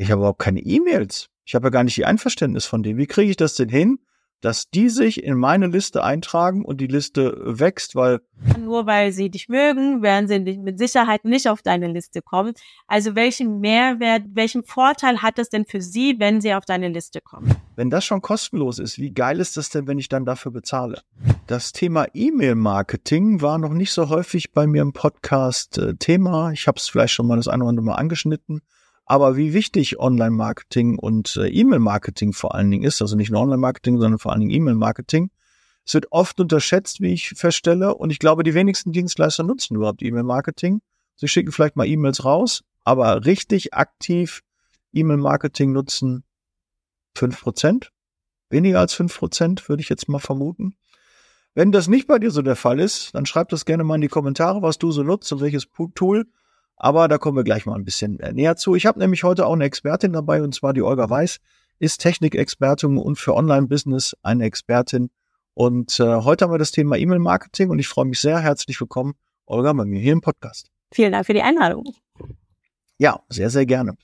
ich 0.00 0.10
habe 0.10 0.20
überhaupt 0.20 0.38
keine 0.38 0.60
E-Mails. 0.60 1.28
Ich 1.44 1.54
habe 1.54 1.66
ja 1.66 1.70
gar 1.70 1.84
nicht 1.84 1.96
die 1.96 2.06
Einverständnis 2.06 2.64
von 2.64 2.82
denen. 2.82 2.98
Wie 2.98 3.06
kriege 3.06 3.30
ich 3.30 3.36
das 3.36 3.54
denn 3.54 3.68
hin, 3.68 3.98
dass 4.40 4.70
die 4.70 4.88
sich 4.88 5.22
in 5.22 5.36
meine 5.36 5.66
Liste 5.66 6.02
eintragen 6.02 6.64
und 6.64 6.80
die 6.80 6.86
Liste 6.86 7.36
wächst, 7.44 7.94
weil 7.94 8.20
nur 8.58 8.86
weil 8.86 9.12
sie 9.12 9.28
dich 9.28 9.50
mögen, 9.50 10.00
werden 10.00 10.26
sie 10.26 10.38
mit 10.56 10.78
Sicherheit 10.78 11.26
nicht 11.26 11.50
auf 11.50 11.60
deine 11.60 11.88
Liste 11.88 12.22
kommen. 12.22 12.54
Also 12.86 13.14
welchen 13.14 13.60
Mehrwert, 13.60 14.22
welchen 14.32 14.64
Vorteil 14.64 15.20
hat 15.20 15.38
es 15.38 15.50
denn 15.50 15.66
für 15.66 15.82
sie, 15.82 16.16
wenn 16.18 16.40
sie 16.40 16.54
auf 16.54 16.64
deine 16.64 16.88
Liste 16.88 17.20
kommen? 17.20 17.54
Wenn 17.76 17.90
das 17.90 18.06
schon 18.06 18.22
kostenlos 18.22 18.78
ist, 18.78 18.98
wie 18.98 19.10
geil 19.10 19.38
ist 19.38 19.58
das 19.58 19.68
denn, 19.68 19.86
wenn 19.86 19.98
ich 19.98 20.08
dann 20.08 20.24
dafür 20.24 20.50
bezahle? 20.50 21.02
Das 21.46 21.72
Thema 21.72 22.06
E-Mail-Marketing 22.14 23.42
war 23.42 23.58
noch 23.58 23.74
nicht 23.74 23.92
so 23.92 24.08
häufig 24.08 24.52
bei 24.52 24.66
mir 24.66 24.80
im 24.80 24.94
Podcast 24.94 25.76
äh, 25.76 25.94
Thema. 25.96 26.52
Ich 26.52 26.66
habe 26.66 26.78
es 26.78 26.88
vielleicht 26.88 27.12
schon 27.12 27.26
mal 27.26 27.36
das 27.36 27.48
eine 27.48 27.64
oder 27.64 27.68
andere 27.68 27.84
Mal 27.84 27.96
angeschnitten. 27.96 28.62
Aber 29.04 29.36
wie 29.36 29.52
wichtig 29.54 29.98
Online-Marketing 29.98 30.98
und 30.98 31.36
äh, 31.36 31.48
E-Mail-Marketing 31.48 32.32
vor 32.32 32.54
allen 32.54 32.70
Dingen 32.70 32.84
ist, 32.84 33.02
also 33.02 33.16
nicht 33.16 33.30
nur 33.30 33.40
Online-Marketing, 33.40 33.98
sondern 33.98 34.18
vor 34.18 34.32
allen 34.32 34.40
Dingen 34.40 34.52
E-Mail-Marketing, 34.52 35.30
es 35.84 35.94
wird 35.94 36.12
oft 36.12 36.38
unterschätzt, 36.38 37.00
wie 37.00 37.12
ich 37.12 37.30
feststelle. 37.30 37.94
Und 37.94 38.10
ich 38.10 38.18
glaube, 38.18 38.44
die 38.44 38.54
wenigsten 38.54 38.92
Dienstleister 38.92 39.42
nutzen 39.42 39.74
überhaupt 39.74 40.02
E-Mail-Marketing. 40.02 40.80
Sie 41.16 41.28
schicken 41.28 41.52
vielleicht 41.52 41.76
mal 41.76 41.86
E-Mails 41.86 42.24
raus, 42.24 42.62
aber 42.84 43.24
richtig 43.24 43.74
aktiv 43.74 44.42
E-Mail-Marketing 44.92 45.72
nutzen 45.72 46.24
fünf 47.16 47.40
Prozent. 47.40 47.90
Weniger 48.50 48.80
als 48.80 48.94
fünf 48.94 49.18
Prozent, 49.18 49.68
würde 49.68 49.82
ich 49.82 49.88
jetzt 49.88 50.08
mal 50.08 50.18
vermuten. 50.18 50.76
Wenn 51.54 51.72
das 51.72 51.88
nicht 51.88 52.06
bei 52.06 52.18
dir 52.18 52.30
so 52.30 52.42
der 52.42 52.56
Fall 52.56 52.78
ist, 52.78 53.14
dann 53.14 53.26
schreib 53.26 53.48
das 53.48 53.64
gerne 53.64 53.84
mal 53.84 53.96
in 53.96 54.00
die 54.00 54.08
Kommentare, 54.08 54.62
was 54.62 54.78
du 54.78 54.92
so 54.92 55.02
nutzt 55.02 55.32
und 55.32 55.40
welches 55.40 55.66
Tool. 55.94 56.26
Aber 56.82 57.08
da 57.08 57.18
kommen 57.18 57.36
wir 57.36 57.44
gleich 57.44 57.66
mal 57.66 57.74
ein 57.74 57.84
bisschen 57.84 58.18
äh, 58.20 58.32
näher 58.32 58.56
zu. 58.56 58.74
Ich 58.74 58.86
habe 58.86 58.98
nämlich 58.98 59.22
heute 59.22 59.44
auch 59.44 59.52
eine 59.52 59.64
Expertin 59.64 60.14
dabei, 60.14 60.42
und 60.42 60.54
zwar 60.54 60.72
die 60.72 60.80
Olga 60.80 61.10
Weiß, 61.10 61.38
ist 61.78 61.98
Technikexpertin 61.98 62.96
und 62.96 63.18
für 63.18 63.34
Online-Business 63.34 64.16
eine 64.22 64.46
Expertin. 64.46 65.10
Und 65.52 66.00
äh, 66.00 66.22
heute 66.22 66.46
haben 66.46 66.52
wir 66.52 66.58
das 66.58 66.72
Thema 66.72 66.96
E-Mail-Marketing 66.96 67.68
und 67.68 67.80
ich 67.80 67.86
freue 67.86 68.06
mich 68.06 68.18
sehr. 68.18 68.40
Herzlich 68.40 68.80
willkommen, 68.80 69.12
Olga, 69.44 69.74
bei 69.74 69.84
mir 69.84 70.00
hier 70.00 70.14
im 70.14 70.22
Podcast. 70.22 70.70
Vielen 70.90 71.12
Dank 71.12 71.26
für 71.26 71.34
die 71.34 71.42
Einladung. 71.42 71.84
Ja, 72.96 73.20
sehr, 73.28 73.50
sehr 73.50 73.66
gerne. 73.66 73.98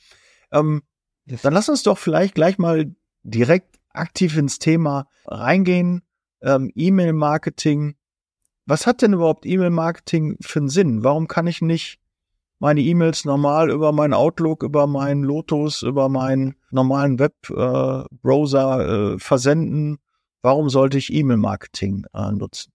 Ähm, 0.53 0.83
dann 1.25 1.55
lass 1.55 1.71
uns 1.71 1.83
doch 1.83 1.97
vielleicht 1.97 2.35
gleich 2.35 2.59
mal 2.59 2.95
direkt 3.23 3.79
aktiv 3.89 4.37
ins 4.37 4.59
Thema 4.59 5.09
reingehen. 5.25 6.03
Ähm, 6.43 6.71
E-Mail-Marketing. 6.75 7.97
Was 8.67 8.87
hat 8.87 9.01
denn 9.01 9.15
überhaupt 9.15 9.47
E-Mail-Marketing 9.47 10.37
für 10.43 10.59
einen 10.59 10.69
Sinn? 10.69 11.05
Warum 11.05 11.27
kann 11.27 11.47
ich 11.47 11.63
nicht 11.63 12.01
meine 12.59 12.81
E-Mails 12.81 13.25
normal 13.25 13.71
über 13.71 13.93
meinen 13.93 14.15
Outlook, 14.15 14.63
über 14.63 14.87
meinen 14.87 15.23
Lotus, 15.23 15.83
über 15.83 16.09
meinen 16.09 16.55
normalen 16.71 17.19
Webbrowser 17.19 18.81
äh, 18.81 19.15
äh, 19.15 19.19
versenden. 19.19 19.99
Warum 20.43 20.71
sollte 20.71 20.99
ich 20.99 21.13
E-Mail-Marketing 21.13 22.07
äh, 22.15 22.33
nutzen? 22.33 22.73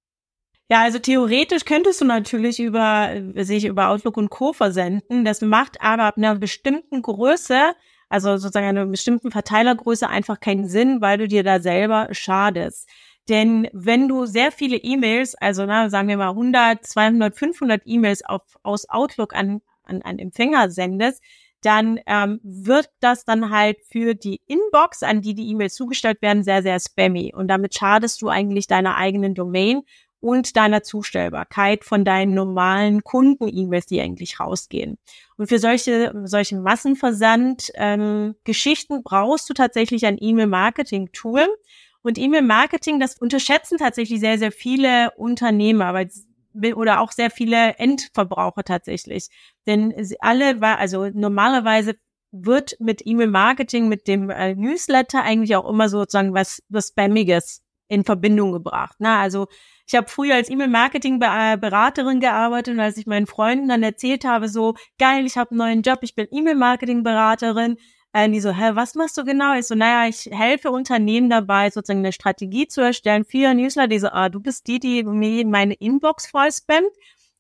Ja, 0.70 0.84
also 0.84 1.00
theoretisch 1.00 1.66
könntest 1.66 2.00
du 2.00 2.06
natürlich 2.06 2.60
über 2.60 3.10
sich 3.36 3.66
über 3.66 3.90
Outlook 3.90 4.16
und 4.16 4.30
Co. 4.30 4.54
versenden. 4.54 5.26
Das 5.26 5.42
macht 5.42 5.82
aber 5.82 6.04
ab 6.04 6.18
einer 6.18 6.36
bestimmten 6.36 7.02
Größe, 7.02 7.74
also 8.08 8.38
sozusagen 8.38 8.68
einer 8.68 8.86
bestimmten 8.86 9.32
Verteilergröße 9.32 10.08
einfach 10.08 10.40
keinen 10.40 10.68
Sinn, 10.68 11.02
weil 11.02 11.18
du 11.18 11.28
dir 11.28 11.44
da 11.44 11.60
selber 11.60 12.08
schadest. 12.12 12.88
Denn 13.28 13.68
wenn 13.74 14.08
du 14.08 14.26
sehr 14.26 14.52
viele 14.52 14.78
E-Mails, 14.78 15.36
also 15.36 15.66
na, 15.66 15.90
sagen 15.90 16.08
wir 16.08 16.18
mal 16.18 16.30
100, 16.30 16.86
200, 16.86 17.36
500 17.36 17.82
E-Mails 17.86 18.24
aus 18.64 18.90
Outlook 18.90 19.36
an 19.36 19.62
an 19.92 20.02
einen 20.02 20.20
Empfänger 20.20 20.70
sendest, 20.70 21.22
dann 21.62 22.00
ähm, 22.08 22.40
wird 22.44 22.90
das 23.00 23.24
dann 23.24 23.52
halt 23.52 23.78
für 23.88 24.16
die 24.16 24.42
Inbox, 24.48 25.04
an 25.04 25.22
die 25.22 25.36
die 25.36 25.48
E-Mails 25.50 25.76
zugestellt 25.76 26.22
werden, 26.22 26.44
sehr, 26.44 26.64
sehr 26.64 26.80
spammy. 26.80 27.34
Und 27.36 27.50
damit 27.50 27.76
schadest 27.76 28.22
du 28.22 28.30
eigentlich 28.30 28.68
deiner 28.68 28.96
eigenen 28.96 29.36
Domain 29.36 29.84
und 30.22 30.56
deiner 30.56 30.84
Zustellbarkeit 30.84 31.84
von 31.84 32.06
deinen 32.06 32.34
normalen 32.34 33.04
Kunden-E-Mails, 33.04 33.88
die 33.88 34.00
eigentlich 34.02 34.40
rausgehen. 34.40 34.98
Und 35.38 35.48
für 35.48 35.60
solche, 35.60 36.14
solche 36.26 36.58
Massenversand-Geschichten 36.58 38.94
ähm, 38.94 39.04
brauchst 39.04 39.50
du 39.50 39.54
tatsächlich 39.54 40.06
ein 40.06 40.18
E-Mail-Marketing-Tool. 40.20 41.48
Und 42.04 42.18
E-Mail-Marketing, 42.18 43.00
das 43.00 43.16
unterschätzen 43.18 43.78
tatsächlich 43.78 44.20
sehr, 44.20 44.40
sehr 44.40 44.52
viele 44.52 45.12
Unternehmer, 45.18 45.94
weil 45.94 46.10
oder 46.54 47.02
auch 47.02 47.12
sehr 47.12 47.32
viele 47.32 47.78
Endverbraucher 47.78 48.64
tatsächlich. 48.64 49.30
Denn 49.68 49.94
alle 50.20 50.62
war, 50.62 50.78
also 50.78 51.10
normalerweise 51.14 51.96
wird 52.32 52.78
mit 52.80 53.06
E-Mail-Marketing, 53.06 53.90
mit 53.90 54.08
dem 54.08 54.30
äh, 54.30 54.56
Newsletter 54.56 55.22
eigentlich 55.22 55.56
auch 55.56 55.70
immer 55.70 55.90
sozusagen 55.90 56.34
was, 56.34 56.64
was 56.70 56.90
Spammiges 56.90 57.62
in 57.88 58.06
Verbindung 58.06 58.54
gebracht. 58.54 58.96
Na, 59.00 59.20
also 59.20 59.48
ich 59.86 59.96
habe 59.96 60.08
früher 60.08 60.36
als 60.36 60.50
E-Mail-Marketing-Beraterin 60.50 62.22
gearbeitet 62.22 62.76
und 62.76 62.80
als 62.80 62.96
ich 62.96 63.06
meinen 63.06 63.28
Freunden 63.28 63.68
dann 63.68 63.84
erzählt 63.84 64.24
habe, 64.24 64.48
so 64.48 64.76
geil, 64.98 65.26
ich 65.26 65.36
habe 65.36 65.52
einen 65.52 65.58
neuen 65.58 65.82
Job, 65.82 66.00
ich 66.02 66.16
bin 66.16 66.28
E-Mail-Marketing-Beraterin, 66.32 67.76
äh, 68.14 68.30
die 68.30 68.40
so, 68.40 68.52
hä, 68.52 68.72
was 68.74 68.96
machst 68.96 69.18
du 69.18 69.24
genau? 69.24 69.54
Ich 69.58 69.68
so, 69.68 69.76
naja, 69.76 70.08
ich 70.10 70.30
helfe 70.32 70.72
Unternehmen 70.72 71.30
dabei, 71.30 71.70
sozusagen 71.70 72.00
eine 72.00 72.12
Strategie 72.12 72.68
zu 72.68 72.82
erstellen 72.82 73.24
für 73.24 73.54
Newsletter. 73.54 73.88
Die 73.88 74.00
so, 74.00 74.10
ah, 74.10 74.30
du 74.30 74.40
bist 74.40 74.68
die, 74.68 74.80
die 74.80 75.04
mir 75.04 75.46
meine 75.46 75.74
Inbox 75.76 76.28
voll 76.28 76.52
spammt. 76.52 76.92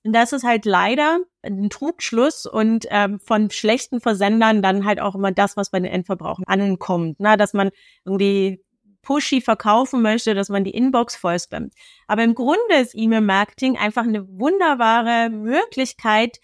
Und 0.03 0.13
das 0.13 0.33
ist 0.33 0.43
halt 0.43 0.65
leider 0.65 1.19
ein 1.43 1.69
Trugschluss 1.69 2.47
und 2.47 2.87
ähm, 2.89 3.19
von 3.19 3.51
schlechten 3.51 4.01
Versendern 4.01 4.63
dann 4.63 4.85
halt 4.85 4.99
auch 4.99 5.13
immer 5.13 5.31
das, 5.31 5.57
was 5.57 5.69
bei 5.69 5.79
den 5.79 5.91
Endverbrauchern 5.91 6.45
ankommt. 6.47 7.17
Na, 7.19 7.37
dass 7.37 7.53
man 7.53 7.69
irgendwie 8.03 8.63
pushy 9.01 9.41
verkaufen 9.41 10.01
möchte, 10.01 10.33
dass 10.33 10.49
man 10.49 10.63
die 10.63 10.71
Inbox 10.71 11.15
voll 11.15 11.39
spammt. 11.39 11.73
Aber 12.07 12.23
im 12.23 12.35
Grunde 12.35 12.75
ist 12.81 12.95
E-Mail-Marketing 12.95 13.77
einfach 13.77 14.03
eine 14.03 14.27
wunderbare 14.27 15.29
Möglichkeit, 15.29 16.39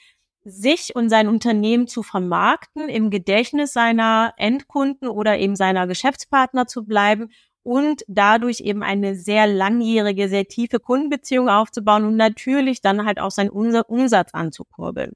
sich 0.47 0.95
und 0.95 1.09
sein 1.09 1.27
Unternehmen 1.27 1.87
zu 1.87 2.03
vermarkten, 2.03 2.89
im 2.89 3.09
Gedächtnis 3.09 3.73
seiner 3.73 4.33
Endkunden 4.37 5.07
oder 5.09 5.37
eben 5.37 5.55
seiner 5.55 5.87
Geschäftspartner 5.87 6.67
zu 6.67 6.85
bleiben 6.85 7.29
und 7.63 8.03
dadurch 8.07 8.61
eben 8.61 8.81
eine 8.81 9.15
sehr 9.15 9.45
langjährige, 9.45 10.29
sehr 10.29 10.45
tiefe 10.45 10.79
Kundenbeziehung 10.79 11.49
aufzubauen 11.49 12.05
und 12.05 12.15
natürlich 12.15 12.81
dann 12.81 13.05
halt 13.05 13.19
auch 13.19 13.31
seinen 13.31 13.49
Umsatz 13.49 14.33
anzukurbeln. 14.33 15.11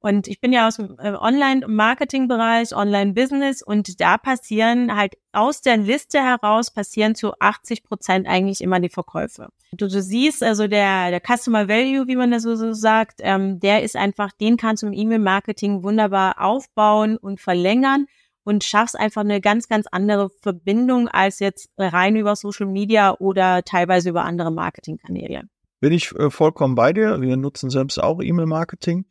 Und 0.00 0.28
ich 0.28 0.40
bin 0.40 0.52
ja 0.52 0.66
aus 0.66 0.76
dem 0.76 0.96
äh, 0.98 1.12
Online-Marketing-Bereich, 1.12 2.74
Online-Business 2.74 3.62
und 3.62 4.00
da 4.00 4.16
passieren 4.16 4.96
halt 4.96 5.18
aus 5.32 5.60
der 5.60 5.76
Liste 5.76 6.18
heraus 6.20 6.70
passieren 6.70 7.14
zu 7.14 7.32
80 7.38 7.84
Prozent 7.84 8.26
eigentlich 8.26 8.62
immer 8.62 8.80
die 8.80 8.88
Verkäufe. 8.88 9.48
Du, 9.72 9.88
du 9.88 10.02
siehst 10.02 10.42
also 10.42 10.66
der, 10.66 11.10
der 11.10 11.20
Customer 11.20 11.68
Value, 11.68 12.08
wie 12.08 12.16
man 12.16 12.30
das 12.30 12.42
so, 12.42 12.56
so 12.56 12.72
sagt, 12.72 13.20
ähm, 13.22 13.60
der 13.60 13.82
ist 13.82 13.94
einfach, 13.94 14.32
den 14.32 14.56
kannst 14.56 14.82
du 14.82 14.86
im 14.86 14.94
E-Mail-Marketing 14.94 15.82
wunderbar 15.82 16.40
aufbauen 16.40 17.18
und 17.18 17.38
verlängern 17.38 18.06
und 18.42 18.64
schaffst 18.64 18.98
einfach 18.98 19.20
eine 19.20 19.42
ganz, 19.42 19.68
ganz 19.68 19.86
andere 19.86 20.30
Verbindung 20.30 21.08
als 21.08 21.40
jetzt 21.40 21.70
rein 21.76 22.16
über 22.16 22.36
Social 22.36 22.66
Media 22.66 23.14
oder 23.18 23.62
teilweise 23.64 24.08
über 24.08 24.24
andere 24.24 24.50
Marketingkanäle. 24.50 25.42
Bin 25.80 25.92
ich 25.92 26.12
äh, 26.12 26.30
vollkommen 26.30 26.74
bei 26.74 26.92
dir. 26.94 27.20
Wir 27.20 27.36
nutzen 27.36 27.68
selbst 27.68 28.02
auch 28.02 28.20
E-Mail-Marketing. 28.22 29.04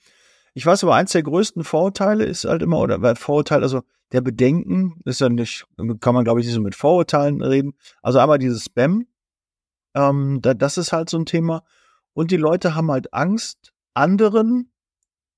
Ich 0.59 0.65
weiß 0.65 0.83
aber, 0.83 0.95
eins 0.95 1.13
der 1.13 1.23
größten 1.23 1.63
Vorurteile 1.63 2.25
ist 2.25 2.43
halt 2.43 2.61
immer, 2.61 2.79
oder 2.79 3.15
Vorurteil, 3.15 3.63
also 3.63 3.81
der 4.11 4.19
Bedenken, 4.19 4.99
ist 5.05 5.21
ja 5.21 5.29
nicht, 5.29 5.65
kann 6.01 6.13
man 6.13 6.25
glaube 6.25 6.41
ich 6.41 6.45
nicht 6.45 6.53
so 6.53 6.59
mit 6.59 6.75
Vorurteilen 6.75 7.41
reden. 7.41 7.75
Also 8.01 8.19
einmal 8.19 8.39
dieses 8.39 8.65
Spam, 8.65 9.07
ähm, 9.93 10.39
da, 10.41 10.53
das 10.53 10.77
ist 10.77 10.91
halt 10.91 11.09
so 11.09 11.17
ein 11.17 11.25
Thema. 11.25 11.63
Und 12.11 12.31
die 12.31 12.35
Leute 12.35 12.75
haben 12.75 12.91
halt 12.91 13.13
Angst, 13.13 13.71
anderen 13.93 14.69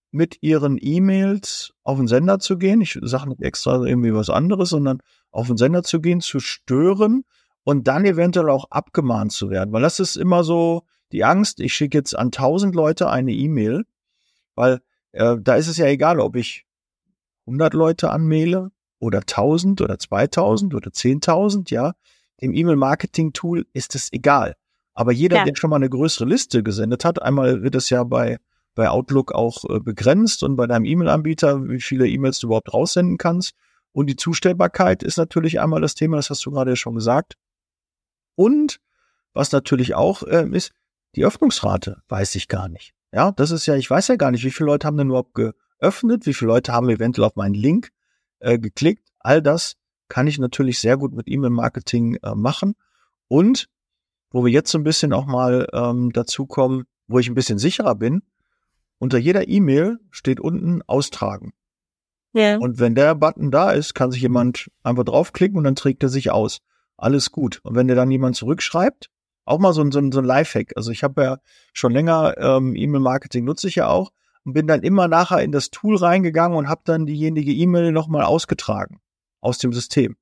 mit 0.09 0.42
ihren 0.42 0.80
E-Mails 0.82 1.72
auf 1.84 2.00
den 2.00 2.08
Sender 2.08 2.40
zu 2.40 2.58
gehen. 2.58 2.82
Ich 2.82 2.98
sage 3.03 3.30
nicht 3.30 3.44
extra 3.44 3.80
irgendwie 3.86 4.16
was 4.16 4.32
anderes, 4.32 4.70
sondern 4.70 5.03
auf 5.29 5.46
den 5.46 5.58
Sender 5.58 5.84
zu 5.84 6.02
gehen, 6.02 6.22
zu 6.22 6.40
stören 6.40 7.26
und 7.64 7.88
dann 7.88 8.06
eventuell 8.06 8.50
auch 8.50 8.72
abgemahnt 8.72 9.34
zu 9.34 9.52
werden. 9.52 9.72
Weil 9.72 9.84
das 9.84 10.00
ist 10.00 10.16
immer 10.16 10.44
so 10.44 10.82
die 11.12 11.24
Angst, 11.24 11.59
ich 11.59 11.76
schicke 11.76 12.00
jetzt 12.00 12.17
an 12.17 12.32
tausend 12.32 12.74
Leute 12.74 13.08
eine 13.12 13.34
E-Mail, 13.34 13.85
weil 14.56 14.82
äh, 15.11 15.37
da 15.40 15.55
ist 15.55 15.67
es 15.67 15.78
ja 15.78 15.87
egal, 15.87 16.19
ob 16.19 16.35
ich 16.35 16.66
100 17.46 17.73
Leute 17.73 18.11
anmähle 18.11 18.72
oder 18.99 19.19
1000 19.19 19.81
oder 19.81 19.97
2000 19.97 20.75
oder 20.75 20.90
10.000, 20.90 21.72
ja. 21.72 21.93
Dem 22.41 22.53
E-Mail-Marketing-Tool 22.53 23.67
ist 23.73 23.96
es 23.96 24.11
egal. 24.11 24.55
Aber 24.93 25.11
jeder, 25.11 25.37
ja. 25.37 25.46
der 25.46 25.55
schon 25.55 25.69
mal 25.69 25.78
eine 25.78 25.90
größere 25.90 26.25
Liste 26.28 26.63
gesendet 26.63 27.05
hat, 27.05 27.22
einmal 27.22 27.61
wird 27.61 27.75
es 27.75 27.90
ja 27.90 28.03
bei, 28.03 28.40
bei 28.75 28.90
Outlook 28.90 29.31
auch 29.31 29.63
äh, 29.69 29.79
begrenzt 29.79 30.43
und 30.43 30.55
bei 30.55 30.67
deinem 30.67 30.85
E-Mail-Anbieter, 30.85 31.67
wie 31.69 31.81
viele 31.81 32.07
E-Mails 32.07 32.40
du 32.40 32.47
überhaupt 32.47 32.73
raussenden 32.73 33.17
kannst. 33.17 33.53
Und 33.93 34.07
die 34.07 34.16
Zustellbarkeit 34.16 35.03
ist 35.03 35.17
natürlich 35.17 35.59
einmal 35.59 35.81
das 35.81 35.96
Thema, 35.96 36.17
das 36.17 36.29
hast 36.29 36.46
du 36.46 36.52
gerade 36.52 36.72
ja 36.72 36.75
schon 36.75 36.96
gesagt. 36.96 37.35
Und 38.35 38.79
was 39.34 39.52
natürlich 39.52 39.96
auch 39.96 40.23
äh, 40.23 40.47
ist, 40.52 40.72
die 41.16 41.25
Öffnungsrate 41.25 42.02
weiß 42.07 42.35
ich 42.35 42.47
gar 42.47 42.69
nicht. 42.69 42.93
Ja, 43.11 43.31
das 43.31 43.52
ist 43.52 43.66
ja, 43.66 43.75
ich 43.75 43.90
weiß 43.90 44.08
ja 44.08 44.16
gar 44.16 44.31
nicht, 44.31 44.43
wie 44.43 44.52
viele 44.52 44.67
Leute 44.67 44.87
haben 44.87 44.97
denn 44.97 45.09
überhaupt 45.09 45.34
geöffnet, 45.34 46.25
wie 46.25 46.34
viele 46.34 46.49
Leute 46.49 46.72
haben 46.72 46.90
eventuell 46.90 47.28
auf 47.28 47.35
meinen 47.35 47.55
Link 47.55 47.91
äh, 48.40 48.58
geklickt. 48.58 49.09
All 49.19 49.41
das 49.41 49.75
kann 50.08 50.28
ich 50.28 50.40
natürlich 50.40 50.79
sehr 50.79 50.97
gut 50.97 51.13
mit 51.13 51.28
E-Mail-Marketing 51.28 52.16
äh, 52.23 52.35
machen. 52.35 52.75
Und 53.28 53.67
wo 54.31 54.46
wir 54.46 54.52
jetzt 54.52 54.72
so 54.72 54.78
ein 54.78 54.84
bisschen 54.84 55.13
auch 55.13 55.25
mal 55.25 55.67
ähm, 55.73 56.11
dazu 56.13 56.46
kommen, 56.46 56.85
wo 57.08 57.19
ich 57.19 57.28
ein 57.28 57.35
bisschen 57.35 57.59
sicherer 57.59 57.96
bin, 57.96 58.23
unter 58.97 59.17
jeder 59.17 59.47
E-Mail 59.47 59.99
steht 60.09 60.40
unten 60.40 60.81
austragen. 60.84 61.53
Ja. 62.34 62.57
Und 62.57 62.79
wenn 62.79 62.96
der 62.96 63.16
Button 63.16 63.52
da 63.52 63.72
ist, 63.72 63.93
kann 63.93 64.11
sich 64.11 64.22
jemand 64.22 64.72
einfach 64.84 65.03
draufklicken 65.03 65.57
und 65.57 65.66
dann 65.66 65.75
trägt 65.75 66.03
er 66.03 66.09
sich 66.09 66.31
aus. 66.31 66.59
Alles 66.97 67.31
gut. 67.31 67.59
Und 67.64 67.75
wenn 67.75 67.87
der 67.87 67.96
dann 67.96 68.11
jemand 68.11 68.35
zurückschreibt, 68.35 69.09
auch 69.46 69.59
mal 69.59 69.73
so 69.73 69.82
ein, 69.82 69.91
so 69.91 69.99
ein, 69.99 70.11
so 70.11 70.20
ein 70.20 70.26
Lifehack. 70.26 70.73
Also 70.76 70.91
ich 70.91 71.03
habe 71.03 71.23
ja 71.23 71.38
schon 71.73 71.91
länger 71.91 72.35
ähm, 72.38 72.76
E-Mail-Marketing 72.76 73.46
nutze 73.46 73.67
ich 73.67 73.76
ja 73.76 73.88
auch 73.88 74.11
und 74.43 74.53
bin 74.53 74.67
dann 74.67 74.82
immer 74.82 75.08
nachher 75.08 75.41
in 75.41 75.52
das 75.52 75.70
Tool 75.70 75.96
reingegangen 75.96 76.58
und 76.58 76.70
habe 76.70 76.82
dann 76.85 77.05
diejenige 77.05 77.52
E-Mail 77.52 77.91
nochmal 77.91 78.23
ausgetragen 78.23 78.99
aus 79.40 79.58
dem 79.58 79.73
System. 79.73 80.16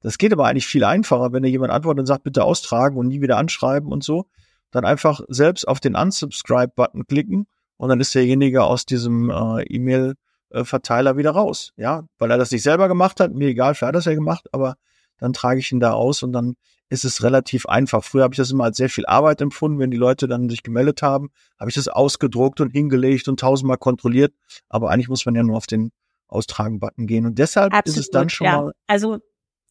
Das 0.00 0.18
geht 0.18 0.32
aber 0.32 0.46
eigentlich 0.46 0.66
viel 0.66 0.84
einfacher, 0.84 1.32
wenn 1.32 1.42
dir 1.42 1.50
jemand 1.50 1.72
antwortet 1.72 2.00
und 2.00 2.06
sagt, 2.06 2.24
bitte 2.24 2.44
austragen 2.44 2.96
und 2.96 3.08
nie 3.08 3.20
wieder 3.20 3.38
anschreiben 3.38 3.90
und 3.90 4.04
so. 4.04 4.26
Dann 4.70 4.84
einfach 4.84 5.20
selbst 5.28 5.66
auf 5.66 5.80
den 5.80 5.96
Unsubscribe-Button 5.96 7.06
klicken 7.06 7.46
und 7.76 7.88
dann 7.88 8.00
ist 8.00 8.14
derjenige 8.14 8.64
aus 8.64 8.84
diesem 8.84 9.30
äh, 9.30 9.62
E-Mail-Verteiler 9.64 11.16
wieder 11.16 11.30
raus. 11.30 11.72
Ja, 11.76 12.04
weil 12.18 12.30
er 12.30 12.38
das 12.38 12.50
nicht 12.50 12.62
selber 12.62 12.88
gemacht 12.88 13.20
hat, 13.20 13.32
mir 13.32 13.48
egal, 13.48 13.74
wer 13.78 13.88
hat 13.88 13.94
das 13.94 14.04
ja 14.04 14.14
gemacht, 14.14 14.48
aber 14.52 14.76
dann 15.18 15.32
trage 15.32 15.60
ich 15.60 15.72
ihn 15.72 15.80
da 15.80 15.92
aus 15.92 16.22
und 16.22 16.32
dann 16.32 16.56
ist 16.88 17.04
es 17.04 17.22
relativ 17.22 17.66
einfach. 17.66 18.04
Früher 18.04 18.22
habe 18.22 18.34
ich 18.34 18.38
das 18.38 18.50
immer 18.50 18.64
als 18.64 18.76
sehr 18.76 18.88
viel 18.88 19.06
Arbeit 19.06 19.40
empfunden, 19.40 19.78
wenn 19.78 19.90
die 19.90 19.96
Leute 19.96 20.28
dann 20.28 20.48
sich 20.48 20.62
gemeldet 20.62 21.02
haben, 21.02 21.30
habe 21.58 21.68
ich 21.68 21.74
das 21.74 21.88
ausgedruckt 21.88 22.60
und 22.60 22.70
hingelegt 22.70 23.28
und 23.28 23.40
tausendmal 23.40 23.78
kontrolliert. 23.78 24.34
Aber 24.68 24.90
eigentlich 24.90 25.08
muss 25.08 25.26
man 25.26 25.34
ja 25.34 25.42
nur 25.42 25.56
auf 25.56 25.66
den 25.66 25.90
Austragen-Button 26.28 27.06
gehen. 27.06 27.26
Und 27.26 27.38
deshalb 27.38 27.72
Absolut, 27.72 27.98
ist 27.98 28.04
es 28.04 28.10
dann 28.10 28.28
schon 28.28 28.46
ja. 28.46 28.62
mal. 28.62 28.72
Also 28.86 29.18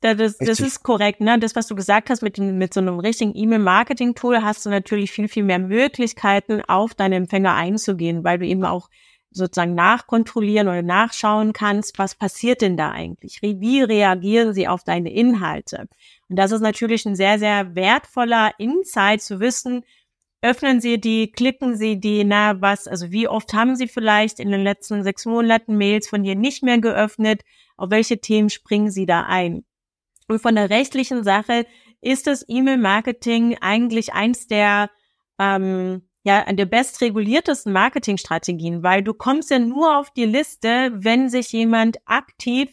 das, 0.02 0.38
das 0.38 0.60
ist 0.60 0.84
korrekt, 0.84 1.22
ne? 1.22 1.40
Das, 1.40 1.56
was 1.56 1.68
du 1.68 1.74
gesagt 1.74 2.10
hast, 2.10 2.22
mit, 2.22 2.38
mit 2.38 2.74
so 2.74 2.80
einem 2.80 3.00
richtigen 3.00 3.36
E-Mail-Marketing-Tool 3.36 4.44
hast 4.44 4.66
du 4.66 4.70
natürlich 4.70 5.12
viel, 5.12 5.28
viel 5.28 5.44
mehr 5.44 5.58
Möglichkeiten, 5.58 6.62
auf 6.68 6.94
deine 6.94 7.16
Empfänger 7.16 7.56
einzugehen, 7.56 8.24
weil 8.24 8.38
du 8.38 8.46
eben 8.46 8.66
auch 8.66 8.90
sozusagen 9.36 9.76
nachkontrollieren 9.76 10.68
oder 10.68 10.82
nachschauen 10.82 11.54
kannst, 11.54 12.00
was 12.00 12.16
passiert 12.16 12.62
denn 12.62 12.78
da 12.78 12.92
eigentlich? 12.92 13.42
Wie 13.42 13.82
reagieren 13.82 14.54
sie 14.54 14.68
auf 14.68 14.84
deine 14.84 15.12
Inhalte? 15.12 15.88
Und 16.30 16.38
das 16.38 16.52
ist 16.52 16.62
natürlich 16.62 17.06
ein 17.06 17.16
sehr, 17.16 17.38
sehr 17.40 17.76
wertvoller 17.76 18.54
Insight 18.58 19.22
zu 19.22 19.40
wissen, 19.40 19.84
öffnen 20.42 20.80
Sie 20.80 21.02
die, 21.02 21.32
klicken 21.32 21.76
Sie 21.76 22.00
die, 22.00 22.24
na, 22.24 22.62
was, 22.62 22.88
also 22.88 23.12
wie 23.12 23.28
oft 23.28 23.54
haben 23.54 23.76
Sie 23.76 23.88
vielleicht 23.88 24.40
in 24.40 24.52
den 24.52 24.64
letzten 24.64 25.04
sechs 25.04 25.26
Monaten 25.26 25.76
Mails 25.76 26.08
von 26.08 26.24
dir 26.24 26.36
nicht 26.36 26.62
mehr 26.62 26.78
geöffnet? 26.78 27.42
Auf 27.78 27.90
welche 27.90 28.20
Themen 28.20 28.50
springen 28.50 28.92
Sie 28.92 29.08
da 29.08 29.24
ein? 29.24 29.66
Und 30.28 30.42
von 30.42 30.56
der 30.56 30.70
rechtlichen 30.70 31.24
Sache 31.24 31.66
ist 32.02 32.28
das 32.28 32.46
E-Mail-Marketing 32.48 33.58
eigentlich 33.60 34.14
eins 34.14 34.48
der 34.48 34.92
ähm, 35.40 36.08
ja 36.26 36.44
an 36.44 36.58
der 36.58 36.66
bestreguliertesten 36.66 37.72
Marketingstrategien, 37.72 38.84
weil 38.84 39.04
du 39.04 39.14
kommst 39.14 39.52
ja 39.52 39.60
nur 39.60 39.98
auf 39.98 40.12
die 40.12 40.26
Liste, 40.26 40.92
wenn 40.94 41.30
sich 41.30 41.52
jemand 41.52 41.98
aktiv 42.06 42.70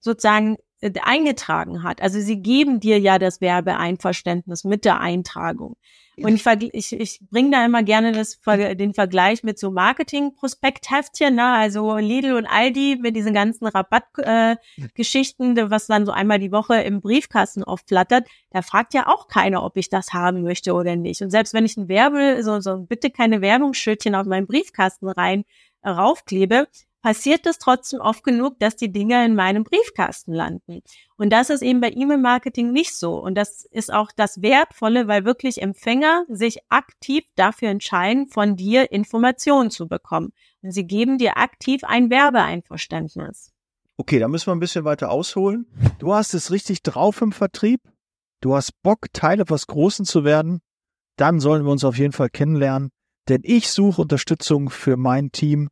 sozusagen 0.00 0.56
äh, 0.80 0.92
eingetragen 1.02 1.82
hat. 1.84 2.02
Also 2.02 2.20
sie 2.20 2.42
geben 2.42 2.80
dir 2.80 2.98
ja 2.98 3.18
das 3.18 3.40
Werbeeinverständnis 3.40 4.64
mit 4.64 4.84
der 4.84 5.00
Eintragung. 5.00 5.76
Und 6.18 6.34
ich, 6.34 6.46
ich, 6.72 6.92
ich 6.98 7.20
bringe 7.30 7.50
da 7.50 7.64
immer 7.64 7.82
gerne 7.82 8.12
das, 8.12 8.40
den 8.46 8.94
Vergleich 8.94 9.42
mit 9.42 9.58
so 9.58 9.70
Marketing-Prospektheftchen, 9.70 11.34
ne? 11.34 11.52
also 11.52 11.96
Lidl 11.98 12.32
und 12.32 12.46
Aldi 12.46 12.98
mit 13.02 13.14
diesen 13.16 13.34
ganzen 13.34 13.66
Rabattgeschichten, 13.66 15.58
äh, 15.58 15.70
was 15.70 15.86
dann 15.88 16.06
so 16.06 16.12
einmal 16.12 16.38
die 16.38 16.52
Woche 16.52 16.80
im 16.80 17.02
Briefkasten 17.02 17.62
oft 17.62 17.88
flattert. 17.88 18.26
Da 18.50 18.62
fragt 18.62 18.94
ja 18.94 19.08
auch 19.08 19.28
keiner, 19.28 19.62
ob 19.62 19.76
ich 19.76 19.90
das 19.90 20.14
haben 20.14 20.42
möchte 20.42 20.72
oder 20.72 20.96
nicht. 20.96 21.20
Und 21.20 21.30
selbst 21.30 21.52
wenn 21.52 21.66
ich 21.66 21.76
ein 21.76 21.88
Werbe, 21.88 22.42
so, 22.42 22.60
so 22.60 22.78
bitte 22.78 23.10
keine 23.10 23.42
Werbungsschildchen 23.42 24.14
auf 24.14 24.26
meinen 24.26 24.46
Briefkasten 24.46 25.08
rein 25.08 25.44
äh, 25.82 25.90
raufklebe, 25.90 26.66
passiert 27.02 27.46
es 27.46 27.58
trotzdem 27.58 28.00
oft 28.00 28.24
genug, 28.24 28.58
dass 28.58 28.76
die 28.76 28.90
Dinge 28.90 29.24
in 29.24 29.34
meinem 29.34 29.64
Briefkasten 29.64 30.32
landen. 30.32 30.82
Und 31.16 31.30
das 31.30 31.50
ist 31.50 31.62
eben 31.62 31.80
bei 31.80 31.92
E-Mail-Marketing 31.92 32.72
nicht 32.72 32.96
so. 32.96 33.14
Und 33.14 33.36
das 33.36 33.64
ist 33.64 33.92
auch 33.92 34.10
das 34.14 34.42
Wertvolle, 34.42 35.06
weil 35.06 35.24
wirklich 35.24 35.62
Empfänger 35.62 36.24
sich 36.28 36.58
aktiv 36.68 37.24
dafür 37.36 37.68
entscheiden, 37.68 38.26
von 38.28 38.56
dir 38.56 38.90
Informationen 38.90 39.70
zu 39.70 39.88
bekommen. 39.88 40.32
Und 40.62 40.72
sie 40.72 40.86
geben 40.86 41.18
dir 41.18 41.36
aktiv 41.36 41.84
ein 41.84 42.10
Werbeeinverständnis. 42.10 43.52
Okay, 43.98 44.18
da 44.18 44.28
müssen 44.28 44.48
wir 44.48 44.54
ein 44.54 44.60
bisschen 44.60 44.84
weiter 44.84 45.10
ausholen. 45.10 45.66
Du 45.98 46.12
hast 46.12 46.34
es 46.34 46.50
richtig 46.50 46.82
drauf 46.82 47.22
im 47.22 47.32
Vertrieb. 47.32 47.80
Du 48.40 48.54
hast 48.54 48.82
Bock, 48.82 49.06
Teil 49.12 49.40
etwas 49.40 49.66
Großen 49.66 50.04
zu 50.04 50.24
werden. 50.24 50.60
Dann 51.16 51.40
sollen 51.40 51.64
wir 51.64 51.72
uns 51.72 51.84
auf 51.84 51.96
jeden 51.96 52.12
Fall 52.12 52.28
kennenlernen. 52.28 52.90
Denn 53.28 53.40
ich 53.42 53.70
suche 53.70 54.02
Unterstützung 54.02 54.70
für 54.70 54.96
mein 54.96 55.32
Team 55.32 55.68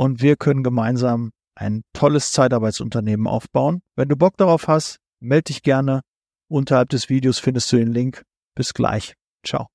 und 0.00 0.22
wir 0.22 0.36
können 0.36 0.62
gemeinsam 0.62 1.30
ein 1.54 1.82
tolles 1.92 2.32
Zeitarbeitsunternehmen 2.32 3.26
aufbauen. 3.26 3.82
Wenn 3.96 4.08
du 4.08 4.16
Bock 4.16 4.38
darauf 4.38 4.66
hast, 4.66 4.96
melde 5.20 5.48
dich 5.48 5.62
gerne. 5.62 6.00
Unterhalb 6.48 6.88
des 6.88 7.10
Videos 7.10 7.38
findest 7.38 7.70
du 7.70 7.76
den 7.76 7.92
Link. 7.92 8.24
Bis 8.54 8.72
gleich. 8.72 9.12
Ciao. 9.44 9.66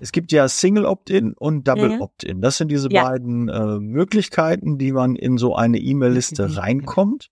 Es 0.00 0.12
gibt 0.12 0.32
ja 0.32 0.48
Single 0.48 0.86
Opt-in 0.86 1.34
und 1.34 1.68
Double 1.68 1.90
ja. 1.90 2.00
Opt-in. 2.00 2.40
Das 2.40 2.56
sind 2.56 2.68
diese 2.68 2.88
ja. 2.90 3.04
beiden 3.04 3.50
äh, 3.50 3.78
Möglichkeiten, 3.78 4.78
die 4.78 4.92
man 4.92 5.14
in 5.14 5.36
so 5.36 5.54
eine 5.54 5.76
E-Mail-Liste 5.76 6.56
reinkommt. 6.56 7.28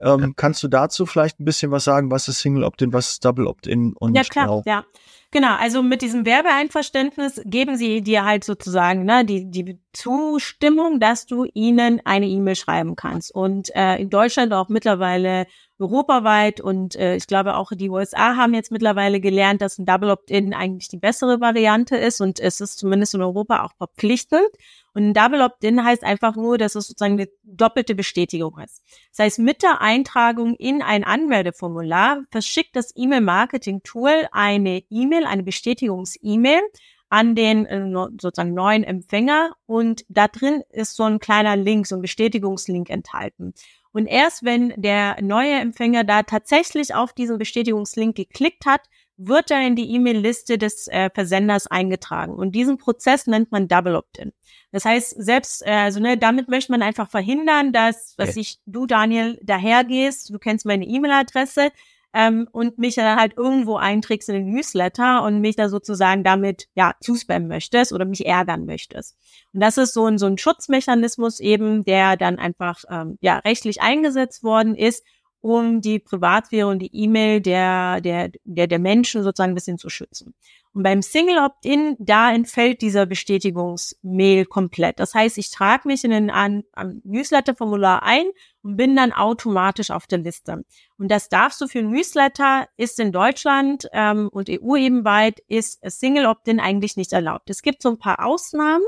Ähm, 0.00 0.32
kannst 0.36 0.62
du 0.62 0.68
dazu 0.68 1.04
vielleicht 1.04 1.40
ein 1.40 1.44
bisschen 1.44 1.70
was 1.70 1.84
sagen? 1.84 2.10
Was 2.10 2.26
ist 2.26 2.40
Single 2.40 2.64
Opt-in, 2.64 2.94
was 2.94 3.10
ist 3.10 3.24
Double 3.26 3.46
Opt-in? 3.46 3.92
Und 3.98 4.14
ja, 4.14 4.22
klar, 4.22 4.46
genau. 4.46 4.62
ja. 4.64 4.86
Genau, 5.32 5.54
also 5.54 5.84
mit 5.84 6.02
diesem 6.02 6.26
Werbeeinverständnis 6.26 7.40
geben 7.44 7.76
sie 7.76 8.02
dir 8.02 8.24
halt 8.24 8.42
sozusagen 8.42 9.04
ne, 9.04 9.24
die, 9.24 9.48
die 9.48 9.78
Zustimmung, 9.92 10.98
dass 10.98 11.26
du 11.26 11.44
ihnen 11.54 12.00
eine 12.04 12.26
E-Mail 12.26 12.56
schreiben 12.56 12.96
kannst. 12.96 13.32
Und 13.32 13.74
äh, 13.76 13.96
in 13.98 14.10
Deutschland 14.10 14.52
auch 14.52 14.68
mittlerweile 14.68 15.46
europaweit 15.80 16.60
und 16.60 16.94
äh, 16.96 17.16
ich 17.16 17.26
glaube 17.26 17.56
auch 17.56 17.72
die 17.72 17.88
USA 17.88 18.36
haben 18.36 18.54
jetzt 18.54 18.70
mittlerweile 18.70 19.20
gelernt, 19.20 19.62
dass 19.62 19.78
ein 19.78 19.86
Double 19.86 20.10
Opt-in 20.10 20.52
eigentlich 20.52 20.88
die 20.88 20.98
bessere 20.98 21.40
Variante 21.40 21.96
ist 21.96 22.20
und 22.20 22.38
es 22.38 22.60
ist 22.60 22.78
zumindest 22.78 23.14
in 23.14 23.22
Europa 23.22 23.64
auch 23.64 23.72
verpflichtend. 23.76 24.48
Und 24.92 25.10
ein 25.10 25.14
Double 25.14 25.40
Opt-in 25.40 25.84
heißt 25.84 26.02
einfach 26.02 26.34
nur, 26.34 26.58
dass 26.58 26.74
es 26.74 26.88
sozusagen 26.88 27.14
eine 27.14 27.28
doppelte 27.44 27.94
Bestätigung 27.94 28.58
ist. 28.58 28.82
Das 29.10 29.24
heißt, 29.24 29.38
mit 29.38 29.62
der 29.62 29.80
Eintragung 29.80 30.54
in 30.56 30.82
ein 30.82 31.04
Anmeldeformular 31.04 32.24
verschickt 32.30 32.74
das 32.74 32.92
E-Mail-Marketing-Tool 32.96 34.28
eine 34.32 34.82
E-Mail, 34.90 35.19
eine 35.26 35.42
Bestätigungs-E-Mail 35.42 36.60
an 37.08 37.34
den 37.34 37.66
äh, 37.66 37.90
sozusagen 38.20 38.54
neuen 38.54 38.84
Empfänger 38.84 39.52
und 39.66 40.04
da 40.08 40.28
drin 40.28 40.62
ist 40.70 40.94
so 40.94 41.02
ein 41.02 41.18
kleiner 41.18 41.56
Link, 41.56 41.86
so 41.86 41.96
ein 41.96 42.02
Bestätigungslink 42.02 42.88
enthalten. 42.88 43.52
Und 43.92 44.06
erst 44.06 44.44
wenn 44.44 44.72
der 44.76 45.20
neue 45.20 45.54
Empfänger 45.54 46.04
da 46.04 46.22
tatsächlich 46.22 46.94
auf 46.94 47.12
diesen 47.12 47.38
Bestätigungslink 47.38 48.16
geklickt 48.16 48.64
hat, 48.64 48.82
wird 49.16 49.50
er 49.50 49.66
in 49.66 49.76
die 49.76 49.90
E-Mail-Liste 49.92 50.56
des 50.56 50.88
äh, 50.88 51.10
Versenders 51.12 51.66
eingetragen. 51.66 52.34
Und 52.34 52.52
diesen 52.52 52.78
Prozess 52.78 53.26
nennt 53.26 53.52
man 53.52 53.68
Double 53.68 53.96
Opt-in. 53.96 54.32
Das 54.72 54.84
heißt, 54.84 55.22
selbst, 55.22 55.66
äh, 55.66 55.72
also 55.72 56.00
ne, 56.00 56.16
damit 56.16 56.48
möchte 56.48 56.72
man 56.72 56.80
einfach 56.80 57.10
verhindern, 57.10 57.72
dass, 57.72 58.14
was 58.16 58.36
ich, 58.36 58.60
du 58.64 58.86
Daniel, 58.86 59.38
dahergehst, 59.42 60.30
du 60.30 60.38
kennst 60.38 60.64
meine 60.64 60.86
E-Mail-Adresse, 60.86 61.70
ähm, 62.12 62.48
und 62.50 62.78
mich 62.78 62.96
dann 62.96 63.18
halt 63.18 63.36
irgendwo 63.36 63.76
einträgst 63.76 64.28
in 64.28 64.34
den 64.34 64.50
Newsletter 64.50 65.22
und 65.22 65.40
mich 65.40 65.56
da 65.56 65.68
sozusagen 65.68 66.24
damit 66.24 66.68
ja 66.74 66.94
zuspammen 67.00 67.48
möchtest 67.48 67.92
oder 67.92 68.04
mich 68.04 68.26
ärgern 68.26 68.66
möchtest. 68.66 69.16
Und 69.52 69.60
das 69.60 69.78
ist 69.78 69.94
so 69.94 70.06
ein, 70.06 70.18
so 70.18 70.26
ein 70.26 70.38
Schutzmechanismus 70.38 71.40
eben, 71.40 71.84
der 71.84 72.16
dann 72.16 72.38
einfach 72.38 72.82
ähm, 72.90 73.18
ja 73.20 73.38
rechtlich 73.38 73.80
eingesetzt 73.80 74.42
worden 74.42 74.74
ist, 74.74 75.04
um 75.40 75.80
die 75.80 75.98
Privatsphäre 75.98 76.66
und 76.66 76.80
die 76.80 76.94
E-Mail 76.94 77.40
der, 77.40 78.00
der, 78.00 78.30
der, 78.44 78.66
der 78.66 78.78
Menschen 78.78 79.22
sozusagen 79.22 79.52
ein 79.52 79.54
bisschen 79.54 79.78
zu 79.78 79.88
schützen. 79.88 80.34
Und 80.72 80.82
beim 80.82 81.02
Single 81.02 81.38
Opt-in, 81.38 81.96
da 81.98 82.32
entfällt 82.32 82.80
dieser 82.82 83.06
Bestätigungsmail 83.06 84.44
komplett. 84.44 85.00
Das 85.00 85.14
heißt, 85.14 85.38
ich 85.38 85.50
trage 85.50 85.88
mich 85.88 86.04
in 86.04 86.30
an, 86.30 86.62
Newsletter-Formular 87.04 88.02
ein 88.02 88.26
und 88.62 88.76
bin 88.76 88.96
dann 88.96 89.12
automatisch 89.12 89.90
auf 89.90 90.06
der 90.06 90.18
Liste. 90.18 90.64
Und 90.98 91.10
das 91.10 91.28
darfst 91.28 91.60
du 91.60 91.66
für 91.66 91.82
Newsletter, 91.82 92.66
ist 92.76 93.00
in 93.00 93.12
Deutschland 93.12 93.88
ähm, 93.92 94.28
und 94.28 94.48
EU 94.50 94.76
ebenweit, 94.76 95.40
ist 95.48 95.80
Single 95.82 96.26
Opt-in 96.26 96.60
eigentlich 96.60 96.96
nicht 96.96 97.12
erlaubt. 97.12 97.50
Es 97.50 97.62
gibt 97.62 97.82
so 97.82 97.90
ein 97.90 97.98
paar 97.98 98.24
Ausnahmen, 98.24 98.84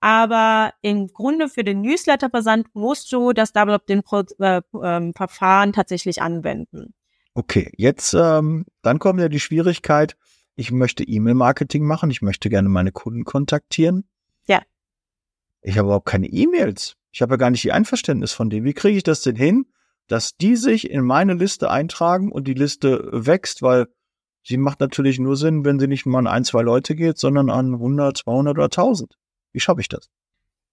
aber 0.00 0.72
im 0.82 1.08
Grunde 1.08 1.48
für 1.48 1.64
den 1.64 1.80
Newsletter-Versand 1.80 2.68
musst 2.74 3.10
du 3.12 3.32
das 3.32 3.52
Double 3.52 3.74
Opt-in-Verfahren 3.74 4.62
äh, 4.78 5.66
ähm, 5.66 5.72
tatsächlich 5.72 6.22
anwenden. 6.22 6.94
Okay, 7.34 7.72
jetzt 7.76 8.14
ähm, 8.14 8.64
dann 8.82 8.98
kommt 8.98 9.20
ja 9.20 9.28
die 9.28 9.40
Schwierigkeit, 9.40 10.16
ich 10.54 10.72
möchte 10.72 11.04
E-Mail-Marketing 11.04 11.84
machen, 11.84 12.10
ich 12.10 12.22
möchte 12.22 12.48
gerne 12.48 12.68
meine 12.68 12.92
Kunden 12.92 13.24
kontaktieren. 13.24 14.08
Ja. 14.46 14.62
Ich 15.60 15.76
habe 15.76 15.86
überhaupt 15.86 16.06
keine 16.06 16.28
E-Mails. 16.28 16.96
Ich 17.16 17.22
habe 17.22 17.32
ja 17.32 17.38
gar 17.38 17.48
nicht 17.48 17.64
die 17.64 17.72
Einverständnis 17.72 18.34
von 18.34 18.50
denen. 18.50 18.66
Wie 18.66 18.74
kriege 18.74 18.98
ich 18.98 19.02
das 19.02 19.22
denn 19.22 19.36
hin, 19.36 19.64
dass 20.06 20.36
die 20.36 20.54
sich 20.54 20.90
in 20.90 21.02
meine 21.02 21.32
Liste 21.32 21.70
eintragen 21.70 22.30
und 22.30 22.46
die 22.46 22.52
Liste 22.52 23.08
wächst, 23.10 23.62
weil 23.62 23.86
sie 24.42 24.58
macht 24.58 24.80
natürlich 24.80 25.18
nur 25.18 25.34
Sinn, 25.34 25.64
wenn 25.64 25.78
sie 25.78 25.86
nicht 25.86 26.04
nur 26.04 26.18
an 26.18 26.26
ein, 26.26 26.44
zwei 26.44 26.60
Leute 26.60 26.94
geht, 26.94 27.16
sondern 27.16 27.48
an 27.48 27.72
100, 27.72 28.18
200 28.18 28.58
oder 28.58 28.64
1000. 28.64 29.16
Wie 29.54 29.60
schaffe 29.60 29.80
ich 29.80 29.88
das? 29.88 30.10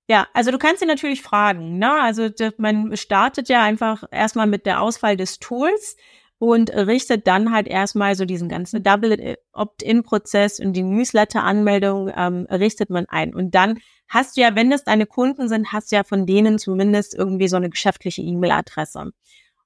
Ja, 0.09 0.27
also 0.33 0.51
du 0.51 0.57
kannst 0.57 0.81
sie 0.81 0.85
natürlich 0.85 1.21
fragen. 1.21 1.77
Ne? 1.77 1.89
Also 1.89 2.27
man 2.57 2.97
startet 2.97 3.47
ja 3.47 3.63
einfach 3.63 4.03
erstmal 4.11 4.47
mit 4.47 4.65
der 4.65 4.81
Auswahl 4.81 5.15
des 5.15 5.39
Tools 5.39 5.95
und 6.39 6.71
richtet 6.71 7.25
dann 7.25 7.53
halt 7.53 7.69
erstmal 7.69 8.15
so 8.15 8.25
diesen 8.25 8.49
ganzen 8.49 8.83
Double 8.83 9.37
Opt-in-Prozess 9.53 10.59
und 10.59 10.73
die 10.73 10.83
Newsletter-Anmeldung 10.83 12.11
ähm, 12.13 12.47
richtet 12.51 12.89
man 12.89 13.05
ein. 13.05 13.33
Und 13.33 13.55
dann 13.55 13.79
hast 14.13 14.37
du 14.37 14.41
ja, 14.41 14.55
wenn 14.55 14.71
es 14.71 14.83
deine 14.83 15.05
Kunden 15.05 15.49
sind, 15.49 15.73
hast 15.73 15.91
du 15.91 15.95
ja 15.95 16.03
von 16.03 16.25
denen 16.25 16.59
zumindest 16.59 17.15
irgendwie 17.15 17.47
so 17.47 17.57
eine 17.57 17.69
geschäftliche 17.69 18.21
E-Mail-Adresse. 18.21 19.11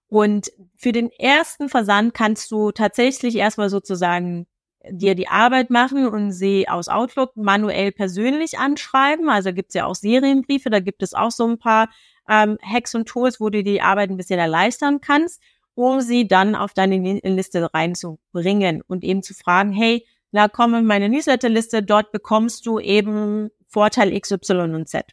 Und 0.07 0.51
für 0.77 0.93
den 0.93 1.11
ersten 1.11 1.67
Versand 1.67 2.13
kannst 2.13 2.49
du 2.51 2.71
tatsächlich 2.71 3.35
erstmal 3.35 3.69
sozusagen 3.69 4.47
dir 4.89 5.15
die 5.15 5.27
Arbeit 5.27 5.69
machen 5.69 6.07
und 6.07 6.31
sie 6.31 6.69
aus 6.69 6.87
Outlook 6.87 7.35
manuell 7.35 7.91
persönlich 7.91 8.57
anschreiben. 8.57 9.29
Also 9.29 9.51
gibt's 9.51 9.73
ja 9.73 9.85
auch 9.85 9.95
Serienbriefe, 9.95 10.69
da 10.69 10.79
gibt 10.79 11.03
es 11.03 11.13
auch 11.13 11.31
so 11.31 11.45
ein 11.45 11.59
paar 11.59 11.89
ähm, 12.29 12.57
Hacks 12.61 12.95
und 12.95 13.07
Tools, 13.07 13.41
wo 13.41 13.49
du 13.49 13.63
die 13.63 13.81
Arbeit 13.81 14.09
ein 14.09 14.17
bisschen 14.17 14.39
erleichtern 14.39 15.01
kannst, 15.01 15.41
um 15.75 15.99
sie 15.99 16.25
dann 16.25 16.55
auf 16.55 16.73
deine 16.73 17.19
Liste 17.19 17.73
reinzubringen 17.73 18.81
und 18.87 19.03
eben 19.03 19.23
zu 19.23 19.33
fragen, 19.33 19.73
hey, 19.73 20.05
na 20.31 20.47
komm 20.47 20.73
in 20.73 20.85
meine 20.85 21.09
Newsletterliste, 21.09 21.83
dort 21.83 22.11
bekommst 22.11 22.65
du 22.65 22.79
eben 22.79 23.49
Vorteil 23.67 24.19
XY 24.19 24.73
und 24.73 24.87
Z. 24.87 25.05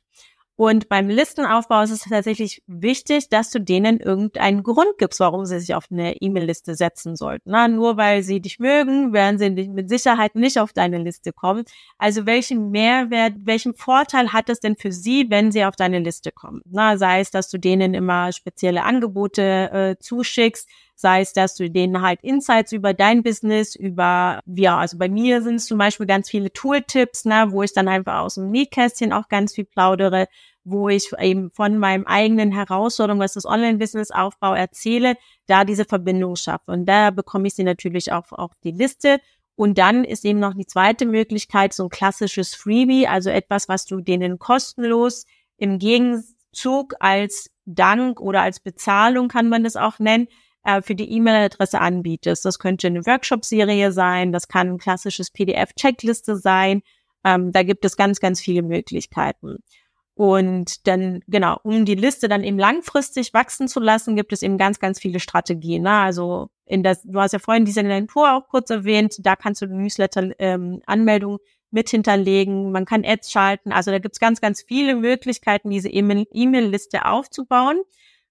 Und 0.56 0.88
beim 0.88 1.08
Listenaufbau 1.08 1.82
ist 1.82 1.90
es 1.90 2.02
tatsächlich 2.02 2.62
wichtig, 2.68 3.28
dass 3.28 3.50
du 3.50 3.58
denen 3.61 3.99
irgendeinen 3.99 4.62
Grund 4.62 4.99
gibst, 4.99 5.18
warum 5.18 5.46
sie 5.46 5.58
sich 5.58 5.75
auf 5.75 5.87
eine 5.90 6.14
E-Mail-Liste 6.20 6.76
setzen 6.76 7.16
sollten. 7.16 7.50
Na, 7.50 7.66
nur 7.66 7.96
weil 7.96 8.23
sie 8.23 8.40
dich 8.40 8.61
mögen, 8.61 9.12
werden 9.12 9.38
sie 9.38 9.50
mit 9.50 9.88
Sicherheit 9.88 10.37
nicht 10.37 10.61
auf 10.61 10.73
deine 10.73 10.99
Liste 10.99 11.32
kommen. 11.32 11.64
Also 11.99 12.25
welchen 12.26 12.70
Mehrwert, 12.70 13.34
welchen 13.42 13.75
Vorteil 13.75 14.32
hat 14.32 14.49
es 14.49 14.61
denn 14.61 14.76
für 14.76 14.92
sie, 14.92 15.26
wenn 15.28 15.50
sie 15.50 15.64
auf 15.64 15.75
deine 15.75 15.99
Liste 15.99 16.30
kommen? 16.30 16.62
Na, 16.66 16.99
sei 16.99 17.18
es, 17.18 17.32
dass 17.32 17.50
du 17.50 17.58
denen 17.58 17.92
immer 17.92 18.30
spezielle 18.30 18.84
Angebote 18.84 19.42
äh, 19.73 19.96
zuschickst, 19.99 20.68
sei 20.95 21.21
es, 21.21 21.33
dass 21.33 21.55
du 21.55 21.71
denen 21.71 22.03
halt 22.03 22.23
Insights 22.23 22.73
über 22.73 22.95
dein 22.95 23.23
Business, 23.23 23.75
über, 23.75 24.41
ja, 24.47 24.79
also 24.79 24.99
bei 24.99 25.09
mir 25.09 25.43
sind 25.43 25.57
es 25.57 25.67
zum 25.67 25.79
Beispiel 25.79 26.07
ganz 26.07 26.31
viele 26.31 26.53
Tooltips, 26.53 27.25
ne, 27.25 27.47
wo 27.51 27.63
ich 27.63 27.73
dann 27.73 27.89
einfach 27.89 28.21
aus 28.21 28.37
dem 28.37 28.51
Nähkästchen 28.51 29.13
auch 29.13 29.29
ganz 29.29 29.55
viel 29.55 29.65
plaudere, 29.65 30.29
wo 30.65 30.89
ich 30.89 31.13
eben 31.19 31.51
von 31.51 31.79
meinem 31.79 32.07
eigenen 32.07 32.53
Herausforderung, 32.53 33.21
was 33.21 33.35
das 33.35 33.45
Online-Business 33.45 34.11
Aufbau 34.11 34.55
erzähle, 34.55 35.17
da 35.47 35.65
diese 35.65 35.85
Verbindung 35.85 36.37
schaffe. 36.37 36.73
Und 36.73 36.87
da 36.87 37.11
bekomme 37.11 37.49
ich 37.49 37.55
sie 37.55 37.65
natürlich 37.65 38.13
auch 38.13 38.33
auf 38.33 38.53
die 38.63 38.71
Liste. 38.71 39.21
Und 39.57 39.79
dann 39.79 40.05
ist 40.05 40.25
eben 40.25 40.41
noch 40.41 40.55
die 40.55 40.67
zweite 40.67 41.07
Möglichkeit, 41.07 41.75
so 41.75 41.85
ein 41.85 41.91
klassisches 41.91 42.55
Freebie, 42.55 43.07
also 43.07 43.31
etwas, 43.31 43.69
was 43.69 43.85
du 43.85 44.01
denen 44.01 44.39
kostenlos 44.39 45.27
im 45.59 45.79
Gegenzug 45.79 46.95
als 46.99 47.51
Dank 47.67 48.21
oder 48.21 48.43
als 48.43 48.61
Bezahlung 48.61 49.29
kann 49.29 49.49
man 49.49 49.65
das 49.65 49.77
auch 49.77 49.99
nennen, 49.99 50.29
äh, 50.64 50.83
für 50.83 50.94
die 50.94 51.11
E-Mail-Adresse 51.11 51.80
anbietest. 51.80 52.44
Das 52.44 52.59
könnte 52.59 52.87
eine 52.88 53.06
Workshop-Serie 53.06 53.92
sein, 53.92 54.33
das 54.33 54.49
kann 54.49 54.68
ein 54.68 54.78
klassisches 54.78 55.30
PDF-Checkliste 55.30 56.37
sein. 56.37 56.83
Ähm, 57.25 57.52
da 57.52 57.62
gibt 57.62 57.85
es 57.85 57.97
ganz, 57.97 58.21
ganz 58.21 58.40
viele 58.40 58.62
Möglichkeiten. 58.62 59.59
Und 60.16 60.87
dann, 60.87 61.23
genau, 61.26 61.59
um 61.64 61.85
die 61.85 61.97
Liste 61.97 62.28
dann 62.28 62.44
eben 62.44 62.59
langfristig 62.59 63.35
wachsen 63.35 63.66
zu 63.66 63.80
lassen, 63.80 64.14
gibt 64.14 64.33
es 64.33 64.42
eben 64.42 64.59
ganz, 64.59 64.78
ganz 64.78 65.00
viele 65.00 65.18
Strategien. 65.18 65.83
Ne? 65.83 65.90
Also 65.90 66.50
in 66.66 66.85
das, 66.85 67.02
du 67.02 67.18
hast 67.21 67.33
ja 67.33 67.40
vorhin 67.40 67.64
diese 67.64 67.83
Tour 68.06 68.33
auch 68.33 68.49
kurz 68.49 68.71
erwähnt, 68.71 69.16
da 69.21 69.35
kannst 69.35 69.62
du 69.62 69.66
Newsletter-Anmeldung 69.66 71.33
ähm, 71.33 71.38
mit 71.73 71.90
hinterlegen, 71.90 72.71
man 72.71 72.85
kann 72.85 73.04
Ads 73.04 73.33
schalten. 73.33 73.73
Also 73.73 73.90
da 73.90 73.99
gibt's 73.99 74.21
ganz, 74.21 74.40
ganz 74.40 74.62
viele 74.62 74.94
Möglichkeiten, 74.94 75.71
diese 75.71 75.88
E-Mail-Liste 75.88 77.04
aufzubauen. 77.04 77.83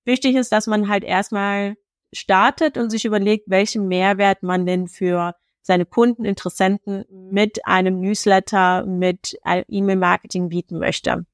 Wichtig 0.05 0.35
ist, 0.35 0.53
dass 0.53 0.67
man 0.67 0.87
halt 0.87 1.03
erstmal 1.03 1.75
startet 2.13 2.77
und 2.77 2.89
sich 2.89 3.05
überlegt, 3.05 3.50
welchen 3.50 3.88
Mehrwert 3.88 4.43
man 4.43 4.65
denn 4.65 4.88
für 4.88 5.34
seine 5.62 5.86
Kunden, 5.86 6.25
Interessenten 6.25 7.05
mit 7.10 7.65
einem 7.65 8.00
Newsletter, 8.01 8.86
mit 8.86 9.38
E-Mail-Marketing 9.46 10.50
bieten 10.50 10.77
möchte. 10.77 11.25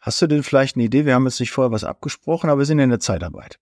Hast 0.00 0.20
du 0.20 0.26
denn 0.26 0.42
vielleicht 0.42 0.76
eine 0.76 0.84
Idee? 0.84 1.06
Wir 1.06 1.14
haben 1.14 1.24
jetzt 1.24 1.40
nicht 1.40 1.52
vorher 1.52 1.70
was 1.70 1.84
abgesprochen, 1.84 2.50
aber 2.50 2.60
wir 2.60 2.66
sind 2.66 2.80
in 2.80 2.90
der 2.90 3.00
Zeitarbeit. 3.00 3.58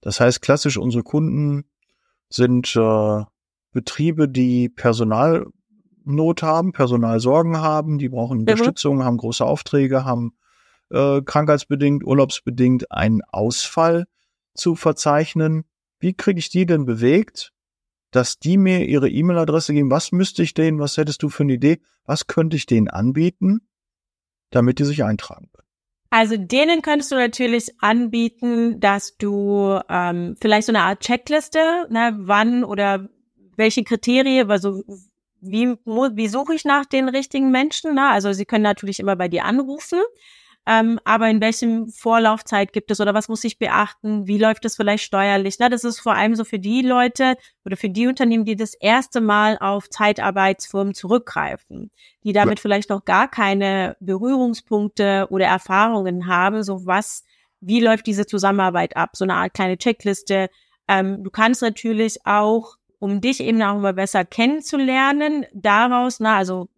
Das 0.00 0.20
heißt, 0.20 0.40
klassisch 0.40 0.78
unsere 0.78 1.02
Kunden 1.02 1.64
sind 2.28 2.74
äh, 2.76 3.24
Betriebe, 3.72 4.28
die 4.28 4.68
Personalnot 4.68 6.42
haben, 6.42 6.72
Personalsorgen 6.72 7.58
haben, 7.58 7.98
die 7.98 8.08
brauchen 8.08 8.38
mhm. 8.38 8.40
Unterstützung, 8.40 9.04
haben 9.04 9.18
große 9.18 9.44
Aufträge, 9.44 10.04
haben 10.04 10.32
äh, 10.90 11.20
krankheitsbedingt, 11.22 12.04
urlaubsbedingt 12.04 12.90
einen 12.90 13.22
Ausfall 13.30 14.06
zu 14.54 14.76
verzeichnen. 14.76 15.64
Wie 16.00 16.14
kriege 16.14 16.38
ich 16.38 16.48
die 16.48 16.66
denn 16.66 16.86
bewegt, 16.86 17.52
dass 18.10 18.38
die 18.38 18.56
mir 18.56 18.86
ihre 18.86 19.08
E-Mail-Adresse 19.08 19.72
geben? 19.72 19.90
Was 19.90 20.12
müsste 20.12 20.42
ich 20.42 20.54
denen, 20.54 20.80
was 20.80 20.96
hättest 20.96 21.22
du 21.22 21.28
für 21.28 21.44
eine 21.44 21.52
Idee? 21.52 21.80
Was 22.04 22.26
könnte 22.26 22.56
ich 22.56 22.66
denen 22.66 22.88
anbieten, 22.88 23.60
damit 24.50 24.78
die 24.78 24.84
sich 24.84 25.04
eintragen 25.04 25.50
können? 25.52 25.68
Also 26.08 26.36
denen 26.36 26.82
könntest 26.82 27.12
du 27.12 27.16
natürlich 27.16 27.80
anbieten, 27.80 28.80
dass 28.80 29.16
du 29.16 29.78
ähm, 29.88 30.36
vielleicht 30.40 30.66
so 30.66 30.72
eine 30.72 30.82
Art 30.82 31.00
Checkliste, 31.00 31.86
ne, 31.88 32.16
wann 32.18 32.64
oder 32.64 33.08
welche 33.56 33.84
Kriterien, 33.84 34.50
also 34.50 34.82
wie, 35.40 35.68
wie 35.84 36.28
suche 36.28 36.54
ich 36.54 36.64
nach 36.64 36.84
den 36.84 37.08
richtigen 37.08 37.50
Menschen? 37.50 37.94
Ne? 37.94 38.08
Also 38.08 38.32
sie 38.32 38.44
können 38.44 38.64
natürlich 38.64 38.98
immer 38.98 39.16
bei 39.16 39.28
dir 39.28 39.44
anrufen 39.44 40.00
ähm, 40.66 41.00
aber 41.04 41.28
in 41.28 41.40
welchem 41.40 41.88
Vorlaufzeit 41.88 42.72
gibt 42.72 42.90
es 42.90 43.00
oder 43.00 43.14
was 43.14 43.28
muss 43.28 43.44
ich 43.44 43.58
beachten? 43.58 44.26
Wie 44.26 44.38
läuft 44.38 44.64
es 44.64 44.76
vielleicht 44.76 45.04
steuerlich? 45.04 45.56
Na, 45.58 45.68
das 45.68 45.84
ist 45.84 46.00
vor 46.00 46.14
allem 46.14 46.36
so 46.36 46.44
für 46.44 46.58
die 46.58 46.82
Leute 46.82 47.36
oder 47.64 47.76
für 47.76 47.88
die 47.88 48.06
Unternehmen, 48.06 48.44
die 48.44 48.56
das 48.56 48.74
erste 48.74 49.20
Mal 49.20 49.56
auf 49.58 49.88
Zeitarbeitsfirmen 49.88 50.94
zurückgreifen, 50.94 51.90
die 52.24 52.32
damit 52.32 52.58
ja. 52.58 52.62
vielleicht 52.62 52.90
noch 52.90 53.04
gar 53.04 53.28
keine 53.28 53.96
Berührungspunkte 54.00 55.28
oder 55.30 55.46
Erfahrungen 55.46 56.26
haben, 56.26 56.62
so 56.62 56.84
was, 56.84 57.24
wie 57.60 57.80
läuft 57.80 58.06
diese 58.06 58.26
Zusammenarbeit 58.26 58.96
ab? 58.96 59.10
So 59.14 59.24
eine 59.24 59.34
Art 59.34 59.54
kleine 59.54 59.78
Checkliste. 59.78 60.50
Ähm, 60.88 61.24
du 61.24 61.30
kannst 61.30 61.62
natürlich 61.62 62.26
auch 62.26 62.76
um 62.98 63.22
dich 63.22 63.40
eben 63.40 63.62
auch 63.62 63.76
immer 63.76 63.94
besser 63.94 64.26
kennenzulernen, 64.26 65.46
daraus, 65.54 66.20
na, 66.20 66.36
also 66.36 66.68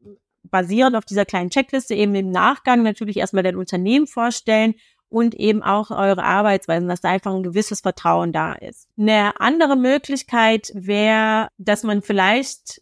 basierend 0.52 0.94
auf 0.94 1.04
dieser 1.04 1.24
kleinen 1.24 1.50
Checkliste 1.50 1.94
eben 1.94 2.14
im 2.14 2.30
Nachgang 2.30 2.84
natürlich 2.84 3.16
erstmal 3.16 3.42
dein 3.42 3.56
Unternehmen 3.56 4.06
vorstellen 4.06 4.74
und 5.08 5.34
eben 5.34 5.62
auch 5.62 5.90
eure 5.90 6.22
Arbeitsweisen, 6.22 6.88
dass 6.88 7.00
da 7.00 7.10
einfach 7.10 7.34
ein 7.34 7.42
gewisses 7.42 7.80
Vertrauen 7.80 8.32
da 8.32 8.52
ist. 8.52 8.88
Eine 8.96 9.40
andere 9.40 9.76
Möglichkeit 9.76 10.70
wäre, 10.74 11.48
dass 11.58 11.82
man 11.82 12.02
vielleicht 12.02 12.80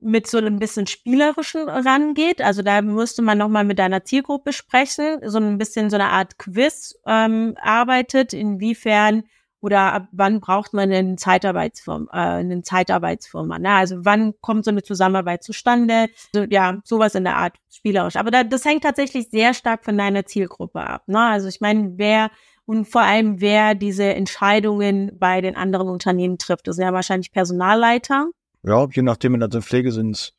mit 0.00 0.26
so 0.26 0.38
ein 0.38 0.58
bisschen 0.58 0.86
spielerischen 0.86 1.68
rangeht. 1.68 2.40
Also 2.40 2.62
da 2.62 2.80
müsste 2.82 3.22
man 3.22 3.38
nochmal 3.38 3.64
mit 3.64 3.78
deiner 3.78 4.04
Zielgruppe 4.04 4.52
sprechen, 4.52 5.18
so 5.24 5.38
ein 5.38 5.58
bisschen 5.58 5.90
so 5.90 5.96
eine 5.96 6.10
Art 6.10 6.38
Quiz 6.38 6.94
ähm, 7.06 7.56
arbeitet, 7.60 8.32
inwiefern 8.32 9.24
oder 9.60 9.92
ab 9.92 10.08
wann 10.12 10.40
braucht 10.40 10.74
man 10.74 10.92
einen 10.92 11.18
Zeitarbeitsfirma, 11.18 12.10
äh, 12.12 12.38
einen 12.40 12.62
Zeitarbeitsfirma. 12.62 13.58
Ne? 13.58 13.70
Also 13.70 14.04
wann 14.04 14.34
kommt 14.40 14.64
so 14.64 14.70
eine 14.70 14.82
Zusammenarbeit 14.82 15.42
zustande? 15.42 16.08
So, 16.32 16.44
ja, 16.44 16.78
sowas 16.84 17.14
in 17.14 17.24
der 17.24 17.36
Art 17.36 17.56
spielerisch. 17.70 18.16
Aber 18.16 18.30
da, 18.30 18.44
das 18.44 18.64
hängt 18.64 18.84
tatsächlich 18.84 19.30
sehr 19.30 19.54
stark 19.54 19.84
von 19.84 19.96
deiner 19.96 20.26
Zielgruppe 20.26 20.80
ab. 20.80 21.02
Ne? 21.06 21.20
Also 21.20 21.48
ich 21.48 21.60
meine, 21.60 21.92
wer 21.96 22.30
und 22.66 22.86
vor 22.86 23.02
allem 23.02 23.40
wer 23.40 23.74
diese 23.74 24.04
Entscheidungen 24.04 25.12
bei 25.18 25.40
den 25.40 25.56
anderen 25.56 25.88
Unternehmen 25.88 26.36
trifft. 26.36 26.66
Das 26.66 26.76
sind 26.76 26.84
ja 26.84 26.92
wahrscheinlich 26.92 27.32
Personalleiter. 27.32 28.28
Ja, 28.64 28.86
je 28.92 29.02
nachdem 29.02 29.34
in 29.34 29.40
der 29.48 29.62
Pflege 29.62 29.92
sind 29.92 30.16
es 30.16 30.32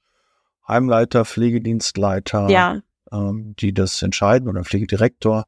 Heimleiter, 0.67 1.24
Pflegedienstleiter, 1.24 2.50
ja. 2.50 2.81
ähm, 3.12 3.55
die 3.57 3.74
das 3.74 4.01
entscheiden 4.01 4.50
oder 4.50 4.65
Pflegedirektor. 4.65 5.45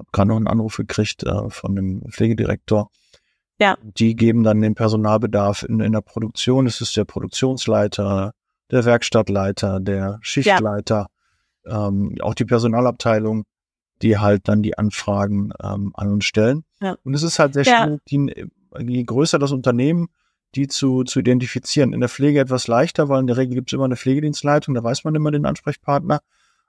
Hab 0.00 0.12
gerade 0.12 0.28
noch 0.28 0.36
einen 0.36 0.46
Anruf 0.46 0.76
gekriegt 0.76 1.22
äh, 1.24 1.50
von 1.50 1.76
dem 1.76 2.02
Pflegedirektor. 2.10 2.90
Ja. 3.58 3.76
Die 3.82 4.16
geben 4.16 4.42
dann 4.42 4.62
den 4.62 4.74
Personalbedarf 4.74 5.62
in, 5.62 5.80
in 5.80 5.92
der 5.92 6.00
Produktion. 6.00 6.66
Es 6.66 6.80
ist 6.80 6.96
der 6.96 7.04
Produktionsleiter, 7.04 8.32
der 8.70 8.84
Werkstattleiter, 8.84 9.80
der 9.80 10.18
Schichtleiter, 10.22 11.08
ja. 11.66 11.88
ähm, 11.88 12.16
auch 12.20 12.34
die 12.34 12.46
Personalabteilung, 12.46 13.44
die 14.00 14.16
halt 14.16 14.48
dann 14.48 14.62
die 14.62 14.78
Anfragen 14.78 15.52
ähm, 15.62 15.92
an 15.94 16.08
uns 16.08 16.24
stellen. 16.24 16.64
Ja. 16.80 16.96
Und 17.04 17.12
es 17.12 17.22
ist 17.22 17.38
halt 17.38 17.52
sehr 17.52 17.64
ja. 17.64 17.84
schwierig, 17.84 18.00
die, 18.08 18.46
je 18.78 19.04
größer 19.04 19.38
das 19.38 19.52
Unternehmen, 19.52 20.08
die 20.54 20.66
zu, 20.66 21.04
zu 21.04 21.20
identifizieren. 21.20 21.92
In 21.92 22.00
der 22.00 22.08
Pflege 22.08 22.40
etwas 22.40 22.66
leichter, 22.66 23.10
weil 23.10 23.20
in 23.20 23.26
der 23.26 23.36
Regel 23.36 23.54
gibt 23.54 23.70
es 23.70 23.74
immer 23.74 23.84
eine 23.84 23.96
Pflegedienstleitung, 23.96 24.74
da 24.74 24.82
weiß 24.82 25.04
man 25.04 25.14
immer 25.14 25.30
den 25.30 25.44
Ansprechpartner. 25.44 26.20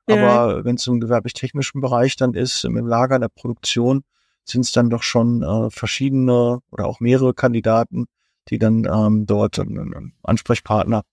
Ja. 0.10 0.16
Aber 0.16 0.66
wenn 0.66 0.76
es 0.76 0.88
im 0.88 1.00
gewerblich-technischen 1.00 1.82
Bereich 1.82 2.16
dann 2.16 2.34
ist, 2.34 2.64
im 2.66 2.76
Lager, 2.76 3.20
der 3.20 3.30
Produktion, 3.30 4.04
sind 4.44 4.62
es 4.62 4.72
dann 4.72 4.90
doch 4.90 5.04
schon 5.04 5.44
äh, 5.44 5.70
verschiedene 5.70 6.60
oder 6.72 6.88
auch 6.88 7.00
mehrere 7.00 7.34
Kandidaten, 7.34 8.08
die 8.50 8.58
dann 8.58 8.86
ähm, 8.92 9.26
dort 9.26 9.60
einen 9.60 10.14
Ansprechpartner 10.24 11.04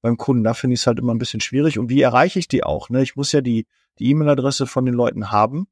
beim 0.00 0.16
Kunden. 0.16 0.44
Da 0.44 0.54
finde 0.54 0.74
ich 0.74 0.80
es 0.80 0.86
halt 0.86 0.98
immer 0.98 1.12
ein 1.12 1.18
bisschen 1.18 1.40
schwierig. 1.40 1.78
Und 1.78 1.88
wie 1.90 2.00
erreiche 2.00 2.38
ich 2.38 2.46
die 2.46 2.62
auch? 2.62 2.88
Ne? 2.88 3.02
Ich 3.02 3.16
muss 3.16 3.32
ja 3.32 3.40
die 3.40 3.66
die 3.98 4.10
E-Mail-Adresse 4.10 4.66
von 4.66 4.84
den 4.84 4.94
Leuten 4.94 5.30
haben, 5.30 5.66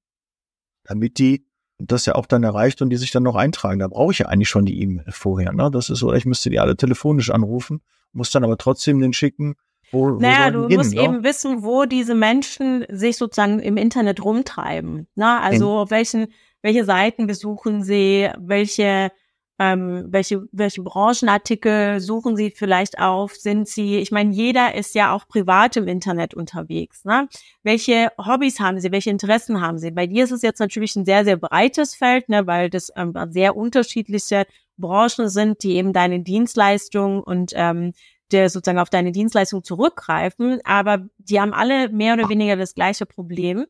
damit 0.85 1.19
die 1.19 1.47
das 1.79 2.07
ja 2.07 2.15
auch 2.15 2.27
dann 2.27 2.43
erreicht 2.43 2.81
und 2.81 2.91
die 2.91 2.97
sich 2.97 3.11
dann 3.11 3.23
noch 3.23 3.37
eintragen. 3.37 3.79
Da 3.79 3.89
brauche 3.89 4.13
ich 4.13 4.19
ja 4.19 4.27
eigentlich 4.27 4.49
schon 4.49 4.65
die 4.65 4.81
E-Mail 4.81 5.11
vorher. 5.11 5.53
Ne? 5.53 5.71
Das 5.71 5.91
ist 5.91 5.99
so, 5.99 6.13
ich 6.13 6.25
müsste 6.25 6.51
die 6.51 6.59
alle 6.59 6.77
telefonisch 6.77 7.31
anrufen, 7.31 7.83
muss 8.13 8.31
dann 8.31 8.45
aber 8.45 8.57
trotzdem 8.57 9.01
den 9.01 9.13
schicken. 9.13 9.57
Wo, 9.93 10.11
naja, 10.11 10.51
du 10.51 10.69
hin, 10.69 10.77
musst 10.79 10.95
ne? 10.95 11.03
eben 11.03 11.25
wissen, 11.25 11.63
wo 11.63 11.85
diese 11.85 12.15
Menschen 12.15 12.85
sich 12.89 13.17
sozusagen 13.17 13.61
im 13.61 13.77
Internet 13.77 14.25
rumtreiben. 14.25 15.07
Ne? 15.15 15.41
Also 15.41 15.79
auf 15.79 15.91
welchen, 15.91 16.29
welche 16.63 16.85
Seiten 16.85 17.27
besuchen 17.27 17.83
sie, 17.83 18.29
welche 18.39 19.11
ähm, 19.59 20.05
welche, 20.09 20.43
welche 20.53 20.83
Branchenartikel 20.83 22.01
suchen 22.01 22.37
Sie 22.37 22.51
vielleicht 22.51 22.99
auf? 22.99 23.35
Sind 23.35 23.69
Sie, 23.69 23.97
ich 23.97 24.11
meine, 24.11 24.33
jeder 24.33 24.75
ist 24.75 24.95
ja 24.95 25.15
auch 25.15 25.27
privat 25.27 25.77
im 25.77 25.89
Internet 25.89 26.35
unterwegs. 26.35 27.05
Ne? 27.05 27.29
Welche 27.63 28.11
Hobbys 28.19 28.61
haben 28.61 28.81
Sie? 28.81 28.93
Welche 28.93 29.11
Interessen 29.11 29.61
haben 29.63 29.79
Sie? 29.79 29.91
Bei 29.91 30.07
dir 30.07 30.25
ist 30.25 30.31
es 30.31 30.43
jetzt 30.43 30.59
natürlich 30.59 30.95
ein 30.97 31.07
sehr, 31.07 31.25
sehr 31.25 31.37
breites 31.37 31.95
Feld, 31.95 32.29
ne, 32.29 32.47
weil 32.47 32.69
das 32.69 32.93
ähm, 32.97 33.15
sehr 33.31 33.57
unterschiedliche 33.57 34.47
Branchen 34.77 35.31
sind, 35.31 35.63
die 35.63 35.77
eben 35.77 35.95
deine 35.95 36.21
Dienstleistung 36.21 37.23
und 37.23 37.53
ähm, 37.55 37.93
der 38.33 38.51
sozusagen 38.51 38.79
auf 38.79 38.91
deine 38.91 39.13
Dienstleistung 39.13 39.63
zurückgreifen, 39.63 40.61
aber 40.65 41.07
die 41.19 41.41
haben 41.41 41.53
alle 41.53 41.89
mehr 41.89 42.15
oder 42.15 42.29
weniger 42.29 42.57
das 42.57 42.75
gleiche 42.75 43.07
Problem. 43.07 43.67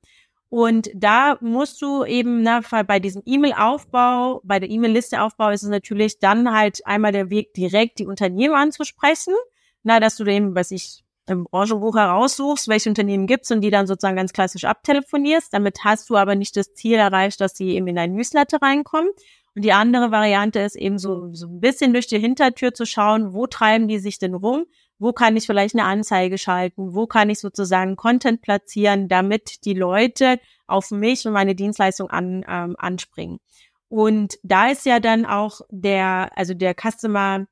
Und 0.48 0.90
da 0.94 1.38
musst 1.40 1.82
du 1.82 2.04
eben 2.04 2.42
na, 2.42 2.60
bei 2.86 3.00
diesem 3.00 3.22
E-Mail-Aufbau, 3.26 4.40
bei 4.44 4.60
der 4.60 4.70
E-Mail-Liste-Aufbau 4.70 5.50
ist 5.50 5.64
es 5.64 5.68
natürlich 5.68 6.18
dann 6.20 6.52
halt 6.52 6.86
einmal 6.86 7.12
der 7.12 7.30
Weg, 7.30 7.52
direkt 7.54 7.98
die 7.98 8.06
Unternehmen 8.06 8.54
anzusprechen. 8.54 9.34
Na, 9.82 10.00
dass 10.00 10.16
du 10.16 10.24
eben, 10.24 10.54
was 10.54 10.70
ich 10.70 11.04
im 11.28 11.44
Branchenbuch 11.44 11.96
heraussuchst, 11.96 12.68
welche 12.68 12.88
Unternehmen 12.88 13.26
gibt's 13.26 13.50
und 13.50 13.60
die 13.60 13.70
dann 13.70 13.86
sozusagen 13.86 14.16
ganz 14.16 14.32
klassisch 14.32 14.64
abtelefonierst. 14.64 15.52
Damit 15.52 15.78
hast 15.84 16.08
du 16.10 16.16
aber 16.16 16.36
nicht 16.36 16.56
das 16.56 16.74
Ziel 16.74 16.94
erreicht, 16.94 17.40
dass 17.40 17.56
sie 17.56 17.70
eben 17.70 17.88
in 17.88 17.96
dein 17.96 18.12
Newsletter 18.12 18.58
reinkommen. 18.62 19.10
Und 19.56 19.64
die 19.64 19.72
andere 19.72 20.12
Variante 20.12 20.60
ist 20.60 20.76
eben 20.76 20.98
so, 20.98 21.30
so 21.32 21.48
ein 21.48 21.60
bisschen 21.60 21.92
durch 21.92 22.06
die 22.06 22.20
Hintertür 22.20 22.74
zu 22.74 22.86
schauen, 22.86 23.32
wo 23.32 23.48
treiben 23.48 23.88
die 23.88 23.98
sich 23.98 24.18
denn 24.18 24.34
rum 24.34 24.66
wo 24.98 25.12
kann 25.12 25.36
ich 25.36 25.46
vielleicht 25.46 25.74
eine 25.74 25.84
Anzeige 25.84 26.38
schalten, 26.38 26.94
wo 26.94 27.06
kann 27.06 27.30
ich 27.30 27.40
sozusagen 27.40 27.96
Content 27.96 28.40
platzieren, 28.40 29.08
damit 29.08 29.64
die 29.64 29.74
Leute 29.74 30.40
auf 30.66 30.90
mich 30.90 31.26
und 31.26 31.32
meine 31.32 31.54
Dienstleistung 31.54 32.08
an, 32.10 32.44
ähm, 32.48 32.76
anspringen. 32.78 33.38
Und 33.88 34.38
da 34.42 34.70
ist 34.70 34.86
ja 34.86 34.98
dann 35.00 35.26
auch 35.26 35.60
der, 35.70 36.30
also 36.34 36.54
der 36.54 36.74
Customer 36.74 37.46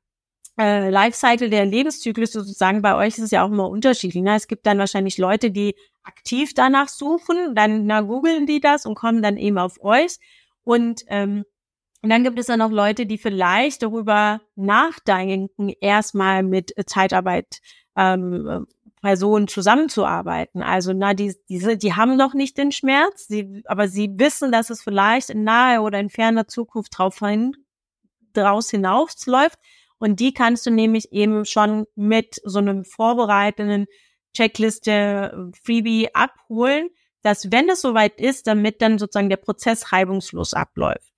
äh, 0.59 0.89
Lifecycle, 0.89 1.49
der 1.49 1.65
Lebenszyklus 1.65 2.31
sozusagen, 2.31 2.81
bei 2.81 2.95
euch 2.95 3.17
ist 3.17 3.25
es 3.25 3.31
ja 3.31 3.43
auch 3.45 3.51
immer 3.51 3.69
unterschiedlich. 3.69 4.23
Ne? 4.23 4.35
Es 4.35 4.47
gibt 4.47 4.65
dann 4.65 4.79
wahrscheinlich 4.79 5.17
Leute, 5.17 5.51
die 5.51 5.75
aktiv 6.03 6.53
danach 6.53 6.87
suchen, 6.89 7.55
dann 7.55 7.85
na, 7.85 8.01
googeln 8.01 8.45
die 8.47 8.59
das 8.59 8.85
und 8.85 8.95
kommen 8.95 9.21
dann 9.21 9.37
eben 9.37 9.57
auf 9.57 9.81
euch. 9.83 10.17
Und 10.63 11.03
ähm, 11.07 11.45
und 12.05 12.11
dann 12.11 12.23
gibt 12.23 12.37
es 12.37 12.45
dann 12.45 12.59
noch 12.59 12.69
Leute, 12.69 13.07
die 13.07 13.17
vielleicht 13.17 13.81
darüber 13.81 14.39
nachdenken, 14.55 15.69
erstmal 15.81 16.43
mit 16.43 16.71
Zeitarbeit 16.85 17.61
ähm, 17.97 18.67
Personen 19.01 19.47
zusammenzuarbeiten. 19.47 20.61
Also 20.61 20.93
na, 20.93 21.15
die, 21.15 21.33
diese, 21.49 21.77
die 21.77 21.95
haben 21.95 22.15
noch 22.15 22.35
nicht 22.35 22.59
den 22.59 22.71
Schmerz, 22.71 23.25
sie, 23.25 23.63
aber 23.65 23.87
sie 23.87 24.11
wissen, 24.19 24.51
dass 24.51 24.69
es 24.69 24.83
vielleicht 24.83 25.31
in 25.31 25.43
nahe 25.43 25.81
oder 25.81 25.99
in 25.99 26.11
ferner 26.11 26.47
Zukunft 26.47 26.95
drauf 26.95 27.17
hin, 27.17 27.55
draus 28.33 28.69
hinausläuft. 28.69 29.57
Und 29.97 30.19
die 30.19 30.31
kannst 30.31 30.67
du 30.67 30.69
nämlich 30.69 31.11
eben 31.11 31.43
schon 31.43 31.87
mit 31.95 32.39
so 32.43 32.59
einem 32.59 32.85
vorbereitenden 32.85 33.87
Checkliste 34.35 35.51
Freebie 35.63 36.13
abholen, 36.13 36.89
dass 37.23 37.51
wenn 37.51 37.67
es 37.67 37.81
soweit 37.81 38.21
ist, 38.21 38.45
damit 38.45 38.83
dann 38.83 38.99
sozusagen 38.99 39.29
der 39.29 39.37
Prozess 39.37 39.91
reibungslos 39.91 40.53
abläuft. 40.53 41.14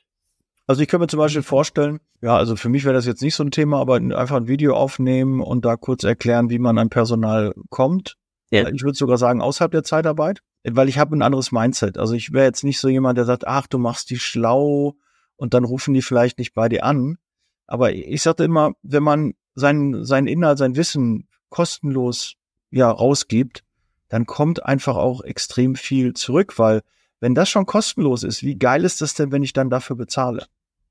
Also 0.67 0.81
ich 0.81 0.89
könnte 0.89 1.03
mir 1.03 1.07
zum 1.07 1.19
Beispiel 1.19 1.43
vorstellen, 1.43 2.01
ja, 2.21 2.35
also 2.35 2.57
für 2.57 2.67
mich 2.67 2.83
wäre 2.83 2.93
das 2.93 3.05
jetzt 3.05 3.21
nicht 3.21 3.35
so 3.35 3.43
ein 3.43 3.51
Thema, 3.51 3.79
aber 3.79 3.95
einfach 3.95 4.35
ein 4.35 4.49
Video 4.49 4.75
aufnehmen 4.75 5.39
und 5.39 5.63
da 5.63 5.77
kurz 5.77 6.03
erklären, 6.03 6.49
wie 6.49 6.59
man 6.59 6.77
an 6.77 6.89
Personal 6.89 7.53
kommt. 7.69 8.17
Ja. 8.51 8.67
Ich 8.67 8.83
würde 8.83 8.97
sogar 8.97 9.17
sagen, 9.17 9.41
außerhalb 9.41 9.71
der 9.71 9.83
Zeitarbeit, 9.83 10.41
weil 10.63 10.89
ich 10.89 10.99
habe 10.99 11.15
ein 11.15 11.21
anderes 11.21 11.53
Mindset. 11.53 11.97
Also 11.97 12.13
ich 12.13 12.33
wäre 12.33 12.45
jetzt 12.45 12.65
nicht 12.65 12.79
so 12.79 12.89
jemand, 12.89 13.17
der 13.17 13.25
sagt, 13.25 13.47
ach, 13.47 13.67
du 13.67 13.77
machst 13.77 14.09
die 14.09 14.19
schlau 14.19 14.95
und 15.37 15.53
dann 15.53 15.63
rufen 15.63 15.93
die 15.93 16.01
vielleicht 16.01 16.37
nicht 16.37 16.53
bei 16.53 16.67
dir 16.67 16.83
an. 16.83 17.17
Aber 17.65 17.93
ich 17.93 18.21
sagte 18.21 18.43
immer, 18.43 18.73
wenn 18.81 19.03
man 19.03 19.35
sein, 19.55 20.03
sein 20.03 20.27
Inhalt, 20.27 20.57
sein 20.57 20.75
Wissen 20.75 21.29
kostenlos 21.49 22.35
ja 22.71 22.91
rausgibt, 22.91 23.63
dann 24.09 24.25
kommt 24.25 24.65
einfach 24.65 24.97
auch 24.97 25.21
extrem 25.21 25.75
viel 25.75 26.13
zurück, 26.13 26.59
weil 26.59 26.81
wenn 27.19 27.35
das 27.35 27.49
schon 27.49 27.65
kostenlos 27.65 28.23
ist, 28.23 28.43
wie 28.43 28.57
geil 28.57 28.83
ist 28.83 29.01
das 29.01 29.13
denn, 29.13 29.31
wenn 29.31 29.43
ich 29.43 29.53
dann 29.53 29.69
dafür 29.69 29.95
bezahle? 29.95 30.45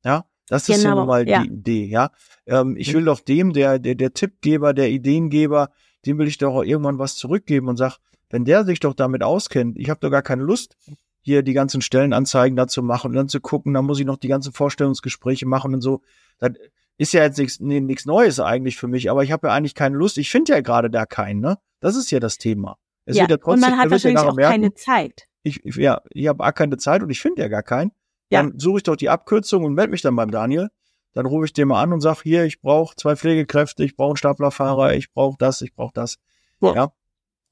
Ja, 0.07 0.25
das 0.49 0.69
ist 0.69 0.83
genau, 0.83 0.99
ja 0.99 1.05
mal 1.05 1.29
ja. 1.29 1.43
die 1.43 1.49
Idee, 1.49 1.85
ja. 1.87 2.13
Ähm, 2.47 2.77
ich 2.77 2.95
will 2.95 3.05
doch 3.05 3.19
dem, 3.19 3.53
der, 3.53 3.81
der, 3.81 3.97
der 3.97 4.15
Tippgeber, 4.15 4.73
der 4.73 4.89
Ideengeber, 4.91 5.71
dem 6.07 6.19
will 6.19 6.29
ich 6.29 6.39
doch 6.39 6.55
auch 6.55 6.63
irgendwann 6.63 7.01
was 7.01 7.17
zurückgeben 7.17 7.67
und 7.67 7.77
sag, 7.77 7.99
wenn 8.31 8.45
der 8.45 8.65
sich 8.65 8.79
doch 8.79 8.95
damit 8.95 9.25
auskennt, 9.25 9.77
ich 9.77 9.91
habe 9.91 9.99
doch 10.01 10.11
gar 10.11 10.23
keine 10.23 10.45
Lust, 10.45 10.77
hier 11.23 11.43
die 11.43 11.55
ganzen 11.55 11.81
Stellenanzeigen 11.81 12.57
dazu 12.57 12.85
machen 12.85 13.09
und 13.09 13.17
dann 13.17 13.29
zu 13.29 13.41
gucken, 13.41 13.75
dann 13.75 13.85
muss 13.85 13.99
ich 13.99 14.07
noch 14.07 14.17
die 14.17 14.29
ganzen 14.29 14.53
Vorstellungsgespräche 14.53 15.45
machen 15.45 15.75
und 15.75 15.81
so. 15.81 16.03
Das 16.39 16.53
ist 16.99 17.13
ja 17.13 17.25
jetzt 17.25 17.39
nichts 17.39 17.59
nee, 17.59 17.81
nichts 17.81 18.07
Neues 18.07 18.39
eigentlich 18.39 18.77
für 18.77 18.87
mich, 18.87 19.11
aber 19.11 19.25
ich 19.25 19.33
habe 19.33 19.49
ja 19.49 19.55
eigentlich 19.55 19.75
keine 19.75 19.97
Lust. 19.97 20.19
Ich 20.19 20.31
finde 20.31 20.53
ja 20.53 20.61
gerade 20.61 20.89
da 20.89 21.05
keinen, 21.05 21.41
ne? 21.41 21.59
Das 21.81 21.97
ist 21.97 22.13
ja 22.13 22.21
das 22.21 22.39
Thema. 22.39 22.79
Es 23.07 23.17
ja, 23.17 23.23
wird 23.23 23.31
ja 23.31 23.37
trotzdem, 23.39 23.65
und 23.65 23.71
man 23.71 23.79
hat 23.81 23.91
wahrscheinlich 23.91 24.23
ja 24.23 24.29
auch 24.29 24.37
merken, 24.37 24.53
keine 24.53 24.75
Zeit. 24.75 25.27
Ich, 25.43 25.61
ja, 25.65 26.01
ich 26.11 26.29
habe 26.29 26.53
keine 26.53 26.77
Zeit 26.77 27.03
und 27.03 27.11
ich 27.11 27.21
finde 27.21 27.43
ja 27.43 27.49
gar 27.49 27.65
keinen. 27.65 27.91
Ja. 28.31 28.43
Dann 28.43 28.59
suche 28.59 28.79
ich 28.79 28.83
doch 28.83 28.97
die 28.97 29.09
Abkürzung 29.09 29.65
und 29.65 29.75
melde 29.75 29.91
mich 29.91 30.03
dann 30.03 30.17
beim 30.17 30.31
Daniel. 30.31 30.69
Dann 31.13 31.27
rufe 31.27 31.47
ich 31.47 31.53
den 31.53 31.69
mal 31.69 31.83
an 31.83 31.93
und 31.93 32.01
sage, 32.01 32.21
hier, 32.25 32.45
ich 32.45 32.61
brauche 32.61 32.95
zwei 32.97 33.17
Pflegekräfte, 33.17 33.85
ich 33.85 33.97
brauche 33.97 34.11
einen 34.11 34.17
Staplerfahrer, 34.17 34.95
ich 34.95 35.13
brauche 35.13 35.37
das, 35.39 35.63
ich 35.63 35.75
brauche 35.75 35.93
das. 35.95 36.17
Ja. 36.61 36.75
ja. 36.75 36.93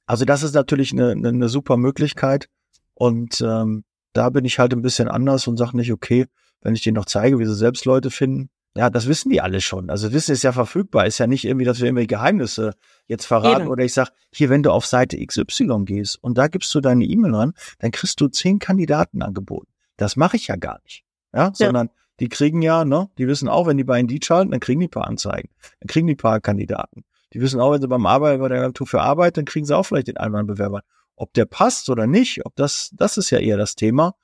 Also 0.07 0.25
das 0.25 0.43
ist 0.43 0.55
natürlich 0.55 0.93
eine, 0.93 1.13
eine, 1.13 1.29
eine 1.29 1.49
super 1.49 1.77
Möglichkeit. 1.77 2.49
Und 2.93 3.41
ähm, 3.41 3.85
da 4.13 4.31
bin 4.31 4.45
ich 4.45 4.59
halt 4.59 4.73
ein 4.73 4.83
bisschen 4.83 5.09
anders 5.09 5.47
und 5.47 5.57
sage 5.57 5.77
nicht, 5.77 5.93
okay, 5.93 6.27
wenn 6.61 6.75
ich 6.75 6.83
denen 6.83 6.97
noch 6.97 7.07
zeige, 7.07 7.39
wie 7.39 7.47
sie 7.47 7.55
selbst 7.55 7.85
Leute 7.85 8.11
finden, 8.11 8.51
ja, 8.77 8.91
das 8.91 9.07
wissen 9.07 9.31
die 9.31 9.41
alle 9.41 9.61
schon. 9.61 9.89
Also 9.89 10.13
Wissen 10.13 10.33
ist 10.33 10.43
ja 10.43 10.53
verfügbar. 10.53 11.07
Ist 11.07 11.19
ja 11.19 11.29
nicht 11.29 11.45
irgendwie, 11.45 11.65
dass 11.65 11.79
wir 11.79 11.87
irgendwelche 11.87 12.09
Geheimnisse 12.09 12.75
jetzt 13.07 13.25
verraten. 13.25 13.63
Eben. 13.63 13.71
Oder 13.71 13.85
ich 13.85 13.95
sag, 13.95 14.11
hier, 14.33 14.51
wenn 14.51 14.65
du 14.65 14.73
auf 14.73 14.85
Seite 14.85 15.25
XY 15.25 15.85
gehst 15.85 16.19
und 16.23 16.37
da 16.37 16.49
gibst 16.49 16.75
du 16.75 16.81
deine 16.81 17.05
E-Mail 17.05 17.35
ran, 17.35 17.53
dann 17.79 17.93
kriegst 17.93 18.21
du 18.21 18.27
zehn 18.27 18.59
Kandidaten 18.59 19.23
angeboten. 19.23 19.71
Das 19.97 20.17
mache 20.17 20.37
ich 20.37 20.49
ja 20.49 20.57
gar 20.57 20.81
nicht. 20.85 21.05
Ja, 21.33 21.47
ja, 21.47 21.53
sondern 21.55 21.91
die 22.21 22.29
kriegen 22.29 22.63
ja, 22.63 22.85
ne, 22.85 23.09
die 23.19 23.27
wissen 23.27 23.49
auch, 23.49 23.67
wenn 23.67 23.77
die 23.77 23.85
bei 23.85 23.99
Indeed 23.99 24.25
schalten, 24.25 24.53
dann 24.53 24.61
kriegen 24.61 24.81
die 24.81 24.89
paar 24.89 25.07
Anzeigen. 25.07 25.51
Dann 25.81 25.89
kriegen 25.89 26.07
die 26.07 26.15
paar 26.15 26.41
Kandidaten. 26.41 27.05
Die 27.33 27.41
wissen 27.41 27.61
auch, 27.61 27.73
wenn 27.73 27.81
sie 27.81 27.89
beim 27.89 28.07
Arbeiten 28.07 28.41
bei 28.41 28.49
der 28.49 28.61
Agentur 28.61 28.87
für 28.87 29.01
Arbeit, 29.01 29.37
dann 29.37 29.45
kriegen 29.45 29.67
sie 29.67 29.77
auch 29.77 29.83
vielleicht 29.83 30.07
den 30.07 30.17
einen 30.17 30.47
Bewerber. 30.47 30.83
Ob 31.17 31.33
der 31.35 31.47
passt 31.47 31.91
oder 31.91 32.07
nicht, 32.07 32.47
ob 32.47 32.55
das, 32.55 32.91
das 32.93 33.17
ist 33.17 33.31
ja 33.31 33.39
eher 33.39 33.57
das 33.57 33.75
Thema. 33.75 34.15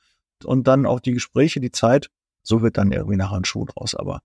Und 0.44 0.68
dann 0.68 0.86
auch 0.86 1.00
die 1.00 1.12
Gespräche, 1.12 1.60
die 1.60 1.72
Zeit, 1.72 2.10
so 2.42 2.62
wird 2.62 2.78
dann 2.78 2.92
irgendwie 2.92 3.16
nachher 3.16 3.36
ein 3.36 3.44
Schuh 3.44 3.64
draus. 3.64 3.94
Aber 3.94 4.22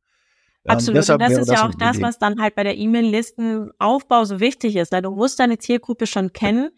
ähm, 0.66 0.72
Absolut. 0.72 1.10
und 1.10 1.20
das 1.20 1.32
ist 1.32 1.50
ja 1.50 1.68
auch 1.68 1.76
das, 1.76 2.02
was 2.02 2.20
dann 2.20 2.40
halt 2.40 2.56
bei 2.56 2.64
der 2.64 2.78
E-Mail-Listenaufbau 2.78 4.26
so 4.26 4.40
wichtig 4.40 4.76
ist. 4.76 4.94
Du 4.94 5.12
musst 5.12 5.40
deine 5.40 5.58
Zielgruppe 5.58 6.08
schon 6.08 6.34
kennen 6.34 6.70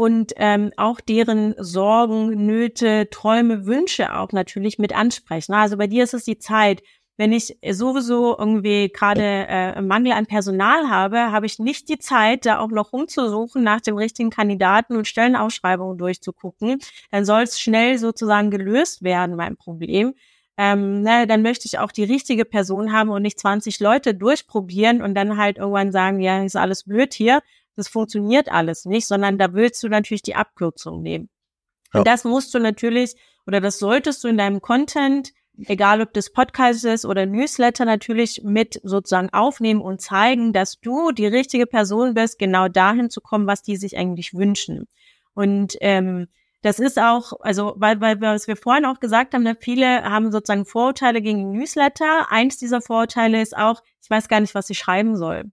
und 0.00 0.32
ähm, 0.36 0.72
auch 0.78 0.98
deren 0.98 1.54
Sorgen, 1.58 2.46
Nöte, 2.46 3.10
Träume, 3.10 3.66
Wünsche 3.66 4.16
auch 4.16 4.32
natürlich 4.32 4.78
mit 4.78 4.96
ansprechen. 4.96 5.52
Also 5.52 5.76
bei 5.76 5.88
dir 5.88 6.04
ist 6.04 6.14
es 6.14 6.24
die 6.24 6.38
Zeit. 6.38 6.82
Wenn 7.18 7.34
ich 7.34 7.58
sowieso 7.70 8.34
irgendwie 8.38 8.88
gerade 8.88 9.22
äh, 9.22 9.82
Mangel 9.82 10.12
an 10.12 10.24
Personal 10.24 10.88
habe, 10.88 11.32
habe 11.32 11.44
ich 11.44 11.58
nicht 11.58 11.90
die 11.90 11.98
Zeit, 11.98 12.46
da 12.46 12.60
auch 12.60 12.70
noch 12.70 12.94
rumzusuchen 12.94 13.62
nach 13.62 13.82
dem 13.82 13.98
richtigen 13.98 14.30
Kandidaten 14.30 14.96
und 14.96 15.06
Stellenausschreibungen 15.06 15.98
durchzugucken. 15.98 16.78
Dann 17.10 17.26
soll 17.26 17.42
es 17.42 17.60
schnell 17.60 17.98
sozusagen 17.98 18.50
gelöst 18.50 19.02
werden, 19.02 19.36
mein 19.36 19.58
Problem. 19.58 20.14
Ähm, 20.56 21.02
ne, 21.02 21.26
dann 21.26 21.42
möchte 21.42 21.66
ich 21.66 21.78
auch 21.78 21.92
die 21.92 22.04
richtige 22.04 22.46
Person 22.46 22.90
haben 22.92 23.10
und 23.10 23.20
nicht 23.20 23.38
20 23.38 23.80
Leute 23.80 24.14
durchprobieren 24.14 25.02
und 25.02 25.14
dann 25.14 25.36
halt 25.36 25.58
irgendwann 25.58 25.92
sagen, 25.92 26.20
ja, 26.20 26.42
ist 26.42 26.56
alles 26.56 26.84
blöd 26.84 27.12
hier, 27.12 27.42
das 27.80 27.88
funktioniert 27.88 28.50
alles 28.50 28.84
nicht, 28.84 29.06
sondern 29.06 29.38
da 29.38 29.52
willst 29.54 29.82
du 29.82 29.88
natürlich 29.88 30.22
die 30.22 30.36
Abkürzung 30.36 31.02
nehmen. 31.02 31.28
Ja. 31.92 32.00
Und 32.00 32.06
das 32.06 32.24
musst 32.24 32.54
du 32.54 32.58
natürlich 32.60 33.16
oder 33.46 33.60
das 33.60 33.78
solltest 33.78 34.22
du 34.22 34.28
in 34.28 34.38
deinem 34.38 34.60
Content, 34.60 35.32
egal 35.66 36.00
ob 36.00 36.12
das 36.12 36.30
Podcast 36.30 36.84
ist 36.84 37.04
oder 37.04 37.26
Newsletter, 37.26 37.84
natürlich 37.84 38.42
mit 38.44 38.80
sozusagen 38.84 39.30
aufnehmen 39.30 39.80
und 39.80 40.00
zeigen, 40.00 40.52
dass 40.52 40.78
du 40.80 41.10
die 41.10 41.26
richtige 41.26 41.66
Person 41.66 42.14
bist, 42.14 42.38
genau 42.38 42.68
dahin 42.68 43.10
zu 43.10 43.20
kommen, 43.20 43.46
was 43.46 43.62
die 43.62 43.76
sich 43.76 43.96
eigentlich 43.96 44.34
wünschen. 44.34 44.86
Und 45.34 45.76
ähm, 45.80 46.28
Das 46.62 46.78
ist 46.78 46.98
auch, 46.98 47.32
also 47.40 47.74
weil, 47.76 48.00
weil 48.00 48.20
was 48.20 48.46
wir 48.46 48.56
vorhin 48.56 48.84
auch 48.84 49.00
gesagt 49.00 49.32
haben, 49.32 49.42
ne, 49.44 49.56
viele 49.58 50.02
haben 50.04 50.30
sozusagen 50.30 50.66
Vorurteile 50.66 51.22
gegen 51.22 51.52
Newsletter. 51.52 52.30
Eins 52.30 52.58
dieser 52.58 52.82
Vorurteile 52.82 53.40
ist 53.40 53.56
auch, 53.56 53.82
ich 54.02 54.10
weiß 54.10 54.28
gar 54.28 54.40
nicht, 54.40 54.54
was 54.54 54.68
ich 54.70 54.78
schreiben 54.78 55.16
soll 55.16 55.50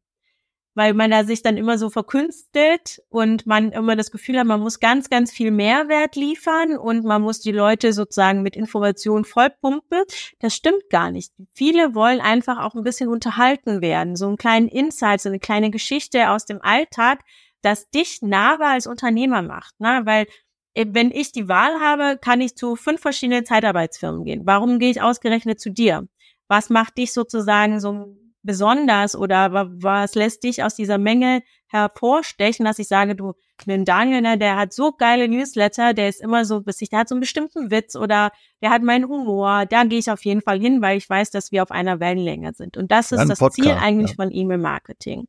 weil 0.78 0.94
man 0.94 1.10
da 1.10 1.24
sich 1.24 1.42
dann 1.42 1.58
immer 1.58 1.80
so 1.80 1.90
verkünstelt 1.90 3.02
und 3.10 3.48
man 3.48 3.72
immer 3.72 3.96
das 3.96 4.12
Gefühl 4.12 4.38
hat, 4.38 4.46
man 4.46 4.60
muss 4.60 4.80
ganz, 4.80 5.10
ganz 5.10 5.32
viel 5.32 5.50
Mehrwert 5.50 6.16
liefern 6.16 6.78
und 6.78 7.04
man 7.04 7.24
muss 7.24 7.40
die 7.40 7.52
Leute 7.52 7.94
sozusagen 7.94 8.44
mit 8.44 8.56
Informationen 8.56 9.26
vollpumpen. 9.26 10.04
Das 10.40 10.54
stimmt 10.54 10.88
gar 10.92 11.10
nicht. 11.10 11.34
Viele 11.56 11.96
wollen 11.96 12.22
einfach 12.22 12.64
auch 12.64 12.76
ein 12.76 12.84
bisschen 12.84 13.10
unterhalten 13.10 13.82
werden, 13.82 14.16
so 14.16 14.28
einen 14.28 14.38
kleinen 14.38 14.68
Insight, 14.68 15.20
so 15.20 15.30
eine 15.30 15.40
kleine 15.40 15.72
Geschichte 15.72 16.30
aus 16.30 16.46
dem 16.46 16.62
Alltag, 16.62 17.22
das 17.64 17.90
dich 17.90 18.22
nahbar 18.22 18.74
als 18.74 18.86
Unternehmer 18.86 19.42
macht, 19.42 19.80
ne? 19.80 20.02
weil 20.04 20.28
äh, 20.76 20.86
wenn 20.90 21.10
ich 21.10 21.32
die 21.32 21.50
Wahl 21.50 21.80
habe, 21.80 22.20
kann 22.20 22.40
ich 22.40 22.56
zu 22.56 22.76
fünf 22.76 23.02
verschiedenen 23.02 23.48
Zeitarbeitsfirmen 23.48 24.26
gehen. 24.26 24.42
Warum 24.46 24.78
gehe 24.78 24.92
ich 24.92 25.02
ausgerechnet 25.02 25.60
zu 25.60 25.72
dir? 25.72 26.08
Was 26.48 26.70
macht 26.70 27.00
dich 27.00 27.14
sozusagen 27.14 27.80
so 27.80 28.16
besonders 28.48 29.16
oder 29.16 29.52
was 29.52 30.16
lässt 30.16 30.44
dich 30.44 30.64
aus 30.64 30.74
dieser 30.74 30.98
Menge 30.98 31.44
hervorstechen, 31.68 32.66
dass 32.66 32.80
ich 32.80 32.88
sage, 32.88 33.14
du, 33.14 33.34
den 33.68 33.86
Daniel, 33.86 34.22
ne, 34.22 34.38
der 34.38 34.56
hat 34.56 34.74
so 34.74 34.94
geile 34.94 35.28
Newsletter, 35.28 35.94
der 35.94 36.08
ist 36.08 36.22
immer 36.22 36.46
so 36.46 36.62
bissig, 36.62 36.90
der 36.90 37.00
hat 37.00 37.10
so 37.10 37.16
einen 37.16 37.20
bestimmten 37.20 37.70
Witz 37.70 37.96
oder 37.96 38.32
der 38.62 38.70
hat 38.72 38.82
meinen 38.82 39.08
Humor, 39.08 39.66
da 39.66 39.84
gehe 39.84 40.00
ich 40.00 40.10
auf 40.10 40.24
jeden 40.24 40.42
Fall 40.42 40.60
hin, 40.60 40.82
weil 40.82 40.98
ich 40.98 41.08
weiß, 41.08 41.30
dass 41.30 41.52
wir 41.52 41.62
auf 41.62 41.72
einer 41.72 42.00
Wellenlänge 42.00 42.54
sind. 42.54 42.78
Und 42.78 42.90
das 42.92 43.12
ist 43.12 43.20
Ein 43.20 43.28
das 43.28 43.40
Podcast, 43.40 43.68
Ziel 43.68 43.74
eigentlich 43.74 44.12
ja. 44.12 44.16
von 44.16 44.32
E-Mail-Marketing. 44.32 45.28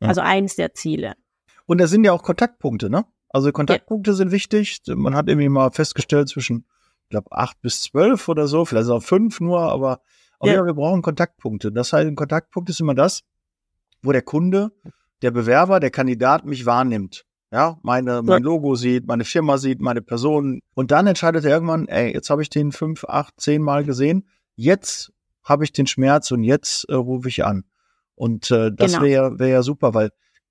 Ja. 0.00 0.08
Also 0.08 0.20
eines 0.20 0.54
der 0.54 0.74
Ziele. 0.74 1.14
Und 1.66 1.78
da 1.78 1.86
sind 1.86 2.04
ja 2.04 2.12
auch 2.12 2.22
Kontaktpunkte, 2.22 2.90
ne? 2.90 3.06
Also 3.30 3.50
Kontaktpunkte 3.50 4.10
ja. 4.10 4.14
sind 4.14 4.30
wichtig. 4.30 4.82
Man 4.86 5.16
hat 5.16 5.28
irgendwie 5.28 5.48
mal 5.48 5.70
festgestellt 5.70 6.28
zwischen, 6.28 6.66
ich 7.04 7.10
glaube, 7.10 7.32
acht 7.32 7.60
bis 7.62 7.82
zwölf 7.82 8.28
oder 8.28 8.46
so, 8.46 8.64
vielleicht 8.66 8.90
auch 8.90 9.02
fünf 9.02 9.40
nur, 9.40 9.60
aber 9.60 10.00
aber 10.38 10.52
ja. 10.52 10.64
wir 10.64 10.74
brauchen 10.74 11.02
Kontaktpunkte. 11.02 11.72
Das 11.72 11.92
heißt, 11.92 12.06
ein 12.06 12.16
Kontaktpunkt 12.16 12.70
ist 12.70 12.80
immer 12.80 12.94
das, 12.94 13.22
wo 14.02 14.12
der 14.12 14.22
Kunde, 14.22 14.70
der 15.22 15.30
Bewerber, 15.30 15.80
der 15.80 15.90
Kandidat 15.90 16.44
mich 16.44 16.66
wahrnimmt. 16.66 17.24
Ja, 17.50 17.78
meine, 17.82 18.20
mein 18.22 18.42
Logo 18.42 18.74
sieht, 18.74 19.06
meine 19.06 19.24
Firma 19.24 19.56
sieht, 19.56 19.80
meine 19.80 20.02
Person. 20.02 20.60
Und 20.74 20.90
dann 20.90 21.06
entscheidet 21.06 21.46
er 21.46 21.52
irgendwann, 21.52 21.88
ey, 21.88 22.12
jetzt 22.12 22.28
habe 22.28 22.42
ich 22.42 22.50
den 22.50 22.72
fünf, 22.72 23.04
acht, 23.04 23.40
zehn 23.40 23.62
Mal 23.62 23.84
gesehen. 23.84 24.28
Jetzt 24.54 25.12
habe 25.42 25.64
ich 25.64 25.72
den 25.72 25.86
Schmerz 25.86 26.30
und 26.30 26.44
jetzt 26.44 26.84
äh, 26.90 26.94
rufe 26.94 27.28
ich 27.28 27.46
an. 27.46 27.64
Und 28.14 28.50
äh, 28.50 28.70
das 28.70 28.92
genau. 28.92 29.04
wäre 29.04 29.38
wär 29.38 29.48
ja 29.48 29.62
super, 29.62 29.94
weil 29.94 30.10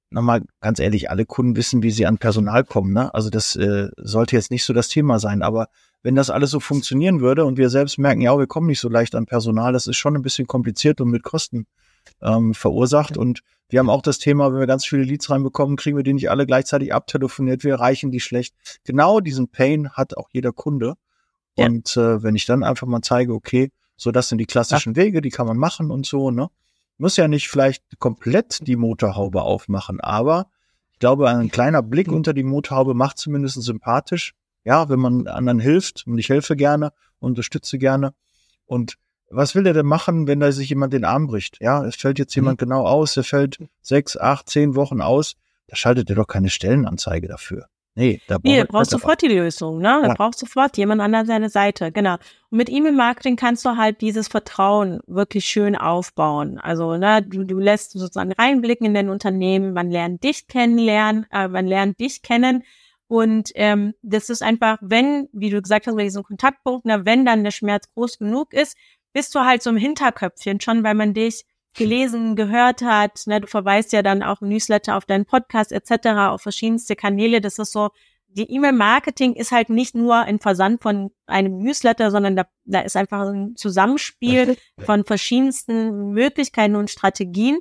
nochmal 0.09 0.41
ganz 0.59 0.79
ehrlich, 0.79 1.11
alle 1.11 1.25
Kunden 1.25 1.55
wissen, 1.55 1.83
wie 1.83 1.91
sie 1.91 2.07
an 2.07 2.17
Personal 2.17 2.63
kommen. 2.63 2.93
Ne? 2.93 3.13
Also 3.13 3.29
das 3.29 3.55
äh, 3.55 3.89
sollte 3.97 4.35
jetzt 4.35 4.49
nicht 4.49 4.63
so 4.63 4.73
das 4.73 4.87
Thema 4.87 5.19
sein, 5.19 5.43
aber 5.43 5.67
wenn 6.03 6.15
das 6.15 6.29
alles 6.29 6.51
so 6.51 6.59
funktionieren 6.59 7.21
würde 7.21 7.45
und 7.45 7.57
wir 7.57 7.69
selbst 7.69 7.97
merken, 7.97 8.21
ja, 8.21 8.37
wir 8.37 8.47
kommen 8.47 8.67
nicht 8.67 8.79
so 8.79 8.89
leicht 8.89 9.15
an 9.15 9.25
Personal, 9.25 9.73
das 9.73 9.87
ist 9.87 9.97
schon 9.97 10.15
ein 10.15 10.21
bisschen 10.21 10.47
kompliziert 10.47 11.01
und 11.01 11.09
mit 11.09 11.23
Kosten 11.23 11.67
ähm, 12.21 12.53
verursacht. 12.53 13.17
Und 13.17 13.41
wir 13.69 13.79
haben 13.79 13.89
auch 13.89 14.01
das 14.01 14.19
Thema, 14.19 14.51
wenn 14.51 14.59
wir 14.59 14.67
ganz 14.67 14.85
viele 14.85 15.03
Leads 15.03 15.29
reinbekommen, 15.29 15.75
kriegen 15.75 15.97
wir 15.97 16.03
die 16.03 16.13
nicht 16.13 16.29
alle 16.29 16.45
gleichzeitig 16.45 16.93
abtelefoniert, 16.93 17.63
wir 17.63 17.73
erreichen 17.73 18.11
die 18.11 18.19
schlecht. 18.19 18.55
Genau 18.83 19.19
diesen 19.19 19.49
Pain 19.49 19.89
hat 19.91 20.15
auch 20.15 20.29
jeder 20.31 20.53
Kunde. 20.53 20.93
Ja. 21.57 21.65
Und 21.65 21.97
äh, 21.97 22.23
wenn 22.23 22.35
ich 22.35 22.45
dann 22.45 22.63
einfach 22.63 22.87
mal 22.87 23.01
zeige, 23.01 23.33
okay, 23.33 23.71
so 23.95 24.11
das 24.11 24.29
sind 24.29 24.37
die 24.37 24.45
klassischen 24.45 24.93
ja. 24.93 25.03
Wege, 25.03 25.21
die 25.21 25.31
kann 25.31 25.47
man 25.47 25.57
machen 25.57 25.91
und 25.91 26.05
so, 26.05 26.31
ne? 26.31 26.49
Muss 26.99 27.17
ja 27.17 27.27
nicht 27.27 27.49
vielleicht 27.49 27.99
komplett 27.99 28.65
die 28.65 28.75
Motorhaube 28.75 29.43
aufmachen, 29.43 30.01
aber 30.01 30.47
ich 30.93 30.99
glaube, 30.99 31.29
ein 31.29 31.51
kleiner 31.51 31.83
Blick 31.83 32.11
unter 32.11 32.33
die 32.33 32.43
Motorhaube 32.43 32.95
macht 32.95 33.19
zumindest 33.19 33.61
sympathisch 33.61 34.33
ja, 34.67 34.89
wenn 34.89 34.99
man 34.99 35.27
anderen 35.27 35.61
hilft 35.61 36.03
und 36.07 36.17
ich 36.17 36.27
helfe 36.27 36.57
gerne, 36.57 36.91
unterstütze 37.19 37.77
gerne. 37.77 38.13
Und 38.65 38.95
was 39.29 39.55
will 39.55 39.63
der 39.63 39.71
denn 39.71 39.85
machen, 39.85 40.27
wenn 40.27 40.41
da 40.41 40.51
sich 40.51 40.67
jemand 40.67 40.91
den 40.91 41.05
Arm 41.05 41.27
bricht? 41.27 41.57
Ja, 41.61 41.85
es 41.85 41.95
fällt 41.95 42.19
jetzt 42.19 42.35
jemand 42.35 42.59
mhm. 42.59 42.65
genau 42.65 42.85
aus, 42.85 43.13
der 43.13 43.23
fällt 43.23 43.59
sechs, 43.81 44.17
acht, 44.17 44.49
zehn 44.49 44.75
Wochen 44.75 44.99
aus. 44.99 45.35
Da 45.67 45.77
schaltet 45.77 46.09
er 46.09 46.17
doch 46.17 46.27
keine 46.27 46.49
Stellenanzeige 46.49 47.29
dafür. 47.29 47.67
Nee, 47.95 48.21
da 48.27 48.37
nee, 48.43 48.63
brauchst 48.65 48.91
sofort 48.91 49.21
die 49.21 49.29
Lösung, 49.29 49.77
ne? 49.77 49.99
Da 50.01 50.09
ja. 50.09 50.13
brauchst 50.13 50.39
sofort 50.39 50.77
jemand 50.77 51.01
an 51.01 51.25
seiner 51.25 51.49
Seite, 51.49 51.93
genau. 51.93 52.15
Und 52.49 52.57
mit 52.57 52.69
E-Mail-Marketing 52.69 53.37
kannst 53.37 53.63
du 53.65 53.77
halt 53.77 54.01
dieses 54.01 54.27
Vertrauen 54.27 54.99
wirklich 55.07 55.45
schön 55.45 55.77
aufbauen. 55.77 56.59
Also, 56.59 56.97
ne, 56.97 57.23
du, 57.23 57.45
du 57.45 57.57
lässt 57.57 57.93
sozusagen 57.93 58.33
reinblicken 58.33 58.85
in 58.85 58.93
dein 58.93 59.09
Unternehmen, 59.09 59.73
man 59.73 59.89
lernt 59.89 60.23
dich 60.23 60.47
kennenlernen, 60.47 61.25
äh, 61.31 61.47
man 61.47 61.65
lernt 61.65 61.99
dich 61.99 62.21
kennen, 62.21 62.63
und 63.07 63.51
ähm, 63.55 63.93
das 64.01 64.29
ist 64.29 64.43
einfach, 64.43 64.77
wenn, 64.81 65.29
wie 65.31 65.49
du 65.49 65.61
gesagt 65.61 65.87
hast, 65.87 65.95
bei 65.95 66.03
diesem 66.03 66.23
Kontaktpunkt, 66.23 66.85
na, 66.85 67.05
wenn 67.05 67.25
dann 67.25 67.43
der 67.43 67.51
Schmerz 67.51 67.89
groß 67.93 68.19
genug 68.19 68.53
ist, 68.53 68.77
bist 69.13 69.33
du 69.33 69.39
halt 69.39 69.63
so 69.63 69.69
im 69.69 69.77
Hinterköpfchen 69.77 70.59
schon, 70.59 70.83
weil 70.83 70.95
man 70.95 71.13
dich 71.13 71.45
gelesen, 71.73 72.35
gehört 72.35 72.81
hat. 72.81 73.21
Ne, 73.25 73.39
du 73.41 73.47
verweist 73.47 73.93
ja 73.93 74.01
dann 74.01 74.23
auch 74.23 74.41
im 74.41 74.49
Newsletter 74.49 74.97
auf 74.97 75.05
deinen 75.05 75.25
Podcast 75.25 75.71
etc., 75.71 76.07
auf 76.29 76.41
verschiedenste 76.41 76.95
Kanäle. 76.95 77.39
Das 77.39 77.59
ist 77.59 77.71
so, 77.71 77.89
die 78.27 78.51
E-Mail-Marketing 78.51 79.33
ist 79.33 79.51
halt 79.51 79.69
nicht 79.69 79.95
nur 79.95 80.15
ein 80.15 80.39
Versand 80.39 80.81
von 80.81 81.11
einem 81.25 81.57
Newsletter, 81.59 82.11
sondern 82.11 82.35
da, 82.35 82.45
da 82.65 82.81
ist 82.81 82.97
einfach 82.97 83.27
ein 83.27 83.55
Zusammenspiel 83.55 84.57
von 84.79 85.05
verschiedensten 85.05 86.11
Möglichkeiten 86.11 86.75
und 86.75 86.89
Strategien 86.89 87.59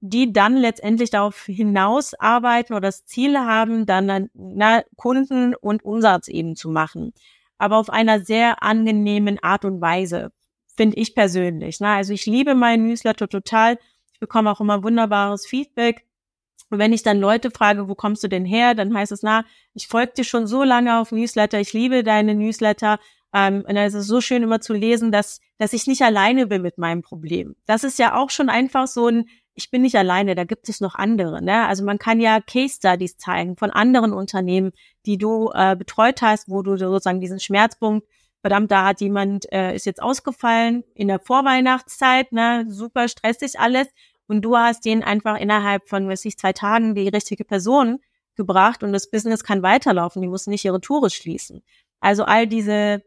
die 0.00 0.32
dann 0.32 0.56
letztendlich 0.56 1.10
darauf 1.10 1.44
hinausarbeiten 1.44 2.74
oder 2.74 2.88
das 2.88 3.04
Ziel 3.04 3.38
haben, 3.38 3.86
dann 3.86 4.30
na, 4.34 4.82
Kunden 4.96 5.54
und 5.54 5.84
Umsatz 5.84 6.28
eben 6.28 6.56
zu 6.56 6.70
machen. 6.70 7.12
Aber 7.58 7.78
auf 7.78 7.90
einer 7.90 8.20
sehr 8.20 8.62
angenehmen 8.62 9.38
Art 9.42 9.64
und 9.64 9.80
Weise, 9.80 10.32
finde 10.76 10.96
ich 10.96 11.14
persönlich. 11.14 11.80
Na, 11.80 11.96
also 11.96 12.12
ich 12.12 12.26
liebe 12.26 12.54
meinen 12.54 12.86
Newsletter 12.86 13.28
total. 13.28 13.78
Ich 14.12 14.20
bekomme 14.20 14.50
auch 14.50 14.60
immer 14.60 14.82
wunderbares 14.82 15.46
Feedback. 15.46 16.06
Und 16.70 16.78
wenn 16.78 16.92
ich 16.92 17.02
dann 17.02 17.20
Leute 17.20 17.50
frage, 17.50 17.88
wo 17.88 17.94
kommst 17.94 18.24
du 18.24 18.28
denn 18.28 18.44
her, 18.44 18.74
dann 18.74 18.94
heißt 18.94 19.12
es, 19.12 19.22
na, 19.22 19.44
ich 19.74 19.88
folge 19.88 20.14
dir 20.16 20.24
schon 20.24 20.46
so 20.46 20.64
lange 20.64 20.98
auf 20.98 21.12
Newsletter, 21.12 21.60
ich 21.60 21.72
liebe 21.72 22.02
deine 22.02 22.34
Newsletter. 22.34 22.98
Ähm, 23.32 23.64
und 23.66 23.76
es 23.76 23.94
ist 23.94 24.06
so 24.06 24.20
schön 24.20 24.42
immer 24.42 24.60
zu 24.60 24.72
lesen, 24.72 25.12
dass, 25.12 25.40
dass 25.58 25.72
ich 25.72 25.86
nicht 25.86 26.02
alleine 26.02 26.46
bin 26.46 26.62
mit 26.62 26.78
meinem 26.78 27.02
Problem. 27.02 27.54
Das 27.66 27.84
ist 27.84 27.98
ja 27.98 28.16
auch 28.16 28.30
schon 28.30 28.48
einfach 28.48 28.86
so 28.86 29.08
ein 29.08 29.26
ich 29.56 29.70
bin 29.70 29.82
nicht 29.82 29.96
alleine, 29.96 30.34
da 30.34 30.44
gibt 30.44 30.68
es 30.68 30.80
noch 30.80 30.94
andere. 30.94 31.42
Ne? 31.42 31.66
Also 31.66 31.82
man 31.82 31.98
kann 31.98 32.20
ja 32.20 32.40
Case 32.40 32.76
Studies 32.76 33.16
zeigen 33.16 33.56
von 33.56 33.70
anderen 33.70 34.12
Unternehmen, 34.12 34.72
die 35.06 35.16
du 35.16 35.50
äh, 35.54 35.74
betreut 35.74 36.20
hast, 36.20 36.48
wo 36.50 36.62
du 36.62 36.76
sozusagen 36.76 37.20
diesen 37.20 37.40
Schmerzpunkt, 37.40 38.06
verdammt, 38.42 38.70
da 38.70 38.84
hat 38.84 39.00
jemand, 39.00 39.50
äh, 39.50 39.74
ist 39.74 39.86
jetzt 39.86 40.02
ausgefallen 40.02 40.84
in 40.94 41.08
der 41.08 41.18
Vorweihnachtszeit, 41.18 42.32
ne? 42.32 42.66
super 42.68 43.08
stressig 43.08 43.58
alles. 43.58 43.88
Und 44.28 44.42
du 44.42 44.56
hast 44.56 44.84
den 44.84 45.02
einfach 45.02 45.38
innerhalb 45.38 45.88
von, 45.88 46.06
weiß 46.06 46.26
ich, 46.26 46.38
zwei 46.38 46.52
Tagen 46.52 46.94
die 46.94 47.08
richtige 47.08 47.44
Person 47.44 48.00
gebracht 48.36 48.82
und 48.82 48.92
das 48.92 49.10
Business 49.10 49.42
kann 49.42 49.62
weiterlaufen. 49.62 50.20
Die 50.20 50.28
muss 50.28 50.46
nicht 50.46 50.64
ihre 50.64 50.80
Tore 50.80 51.08
schließen. 51.08 51.62
Also 52.00 52.24
all 52.24 52.46
diese 52.46 53.02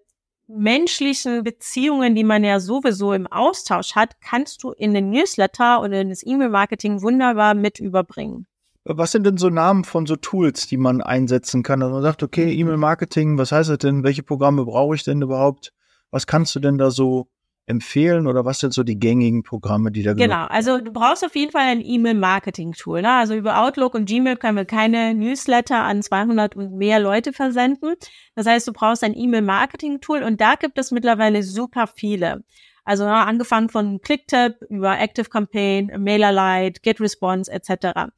menschlichen 0.50 1.44
Beziehungen, 1.44 2.16
die 2.16 2.24
man 2.24 2.44
ja 2.44 2.60
sowieso 2.60 3.14
im 3.14 3.28
Austausch 3.28 3.96
hat, 3.96 4.20
kannst 4.22 4.64
du 4.64 4.72
in 4.72 4.94
den 4.94 5.12
Newsletter 5.12 5.82
oder 5.82 6.02
in 6.02 6.10
das 6.10 6.26
E-Mail-Marketing 6.26 7.02
wunderbar 7.02 7.54
mit 7.54 7.80
überbringen. 7.80 8.48
Was 8.86 9.12
sind 9.12 9.26
denn 9.26 9.38
so 9.38 9.50
Namen 9.50 9.84
von 9.84 10.08
so 10.08 10.16
Tools, 10.16 10.66
die 10.66 10.78
man 10.78 11.02
einsetzen 11.02 11.62
kann? 11.62 11.84
Also 11.84 11.94
man 11.94 12.02
sagt, 12.02 12.24
okay, 12.24 12.52
E-Mail-Marketing, 12.52 13.38
was 13.38 13.52
heißt 13.52 13.70
das 13.70 13.78
denn? 13.78 14.04
Welche 14.04 14.24
Programme 14.24 14.66
brauche 14.66 14.96
ich 14.96 15.04
denn 15.04 15.22
überhaupt? 15.22 15.74
Was 16.10 16.26
kannst 16.26 16.56
du 16.56 16.60
denn 16.60 16.80
da 16.80 16.90
so 16.90 17.28
empfehlen 17.70 18.26
oder 18.26 18.46
was 18.46 18.60
sind 18.60 18.74
so 18.74 18.84
die 18.84 19.00
gängigen 19.00 19.44
Programme, 19.44 19.92
die 19.92 20.02
da 20.02 20.14
Genau, 20.14 20.46
also 20.46 20.80
du 20.80 20.92
brauchst 20.92 21.24
auf 21.24 21.36
jeden 21.36 21.52
Fall 21.52 21.62
ein 21.62 21.82
E-Mail-Marketing-Tool. 21.86 23.04
Ne? 23.04 23.12
Also 23.12 23.36
über 23.36 23.62
Outlook 23.62 23.94
und 23.94 24.06
Gmail 24.06 24.38
können 24.38 24.58
wir 24.58 24.66
keine 24.66 25.14
Newsletter 25.14 25.78
an 25.78 26.02
200 26.02 26.56
und 26.56 26.74
mehr 26.74 27.00
Leute 27.00 27.32
versenden. 27.32 27.94
Das 28.36 28.48
heißt, 28.48 28.68
du 28.68 28.74
brauchst 28.74 29.04
ein 29.04 29.16
E-Mail-Marketing-Tool 29.16 30.24
und 30.24 30.42
da 30.42 30.56
gibt 30.56 30.80
es 30.80 30.90
mittlerweile 30.92 31.44
super 31.44 31.86
viele. 31.88 32.44
Also 32.84 33.04
ja, 33.04 33.26
angefangen 33.26 33.70
von 33.70 34.02
Clicktip 34.02 34.56
über 34.70 35.00
ActiveCampaign, 35.00 35.92
MailerLite, 36.00 36.82
GetResponse 36.82 37.52
etc. 37.52 38.10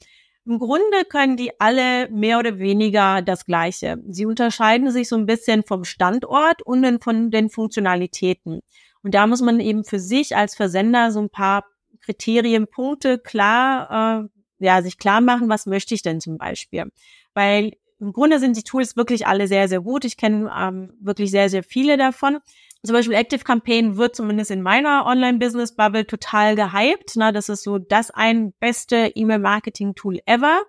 Im 0.46 0.60
Grunde 0.60 1.04
können 1.10 1.36
die 1.36 1.52
alle 1.60 2.10
mehr 2.10 2.40
oder 2.40 2.58
weniger 2.58 3.22
das 3.22 3.46
Gleiche. 3.46 3.98
Sie 4.08 4.26
unterscheiden 4.26 4.92
sich 4.92 5.10
so 5.10 5.18
ein 5.18 5.26
bisschen 5.26 5.64
vom 5.64 5.84
Standort 5.84 6.62
und 6.62 7.04
von 7.04 7.32
den 7.32 7.50
Funktionalitäten. 7.50 8.62
Und 9.04 9.14
da 9.16 9.28
muss 9.28 9.42
man 9.42 9.60
eben 9.60 9.84
für 9.84 10.00
sich 10.00 10.36
als 10.36 10.56
Versender 10.56 11.12
so 11.12 11.20
ein 11.20 11.30
paar 11.30 11.66
Kriterien, 12.02 12.68
Punkte 12.68 13.20
klar, 13.20 14.28
äh, 14.60 14.66
ja, 14.66 14.82
sich 14.82 14.98
klar 14.98 15.22
machen, 15.22 15.50
was 15.50 15.66
möchte 15.66 15.94
ich 15.94 16.02
denn 16.02 16.22
zum 16.22 16.38
Beispiel. 16.38 16.92
Weil 17.34 17.74
im 18.00 18.14
Grunde 18.14 18.40
sind 18.40 18.58
die 18.58 18.64
Tools 18.64 18.96
wirklich 18.96 19.28
alle 19.28 19.48
sehr, 19.48 19.68
sehr 19.68 19.82
gut. 19.82 20.06
Ich 20.06 20.18
kenne 20.18 20.52
ähm, 20.58 20.94
wirklich 21.00 21.30
sehr, 21.32 21.50
sehr 21.50 21.64
viele 21.64 21.98
davon. 21.98 22.40
Zum 22.84 22.94
Beispiel 22.94 23.14
Active 23.14 23.44
Campaign 23.44 23.96
wird 23.96 24.16
zumindest 24.16 24.50
in 24.50 24.64
meiner 24.64 25.06
Online-Business-Bubble 25.06 26.08
total 26.08 26.56
gehypt. 26.56 27.12
Na, 27.16 27.32
das 27.32 27.48
ist 27.48 27.64
so 27.64 27.78
das 27.78 28.10
ein 28.10 28.54
beste 28.60 29.12
E-Mail-Marketing-Tool 29.14 30.20
ever. 30.26 30.62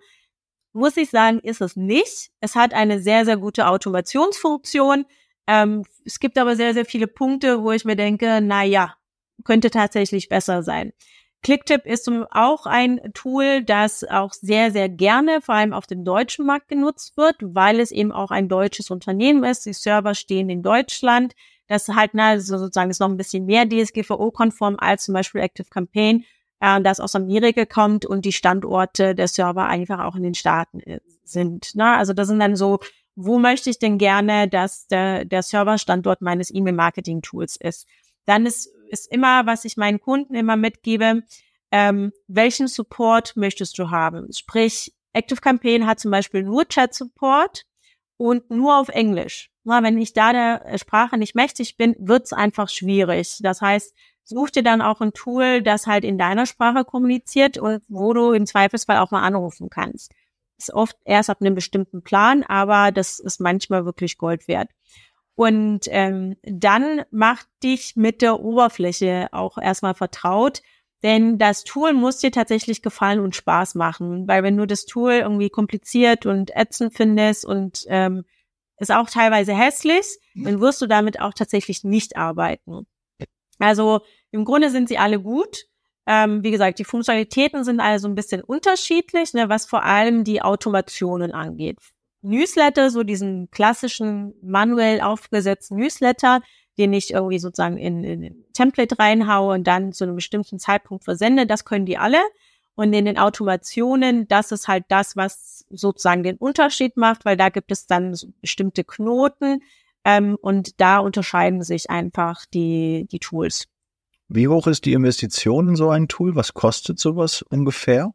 muss 0.74 0.98
ich 0.98 1.08
sagen, 1.10 1.38
ist 1.40 1.62
es 1.62 1.74
nicht. 1.74 2.30
Es 2.40 2.54
hat 2.54 2.74
eine 2.74 3.00
sehr, 3.00 3.24
sehr 3.24 3.38
gute 3.38 3.66
Automationsfunktion. 3.66 5.06
Ähm, 5.46 5.84
es 6.04 6.20
gibt 6.20 6.38
aber 6.38 6.56
sehr, 6.56 6.74
sehr 6.74 6.84
viele 6.84 7.06
Punkte, 7.06 7.62
wo 7.62 7.72
ich 7.72 7.84
mir 7.84 7.96
denke, 7.96 8.40
na 8.42 8.62
ja, 8.62 8.94
könnte 9.44 9.70
tatsächlich 9.70 10.28
besser 10.28 10.62
sein. 10.62 10.92
Clicktip 11.42 11.86
ist 11.86 12.08
auch 12.30 12.66
ein 12.66 13.00
Tool, 13.14 13.64
das 13.64 14.04
auch 14.04 14.32
sehr, 14.32 14.70
sehr 14.70 14.88
gerne, 14.88 15.40
vor 15.40 15.56
allem 15.56 15.72
auf 15.72 15.88
dem 15.88 16.04
deutschen 16.04 16.46
Markt 16.46 16.68
genutzt 16.68 17.16
wird, 17.16 17.34
weil 17.40 17.80
es 17.80 17.90
eben 17.90 18.12
auch 18.12 18.30
ein 18.30 18.48
deutsches 18.48 18.90
Unternehmen 18.92 19.42
ist. 19.42 19.66
Die 19.66 19.72
Server 19.72 20.14
stehen 20.14 20.48
in 20.48 20.62
Deutschland. 20.62 21.34
Das 21.66 21.88
halt, 21.88 22.10
na, 22.14 22.38
sozusagen 22.38 22.90
ist 22.90 23.00
noch 23.00 23.08
ein 23.08 23.16
bisschen 23.16 23.46
mehr 23.46 23.68
DSGVO-konform 23.68 24.76
als 24.78 25.04
zum 25.04 25.14
Beispiel 25.14 25.40
Active 25.40 25.68
Campaign, 25.68 26.24
äh, 26.60 26.80
das 26.80 27.00
aus 27.00 27.16
Amerika 27.16 27.64
kommt 27.64 28.06
und 28.06 28.24
die 28.24 28.32
Standorte 28.32 29.16
der 29.16 29.26
Server 29.26 29.66
einfach 29.66 30.04
auch 30.04 30.14
in 30.14 30.22
den 30.22 30.34
Staaten 30.34 30.78
äh, 30.80 31.00
sind. 31.24 31.74
Ne? 31.74 31.96
Also 31.96 32.12
das 32.12 32.28
sind 32.28 32.38
dann 32.38 32.54
so, 32.54 32.78
wo 33.14 33.38
möchte 33.38 33.70
ich 33.70 33.78
denn 33.78 33.98
gerne, 33.98 34.48
dass 34.48 34.86
der, 34.86 35.24
der 35.24 35.42
Serverstandort 35.42 36.22
meines 36.22 36.52
E-Mail-Marketing-Tools 36.52 37.56
ist. 37.56 37.86
Dann 38.24 38.46
ist 38.46 38.70
ist 38.92 39.10
immer, 39.10 39.46
was 39.46 39.64
ich 39.64 39.76
meinen 39.76 40.00
Kunden 40.00 40.34
immer 40.34 40.56
mitgebe, 40.56 41.22
ähm, 41.70 42.12
welchen 42.28 42.68
Support 42.68 43.36
möchtest 43.36 43.78
du 43.78 43.90
haben? 43.90 44.30
Sprich, 44.32 44.94
Active 45.14 45.40
Campaign 45.40 45.86
hat 45.86 45.98
zum 45.98 46.10
Beispiel 46.10 46.42
nur 46.42 46.68
Chat 46.68 46.94
Support 46.94 47.64
und 48.18 48.50
nur 48.50 48.78
auf 48.78 48.90
Englisch. 48.90 49.50
Na, 49.64 49.82
wenn 49.82 49.98
ich 49.98 50.12
da 50.12 50.32
der 50.32 50.78
Sprache 50.78 51.16
nicht 51.16 51.34
mächtig 51.34 51.76
bin, 51.78 51.96
wird's 51.98 52.32
einfach 52.32 52.68
schwierig. 52.68 53.38
Das 53.40 53.62
heißt, 53.62 53.94
such 54.24 54.50
dir 54.50 54.62
dann 54.62 54.82
auch 54.82 55.00
ein 55.00 55.14
Tool, 55.14 55.62
das 55.62 55.86
halt 55.86 56.04
in 56.04 56.18
deiner 56.18 56.44
Sprache 56.44 56.84
kommuniziert 56.84 57.56
und 57.56 57.82
wo 57.88 58.12
du 58.12 58.32
im 58.32 58.44
Zweifelsfall 58.44 58.98
auch 58.98 59.10
mal 59.10 59.22
anrufen 59.22 59.70
kannst. 59.70 60.12
Ist 60.62 60.74
oft 60.74 60.96
erst 61.04 61.28
ab 61.28 61.38
einem 61.40 61.54
bestimmten 61.54 62.02
Plan, 62.02 62.44
aber 62.44 62.92
das 62.92 63.18
ist 63.18 63.40
manchmal 63.40 63.84
wirklich 63.84 64.16
Gold 64.16 64.46
wert. 64.46 64.70
Und 65.34 65.86
ähm, 65.88 66.36
dann 66.42 67.02
mach 67.10 67.42
dich 67.62 67.96
mit 67.96 68.22
der 68.22 68.40
Oberfläche 68.40 69.28
auch 69.32 69.58
erstmal 69.58 69.94
vertraut. 69.94 70.62
Denn 71.02 71.36
das 71.36 71.64
Tool 71.64 71.94
muss 71.94 72.18
dir 72.18 72.30
tatsächlich 72.30 72.80
gefallen 72.80 73.18
und 73.18 73.34
Spaß 73.34 73.74
machen. 73.74 74.28
Weil 74.28 74.44
wenn 74.44 74.56
du 74.56 74.66
das 74.66 74.84
Tool 74.84 75.14
irgendwie 75.14 75.50
kompliziert 75.50 76.26
und 76.26 76.54
ätzend 76.54 76.94
findest 76.94 77.44
und 77.44 77.84
ähm, 77.88 78.24
ist 78.78 78.92
auch 78.92 79.10
teilweise 79.10 79.52
hässlich, 79.52 80.06
dann 80.34 80.60
wirst 80.60 80.80
du 80.80 80.86
damit 80.86 81.20
auch 81.20 81.34
tatsächlich 81.34 81.82
nicht 81.82 82.16
arbeiten. 82.16 82.86
Also 83.58 84.00
im 84.30 84.44
Grunde 84.44 84.70
sind 84.70 84.88
sie 84.88 84.98
alle 84.98 85.20
gut. 85.20 85.64
Ähm, 86.06 86.42
wie 86.42 86.50
gesagt, 86.50 86.78
die 86.78 86.84
Funktionalitäten 86.84 87.64
sind 87.64 87.80
also 87.80 88.08
ein 88.08 88.14
bisschen 88.14 88.42
unterschiedlich, 88.42 89.34
ne, 89.34 89.48
was 89.48 89.66
vor 89.66 89.84
allem 89.84 90.24
die 90.24 90.42
Automationen 90.42 91.32
angeht. 91.32 91.78
Newsletter, 92.22 92.90
so 92.90 93.02
diesen 93.02 93.50
klassischen 93.50 94.34
manuell 94.42 95.00
aufgesetzten 95.00 95.76
Newsletter, 95.76 96.40
den 96.78 96.92
ich 96.92 97.12
irgendwie 97.12 97.38
sozusagen 97.38 97.76
in, 97.76 98.04
in 98.04 98.24
ein 98.24 98.44
Template 98.52 98.98
reinhaue 98.98 99.54
und 99.54 99.66
dann 99.66 99.92
zu 99.92 100.04
einem 100.04 100.16
bestimmten 100.16 100.58
Zeitpunkt 100.58 101.04
versende, 101.04 101.46
das 101.46 101.64
können 101.64 101.86
die 101.86 101.98
alle. 101.98 102.20
Und 102.74 102.92
in 102.94 103.04
den 103.04 103.18
Automationen, 103.18 104.26
das 104.28 104.50
ist 104.50 104.66
halt 104.66 104.84
das, 104.88 105.14
was 105.14 105.66
sozusagen 105.68 106.22
den 106.22 106.36
Unterschied 106.36 106.96
macht, 106.96 107.24
weil 107.24 107.36
da 107.36 107.50
gibt 107.50 107.70
es 107.70 107.86
dann 107.86 108.14
so 108.14 108.28
bestimmte 108.40 108.82
Knoten 108.82 109.60
ähm, 110.04 110.38
und 110.40 110.80
da 110.80 110.98
unterscheiden 110.98 111.62
sich 111.62 111.90
einfach 111.90 112.46
die, 112.46 113.06
die 113.10 113.18
Tools. 113.18 113.68
Wie 114.34 114.48
hoch 114.48 114.66
ist 114.66 114.86
die 114.86 114.94
Investition 114.94 115.68
in 115.68 115.76
so 115.76 115.90
ein 115.90 116.08
Tool? 116.08 116.34
Was 116.34 116.54
kostet 116.54 116.98
sowas 116.98 117.42
ungefähr? 117.42 118.14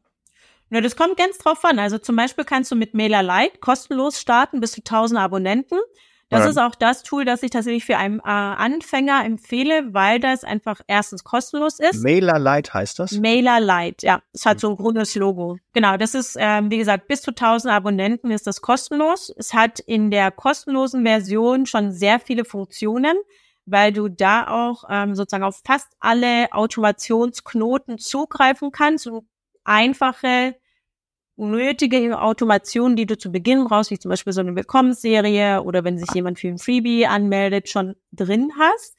Na, 0.70 0.82
das 0.82 0.96
kommt 0.96 1.16
ganz 1.16 1.38
drauf 1.38 1.64
an. 1.64 1.78
Also 1.78 2.00
zum 2.00 2.16
Beispiel 2.16 2.44
kannst 2.44 2.72
du 2.72 2.76
mit 2.76 2.96
MailerLite 2.96 3.60
kostenlos 3.60 4.20
starten 4.20 4.60
bis 4.60 4.72
zu 4.72 4.82
1000 4.82 5.20
Abonnenten. 5.20 5.78
Das 6.30 6.44
ja. 6.44 6.50
ist 6.50 6.58
auch 6.58 6.74
das 6.74 7.04
Tool, 7.04 7.24
das 7.24 7.44
ich 7.44 7.52
tatsächlich 7.52 7.86
für 7.86 7.98
einen 7.98 8.20
äh, 8.20 8.24
Anfänger 8.24 9.24
empfehle, 9.24 9.94
weil 9.94 10.20
das 10.20 10.44
einfach 10.44 10.82
erstens 10.88 11.24
kostenlos 11.24 11.80
ist. 11.80 12.04
MailerLite 12.04 12.74
heißt 12.74 12.98
das? 12.98 13.12
MailerLite, 13.14 14.06
ja. 14.06 14.22
Es 14.34 14.46
hat 14.46 14.60
so 14.60 14.72
ein 14.72 14.76
grünes 14.76 15.14
Logo. 15.16 15.58
Genau, 15.74 15.98
das 15.98 16.16
ist, 16.16 16.36
ähm, 16.38 16.72
wie 16.72 16.80
gesagt, 16.80 17.08
bis 17.08 17.22
zu 17.22 17.32
1000 17.32 17.72
Abonnenten 17.72 18.32
ist 18.32 18.48
das 18.48 18.62
kostenlos. 18.62 19.32
Es 19.38 19.54
hat 19.54 19.80
in 19.80 20.10
der 20.10 20.32
kostenlosen 20.32 21.06
Version 21.06 21.68
schon 21.68 21.92
sehr 21.92 22.20
viele 22.20 22.44
Funktionen, 22.44 23.16
weil 23.68 23.92
du 23.92 24.08
da 24.08 24.48
auch 24.48 24.86
ähm, 24.90 25.14
sozusagen 25.14 25.44
auf 25.44 25.62
fast 25.64 25.90
alle 26.00 26.52
Automationsknoten 26.52 28.00
zugreifen 28.00 28.72
kannst 28.72 29.08
und 29.08 29.28
einfache, 29.66 30.56
nötige 31.36 32.20
Automationen, 32.20 32.96
die 32.96 33.06
du 33.06 33.18
zu 33.18 33.32
Beginn 33.32 33.66
brauchst, 33.66 33.92
wie 33.92 34.00
zum 34.00 34.10
Beispiel 34.10 34.34
so 34.34 34.42
eine 34.42 34.56
Willkommensserie 34.56 35.62
oder 35.62 35.84
wenn 35.84 36.00
sich 36.00 36.10
jemand 36.16 36.40
für 36.40 36.48
ein 36.48 36.58
Freebie 36.58 37.06
anmeldet, 37.06 37.70
schon 37.70 37.96
drin 38.12 38.52
hast. 38.58 38.96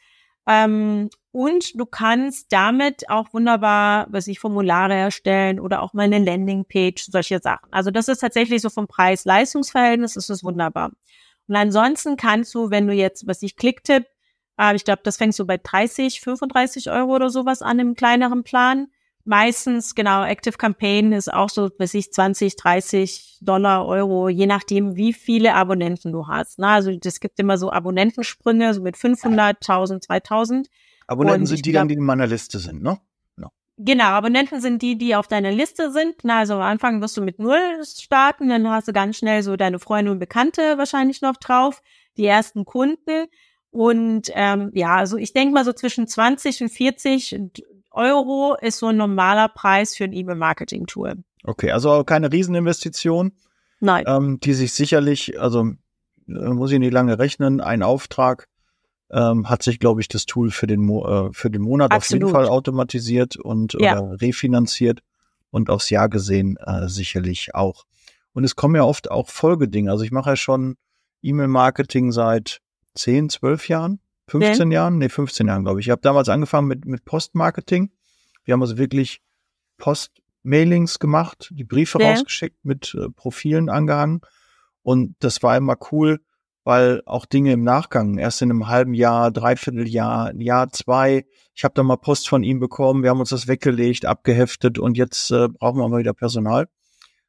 Ähm, 0.47 1.09
und 1.33 1.79
du 1.79 1.87
kannst 1.87 2.53
damit 2.53 3.11
auch 3.11 3.33
wunderbar, 3.33 4.07
was 4.11 4.27
ich 4.29 4.39
Formulare 4.39 4.95
erstellen 4.95 5.61
oder 5.61 5.83
auch 5.83 5.95
mal 5.95 6.05
eine 6.05 6.19
Landingpage, 6.19 7.07
solche 7.11 7.39
Sachen. 7.41 7.73
Also 7.73 7.91
das 7.91 8.09
ist 8.09 8.21
tatsächlich 8.21 8.63
so 8.63 8.71
vom 8.71 8.87
Preis-Leistungsverhältnis, 8.87 10.17
ist 10.17 10.31
es 10.31 10.45
wunderbar. 10.45 10.93
Und 11.49 11.57
ansonsten 11.57 12.17
kannst 12.17 12.55
du, 12.55 12.71
wenn 12.71 12.87
du 12.87 12.93
jetzt, 12.93 13.27
was 13.27 13.43
ich 13.43 13.57
Klicktipp, 13.57 14.07
äh, 14.59 14.75
ich 14.75 14.85
glaube, 14.85 15.01
das 15.05 15.17
fängt 15.17 15.35
so 15.35 15.47
bei 15.47 15.57
30, 15.57 16.21
35 16.21 16.91
Euro 16.91 17.15
oder 17.15 17.31
sowas 17.31 17.63
an 17.63 17.79
im 17.79 17.95
kleineren 17.95 18.45
Plan 18.45 18.89
meistens, 19.29 19.95
genau, 19.95 20.25
Active 20.25 20.57
Campaign 20.57 21.13
ist 21.13 21.33
auch 21.33 21.51
so, 21.51 21.71
weiß 21.79 21.95
ich, 21.95 22.13
20, 22.13 22.57
30 22.57 23.39
Dollar, 23.43 23.87
Euro, 23.87 24.29
je 24.29 24.47
nachdem, 24.47 24.97
wie 24.97 25.13
viele 25.13 25.55
Abonnenten 25.55 26.13
du 26.13 26.27
hast. 26.27 26.59
Na, 26.59 26.75
also 26.75 26.91
es 26.91 27.21
gibt 27.21 27.39
immer 27.39 27.59
so 27.59 27.71
Abonnentensprünge, 27.71 28.73
so 28.75 28.81
mit 28.81 28.97
500, 28.97 29.57
1000, 29.57 30.05
2000. 30.05 30.71
Abonnenten 31.07 31.47
sind 31.47 31.65
die 31.65 31.71
glaub, 31.71 31.83
dann, 31.83 31.89
die 31.89 31.95
in 31.95 32.03
meiner 32.03 32.27
Liste 32.27 32.59
sind, 32.59 32.83
ne? 32.83 32.99
No. 33.37 33.49
Genau, 33.77 34.07
Abonnenten 34.07 34.61
sind 34.61 34.81
die, 34.81 34.97
die 34.97 35.15
auf 35.15 35.29
deiner 35.29 35.53
Liste 35.53 35.93
sind. 35.93 36.17
Na, 36.23 36.39
also 36.39 36.55
am 36.55 36.63
Anfang 36.63 37.03
wirst 37.03 37.17
du 37.17 37.23
mit 37.23 37.39
null 37.39 37.85
starten, 37.85 38.49
dann 38.49 38.69
hast 38.69 38.89
du 38.89 38.93
ganz 38.93 39.19
schnell 39.19 39.43
so 39.43 39.57
deine 39.57 39.79
Freunde 39.79 40.11
und 40.11 40.19
Bekannte 40.19 40.79
wahrscheinlich 40.79 41.21
noch 41.21 41.37
drauf, 41.37 41.83
die 42.17 42.25
ersten 42.25 42.65
Kunden. 42.65 43.27
Und 43.71 44.31
ähm, 44.35 44.71
ja, 44.75 44.97
also 44.97 45.17
ich 45.17 45.33
denke 45.33 45.55
mal 45.55 45.65
so 45.65 45.73
zwischen 45.73 46.07
20 46.07 46.63
und 46.63 46.69
40 46.71 47.41
Euro 47.91 48.57
ist 48.61 48.79
so 48.79 48.87
ein 48.87 48.97
normaler 48.97 49.49
Preis 49.49 49.97
für 49.97 50.05
ein 50.05 50.13
E-Mail-Marketing-Tool. 50.13 51.17
Okay, 51.45 51.71
also 51.71 52.05
keine 52.05 52.33
Rieseninvestition. 52.33 53.33
Nein. 53.81 54.05
Ähm, 54.07 54.41
die 54.41 54.55
sich 54.55 54.73
sicherlich, 54.73 55.41
also 55.41 55.73
äh, 56.29 56.33
muss 56.33 56.73
ich 56.73 56.79
nicht 56.79 56.93
lange 56.93 57.19
rechnen, 57.19 57.61
ein 57.61 57.83
Auftrag 57.83 58.49
ähm, 59.11 59.49
hat 59.49 59.63
sich, 59.63 59.79
glaube 59.79 60.01
ich, 60.01 60.09
das 60.09 60.27
Tool 60.27 60.51
für 60.51 60.67
den, 60.67 60.81
Mo 60.81 61.29
äh, 61.29 61.33
für 61.33 61.51
den 61.51 61.63
Monat 61.63 61.93
Absolut. 61.93 62.25
auf 62.25 62.29
jeden 62.29 62.35
Fall 62.35 62.49
automatisiert 62.49 63.37
und 63.37 63.75
ja. 63.75 63.99
oder 63.99 64.21
refinanziert 64.21 65.01
und 65.51 65.71
aufs 65.71 65.91
Jahr 65.91 66.09
gesehen 66.09 66.57
äh, 66.59 66.89
sicherlich 66.89 67.55
auch. 67.55 67.85
Und 68.33 68.45
es 68.45 68.57
kommen 68.57 68.75
ja 68.75 68.85
oft 68.85 69.11
auch 69.11 69.29
Folgedinge. 69.29 69.91
Also 69.91 70.05
ich 70.05 70.13
mache 70.13 70.31
ja 70.31 70.37
schon 70.37 70.77
E-Mail-Marketing 71.23 72.13
seit 72.13 72.61
10, 72.95 73.31
12 73.31 73.69
Jahren. 73.69 74.01
15 74.29 74.69
nee. 74.69 74.75
Jahren? 74.75 74.99
Nee, 74.99 75.09
15 75.09 75.47
Jahren, 75.47 75.65
glaube 75.65 75.81
ich. 75.81 75.87
Ich 75.87 75.91
habe 75.91 76.03
damals 76.03 76.29
angefangen 76.29 76.69
mit, 76.69 76.85
mit 76.85 77.05
Postmarketing. 77.05 77.91
Wir 78.45 78.53
haben 78.53 78.63
also 78.63 78.79
wirklich 78.79 79.23
Postmailings 79.79 80.99
gemacht, 80.99 81.51
die 81.53 81.65
Briefe 81.65 81.99
nee. 81.99 82.11
rausgeschickt, 82.11 82.65
mit 82.65 82.95
äh, 82.95 83.09
Profilen 83.11 83.69
angehangen. 83.69 84.21
Und 84.83 85.17
das 85.21 85.43
war 85.43 85.57
immer 85.57 85.77
cool, 85.93 86.21
weil 86.65 87.03
auch 87.07 87.27
Dinge 87.27 87.53
im 87.53 87.63
Nachgang, 87.63 88.19
erst 88.19 88.43
in 88.43 88.51
einem 88.51 88.69
halben 88.69 88.95
Jahr, 88.95 89.31
Dreivierteljahr, 89.31 90.35
Jahr 90.37 90.71
zwei, 90.71 91.27
ich 91.55 91.65
habe 91.65 91.75
da 91.75 91.83
mal 91.83 91.97
Post 91.97 92.29
von 92.29 92.43
ihm 92.43 92.61
bekommen, 92.61 93.03
wir 93.03 93.11
haben 93.11 93.21
uns 93.21 93.31
das 93.31 93.49
weggelegt, 93.49 94.07
abgeheftet 94.07 94.79
und 94.79 94.97
jetzt 94.97 95.31
äh, 95.31 95.49
brauchen 95.49 95.79
wir 95.79 95.89
mal 95.89 95.99
wieder 95.99 96.15
Personal. 96.15 96.69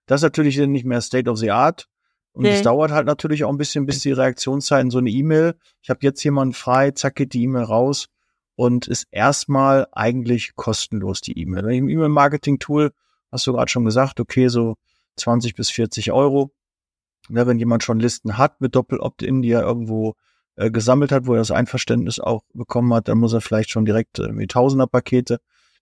Das 0.05 0.21
ist 0.21 0.23
natürlich 0.23 0.57
nicht 0.57 0.85
mehr 0.85 1.01
State 1.01 1.29
of 1.29 1.37
the 1.37 1.51
Art, 1.51 1.88
und 2.33 2.45
es 2.45 2.59
nee. 2.59 2.63
dauert 2.63 2.91
halt 2.91 3.05
natürlich 3.05 3.43
auch 3.43 3.49
ein 3.49 3.57
bisschen, 3.57 3.85
bis 3.85 3.99
die 3.99 4.11
Reaktionszeiten 4.11 4.91
so 4.91 4.99
eine 4.99 5.09
E-Mail. 5.09 5.55
Ich 5.81 5.89
habe 5.89 5.99
jetzt 6.03 6.23
jemanden 6.23 6.53
frei, 6.53 6.91
zack 6.91 7.15
geht 7.15 7.33
die 7.33 7.43
E-Mail 7.43 7.63
raus 7.63 8.07
und 8.55 8.87
ist 8.87 9.07
erstmal 9.11 9.87
eigentlich 9.91 10.55
kostenlos 10.55 11.21
die 11.21 11.37
E-Mail. 11.39 11.69
Im 11.71 11.89
E-Mail-Marketing-Tool 11.89 12.91
hast 13.31 13.47
du 13.47 13.53
gerade 13.53 13.69
schon 13.69 13.85
gesagt, 13.85 14.19
okay, 14.19 14.47
so 14.47 14.75
20 15.17 15.55
bis 15.55 15.69
40 15.69 16.11
Euro. 16.11 16.51
Ja, 17.29 17.45
wenn 17.45 17.59
jemand 17.59 17.83
schon 17.83 17.99
Listen 17.99 18.37
hat 18.37 18.61
mit 18.61 18.75
Doppel-Opt-in, 18.75 19.41
die 19.41 19.51
er 19.51 19.61
irgendwo 19.61 20.15
äh, 20.55 20.71
gesammelt 20.71 21.11
hat, 21.11 21.27
wo 21.27 21.33
er 21.33 21.39
das 21.39 21.51
Einverständnis 21.51 22.19
auch 22.19 22.43
bekommen 22.53 22.93
hat, 22.93 23.07
dann 23.07 23.17
muss 23.17 23.33
er 23.33 23.41
vielleicht 23.41 23.69
schon 23.69 23.85
direkt 23.85 24.19
äh, 24.19 24.31
mit 24.31 24.51
Tausender-Pakete 24.51 25.39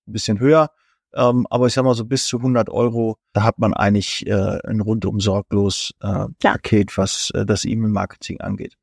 ein 0.08 0.14
bisschen 0.14 0.40
höher 0.40 0.72
ähm, 1.14 1.48
aber 1.50 1.68
ich 1.68 1.74
sag 1.74 1.84
mal 1.84 1.96
so 1.96 2.06
bis 2.06 2.28
zu 2.28 2.38
100 2.38 2.70
Euro, 2.70 3.18
da 3.34 3.44
hat 3.44 3.60
man 3.60 3.74
eigentlich 3.74 4.28
äh, 4.28 4.60
ein 4.68 4.82
rundum 4.82 5.20
sorglos 5.20 5.94
äh, 6.02 6.26
Paket, 6.40 6.98
was 6.98 7.32
äh, 7.34 7.46
das 7.46 7.66
E-Mail-Marketing 7.66 8.42
angeht. 8.42 8.76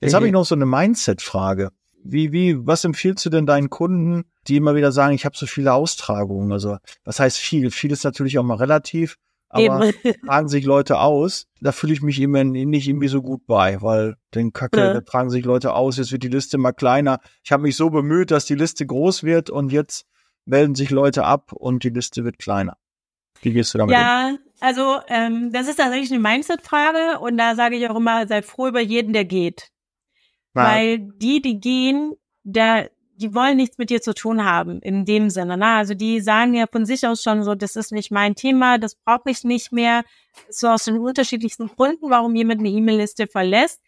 Jetzt 0.00 0.14
habe 0.14 0.26
ich 0.26 0.32
noch 0.32 0.44
so 0.44 0.56
eine 0.56 0.66
Mindset-Frage. 0.66 1.70
Wie, 2.04 2.32
wie, 2.32 2.66
was 2.66 2.84
empfiehlst 2.84 3.24
du 3.24 3.30
denn 3.30 3.46
deinen 3.46 3.70
Kunden, 3.70 4.24
die 4.48 4.56
immer 4.56 4.74
wieder 4.74 4.90
sagen, 4.90 5.14
ich 5.14 5.24
habe 5.24 5.36
so 5.36 5.46
viele 5.46 5.72
Austragungen? 5.72 6.50
Also, 6.50 6.78
was 7.04 7.20
heißt 7.20 7.38
viel? 7.38 7.70
Viel 7.70 7.92
ist 7.92 8.02
natürlich 8.02 8.38
auch 8.40 8.42
mal 8.42 8.56
relativ, 8.56 9.16
aber 9.48 9.92
tragen 10.26 10.48
sich 10.48 10.64
Leute 10.64 10.98
aus. 10.98 11.46
Da 11.60 11.70
fühle 11.70 11.92
ich 11.92 12.02
mich 12.02 12.20
immer 12.20 12.42
nicht 12.42 12.88
irgendwie 12.88 13.06
so 13.06 13.22
gut 13.22 13.46
bei, 13.46 13.80
weil 13.80 14.16
den 14.34 14.52
Kacke, 14.52 14.80
ja. 14.80 14.94
da 14.94 15.00
tragen 15.02 15.30
sich 15.30 15.44
Leute 15.44 15.74
aus, 15.74 15.96
jetzt 15.98 16.10
wird 16.10 16.24
die 16.24 16.28
Liste 16.28 16.58
mal 16.58 16.72
kleiner. 16.72 17.20
Ich 17.44 17.52
habe 17.52 17.62
mich 17.62 17.76
so 17.76 17.90
bemüht, 17.90 18.32
dass 18.32 18.46
die 18.46 18.56
Liste 18.56 18.84
groß 18.84 19.22
wird 19.22 19.50
und 19.50 19.70
jetzt 19.70 20.06
melden 20.44 20.74
sich 20.74 20.90
Leute 20.90 21.24
ab 21.24 21.52
und 21.52 21.84
die 21.84 21.90
Liste 21.90 22.24
wird 22.24 22.38
kleiner. 22.38 22.76
Wie 23.40 23.52
gehst 23.52 23.74
du 23.74 23.78
damit 23.78 23.94
ja, 23.94 24.28
um? 24.28 24.34
Ja, 24.34 24.38
also 24.60 25.00
ähm, 25.08 25.52
das 25.52 25.68
ist 25.68 25.76
tatsächlich 25.76 26.12
eine 26.12 26.20
Mindset-Frage 26.20 27.18
und 27.20 27.36
da 27.36 27.54
sage 27.54 27.76
ich 27.76 27.88
auch 27.88 27.96
immer, 27.96 28.26
sei 28.28 28.42
froh 28.42 28.68
über 28.68 28.80
jeden, 28.80 29.12
der 29.12 29.24
geht. 29.24 29.70
Ja. 30.54 30.64
Weil 30.66 30.98
die, 30.98 31.42
die 31.42 31.58
gehen, 31.58 32.14
da 32.44 32.84
die 33.22 33.34
wollen 33.34 33.56
nichts 33.56 33.78
mit 33.78 33.90
dir 33.90 34.02
zu 34.02 34.14
tun 34.14 34.44
haben, 34.44 34.80
in 34.80 35.04
dem 35.04 35.30
Sinne. 35.30 35.56
Ne? 35.56 35.66
Also 35.66 35.94
die 35.94 36.20
sagen 36.20 36.54
ja 36.54 36.66
von 36.70 36.84
sich 36.84 37.06
aus 37.06 37.22
schon 37.22 37.42
so, 37.44 37.54
das 37.54 37.76
ist 37.76 37.92
nicht 37.92 38.10
mein 38.10 38.34
Thema, 38.34 38.78
das 38.78 38.96
brauche 38.96 39.30
ich 39.30 39.44
nicht 39.44 39.72
mehr. 39.72 40.02
So 40.48 40.68
aus 40.68 40.84
den 40.84 40.98
unterschiedlichsten 40.98 41.68
Gründen, 41.68 42.10
warum 42.10 42.34
jemand 42.34 42.60
eine 42.60 42.70
E-Mail-Liste 42.70 43.26
verlässt. 43.26 43.80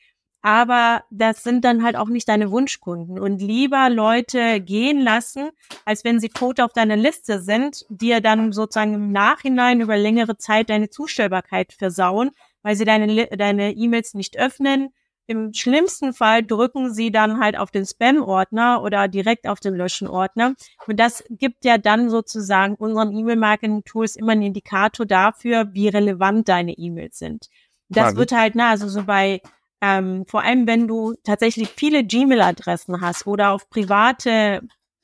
Aber 0.44 1.04
das 1.11 1.42
sind 1.42 1.64
dann 1.64 1.83
halt 1.83 1.96
auch 1.96 2.09
nicht 2.09 2.28
deine 2.28 2.50
Wunschkunden. 2.50 3.18
Und 3.18 3.40
lieber 3.40 3.88
Leute 3.88 4.61
gehen 4.61 5.00
lassen, 5.00 5.48
als 5.87 6.04
wenn 6.04 6.20
sie 6.20 6.28
tot 6.28 6.61
auf 6.61 6.74
deiner 6.74 6.96
Liste 6.96 7.40
sind, 7.40 7.87
dir 7.88 8.20
dann 8.20 8.52
sozusagen 8.52 8.92
im 8.92 9.11
Nachhinein 9.11 9.80
über 9.80 9.96
längere 9.96 10.37
Zeit 10.37 10.68
deine 10.68 10.90
Zustellbarkeit 10.90 11.72
versauen, 11.72 12.30
weil 12.62 12.76
sie 12.76 12.85
deine 12.85 13.26
deine 13.28 13.72
E-Mails 13.72 14.12
nicht 14.12 14.38
öffnen, 14.38 14.90
im 15.26 15.54
schlimmsten 15.54 16.12
Fall 16.12 16.44
drücken 16.44 16.92
sie 16.92 17.11
dann 17.11 17.40
halt 17.40 17.57
auf 17.57 17.70
den 17.70 17.87
Spam-Ordner 17.87 18.83
oder 18.83 19.09
direkt 19.09 19.48
auf 19.48 19.59
den 19.59 19.74
Löschen-Ordner. 19.74 20.54
Und 20.87 21.00
das 21.00 21.24
gibt 21.30 21.64
ja 21.64 21.78
dann 21.78 22.11
sozusagen 22.11 22.74
unseren 22.74 23.16
E-Mail-Marketing-Tools 23.16 24.16
immer 24.16 24.33
einen 24.33 24.42
Indikator 24.42 25.07
dafür, 25.07 25.72
wie 25.72 25.88
relevant 25.88 26.50
deine 26.50 26.72
E-Mails 26.72 27.18
sind. 27.18 27.48
Das 27.88 28.04
Frage. 28.04 28.16
wird 28.18 28.33
halt, 28.33 28.54
na, 28.54 28.70
also 28.70 28.88
so 28.88 29.04
bei, 29.04 29.40
ähm, 29.85 30.25
vor 30.27 30.42
allem 30.42 30.66
wenn 30.66 30.88
du 30.88 31.12
tatsächlich 31.25 31.68
viele 31.68 32.05
Gmail-Adressen 32.05 33.03
hast 33.03 33.27
oder 33.27 33.51
auf 33.51 33.68
private 33.68 34.62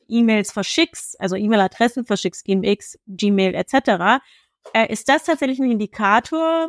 E-Mails 0.08 0.52
verschickst, 0.52 1.20
also 1.20 1.36
E-Mail-Adressen 1.36 2.06
verschickst, 2.06 2.46
GMX, 2.46 2.98
Gmail 3.06 3.54
etc., 3.54 4.22
äh, 4.72 4.90
ist 4.90 5.08
das 5.10 5.24
tatsächlich 5.24 5.58
ein 5.58 5.70
Indikator, 5.70 6.68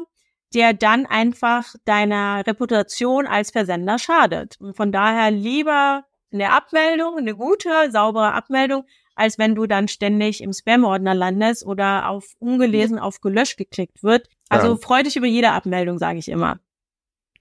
der 0.53 0.73
dann 0.73 1.05
einfach 1.05 1.73
deiner 1.85 2.45
Reputation 2.45 3.27
als 3.27 3.51
Versender 3.51 3.97
schadet. 3.97 4.57
Und 4.59 4.75
von 4.75 4.91
daher 4.91 5.31
lieber 5.31 6.03
eine 6.33 6.51
Abmeldung, 6.51 7.17
eine 7.17 7.35
gute, 7.35 7.91
saubere 7.91 8.33
Abmeldung, 8.33 8.83
als 9.15 9.37
wenn 9.37 9.55
du 9.55 9.67
dann 9.67 9.87
ständig 9.87 10.41
im 10.41 10.51
Spam-Ordner 10.51 11.15
landest 11.15 11.65
oder 11.65 12.09
auf 12.09 12.33
ungelesen, 12.39 12.99
auf 12.99 13.21
gelöscht 13.21 13.57
geklickt 13.57 14.03
wird. 14.03 14.27
Also 14.49 14.71
ja. 14.71 14.75
freu 14.75 15.03
dich 15.03 15.15
über 15.15 15.27
jede 15.27 15.51
Abmeldung, 15.51 15.97
sage 15.97 16.19
ich 16.19 16.27
immer. 16.27 16.59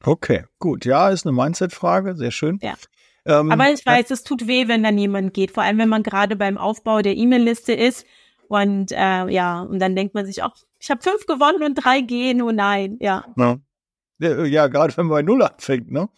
Okay, 0.05 0.45
gut. 0.59 0.85
Ja, 0.85 1.11
ist 1.11 1.27
eine 1.27 1.35
Mindset-Frage, 1.37 2.17
sehr 2.17 2.31
schön. 2.31 2.59
Ja. 2.63 2.75
Ähm, 3.27 3.53
Aber 3.53 3.71
ich 3.71 3.85
weiß, 3.85 4.09
ja. 4.09 4.15
es 4.15 4.23
tut 4.23 4.47
weh, 4.47 4.67
wenn 4.69 4.83
dann 4.83 4.97
jemand 4.97 5.35
geht, 5.35 5.51
vor 5.51 5.63
allem 5.63 5.79
wenn 5.79 5.89
man 5.89 6.03
gerade 6.03 6.37
beim 6.37 6.57
Aufbau 6.57 7.03
der 7.03 7.17
E-Mail-Liste 7.17 7.73
ist 7.73 8.07
und 8.49 8.93
äh, 8.93 9.29
ja, 9.29 9.61
und 9.63 9.79
dann 9.79 9.95
denkt 9.95 10.15
man 10.15 10.25
sich 10.25 10.43
auch, 10.43 10.55
ich 10.79 10.91
habe 10.91 11.03
fünf 11.03 11.27
gewonnen 11.27 11.63
und 11.63 11.75
drei 11.75 12.01
gehen, 12.01 12.41
oh 12.41 12.51
nein, 12.51 12.97
ja. 13.01 13.27
Ja, 13.37 13.59
ja, 14.19 14.45
ja 14.45 14.67
gerade 14.69 14.97
wenn 14.97 15.07
man 15.07 15.17
bei 15.17 15.23
Null 15.23 15.43
anfängt, 15.43 15.91
ne? 15.91 16.09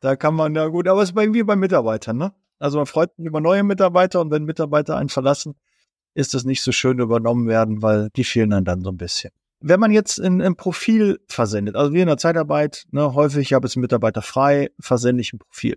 Da 0.00 0.16
kann 0.16 0.34
man 0.34 0.54
ja 0.54 0.66
gut, 0.68 0.88
aber 0.88 1.02
es 1.02 1.10
ist 1.10 1.16
irgendwie 1.16 1.42
bei 1.42 1.56
Mitarbeitern, 1.56 2.16
ne? 2.16 2.32
Also 2.58 2.78
man 2.78 2.86
freut 2.86 3.14
sich 3.16 3.26
über 3.26 3.40
neue 3.40 3.62
Mitarbeiter 3.62 4.20
und 4.20 4.30
wenn 4.30 4.44
Mitarbeiter 4.44 4.96
einen 4.96 5.10
verlassen, 5.10 5.56
ist 6.14 6.32
das 6.32 6.44
nicht 6.44 6.62
so 6.62 6.72
schön 6.72 6.98
übernommen 6.98 7.46
werden, 7.46 7.82
weil 7.82 8.08
die 8.16 8.24
fehlen 8.24 8.50
dann 8.50 8.64
dann 8.64 8.82
so 8.82 8.90
ein 8.90 8.96
bisschen. 8.96 9.30
Wenn 9.60 9.80
man 9.80 9.90
jetzt 9.90 10.18
in, 10.18 10.42
ein 10.42 10.56
Profil 10.56 11.18
versendet, 11.28 11.76
also 11.76 11.92
wie 11.92 12.00
in 12.00 12.06
der 12.06 12.18
Zeitarbeit, 12.18 12.84
ne, 12.90 13.14
häufig 13.14 13.52
habe 13.52 13.66
ich 13.66 13.76
Mitarbeiter 13.76 14.22
frei, 14.22 14.70
versende 14.78 15.22
ich 15.22 15.32
ein 15.32 15.38
Profil. 15.38 15.76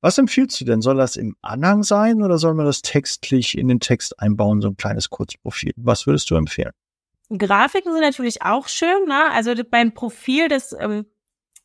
Was 0.00 0.18
empfiehlst 0.18 0.60
du 0.60 0.64
denn? 0.64 0.82
Soll 0.82 0.96
das 0.96 1.16
im 1.16 1.36
Anhang 1.42 1.82
sein 1.82 2.22
oder 2.22 2.38
soll 2.38 2.54
man 2.54 2.66
das 2.66 2.82
textlich 2.82 3.56
in 3.56 3.68
den 3.68 3.80
Text 3.80 4.20
einbauen, 4.20 4.60
so 4.60 4.68
ein 4.68 4.76
kleines 4.76 5.10
Kurzprofil? 5.10 5.72
Was 5.76 6.06
würdest 6.06 6.30
du 6.30 6.36
empfehlen? 6.36 6.72
Grafiken 7.36 7.92
sind 7.92 8.02
natürlich 8.02 8.42
auch 8.42 8.68
schön, 8.68 9.06
ne? 9.06 9.30
Also 9.32 9.52
beim 9.68 9.94
Profil 9.94 10.48
das, 10.48 10.74
ähm, 10.78 11.06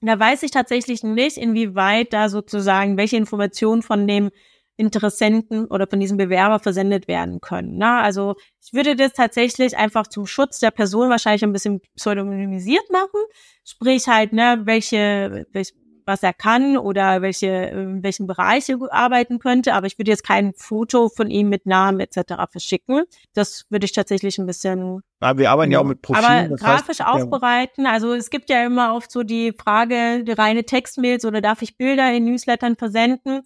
da 0.02 0.19
weiß 0.19 0.41
ich 0.43 0.52
tatsächlich 0.52 1.04
nicht, 1.04 1.38
inwieweit 1.38 2.13
da 2.13 2.30
sozusagen 2.30 2.97
welche 2.97 3.17
Informationen 3.17 3.84
von 3.84 4.08
dem 4.08 4.32
Interessenten 4.77 5.65
oder 5.65 5.88
von 5.88 5.99
diesem 5.99 6.17
Bewerber 6.17 6.60
versendet 6.60 7.07
werden 7.07 7.41
können. 7.41 7.77
Ne? 7.77 7.99
Also 7.99 8.36
ich 8.63 8.73
würde 8.73 8.95
das 8.95 9.13
tatsächlich 9.13 9.77
einfach 9.77 10.07
zum 10.07 10.25
Schutz 10.25 10.60
der 10.60 10.71
Person 10.71 11.10
wahrscheinlich 11.10 11.43
ein 11.43 11.53
bisschen 11.53 11.81
pseudonymisiert 11.95 12.89
machen. 12.91 13.19
Sprich 13.63 14.07
halt, 14.07 14.34
ne, 14.34 14.62
welche, 14.65 15.45
welche 15.51 15.73
was 16.05 16.23
er 16.23 16.34
kann 16.34 16.77
oder 16.77 17.21
welche, 17.21 17.47
in 17.47 18.03
welchen 18.03 18.27
Bereich 18.27 18.69
er 18.69 18.77
arbeiten 18.91 19.39
könnte. 19.39 19.73
Aber 19.73 19.88
ich 19.88 19.97
würde 19.97 20.12
jetzt 20.12 20.25
kein 20.25 20.53
Foto 20.55 21.10
von 21.10 21.29
ihm 21.29 21.49
mit 21.49 21.65
Namen 21.65 21.99
etc. 21.99 22.34
verschicken. 22.51 23.03
Das 23.34 23.65
würde 23.69 23.86
ich 23.86 23.91
tatsächlich 23.93 24.38
ein 24.38 24.45
bisschen. 24.45 25.01
Aber 25.19 25.39
wir 25.39 25.51
arbeiten 25.51 25.71
ja, 25.71 25.77
ja 25.77 25.84
auch 25.84 25.88
mit 25.88 26.01
Profilen. 26.01 26.47
Aber 26.47 26.55
grafisch 26.55 26.99
heißt, 26.99 27.07
aufbereiten. 27.07 27.86
Also 27.86 28.13
es 28.13 28.29
gibt 28.29 28.49
ja 28.49 28.65
immer 28.65 28.95
oft 28.95 29.12
so 29.12 29.23
die 29.23 29.53
Frage, 29.53 30.23
die 30.23 30.31
reine 30.31 30.63
Textmails 30.63 31.25
oder 31.25 31.41
darf 31.41 31.62
ich 31.62 31.77
Bilder 31.77 32.12
in 32.13 32.25
Newslettern 32.25 32.75
versenden? 32.75 33.41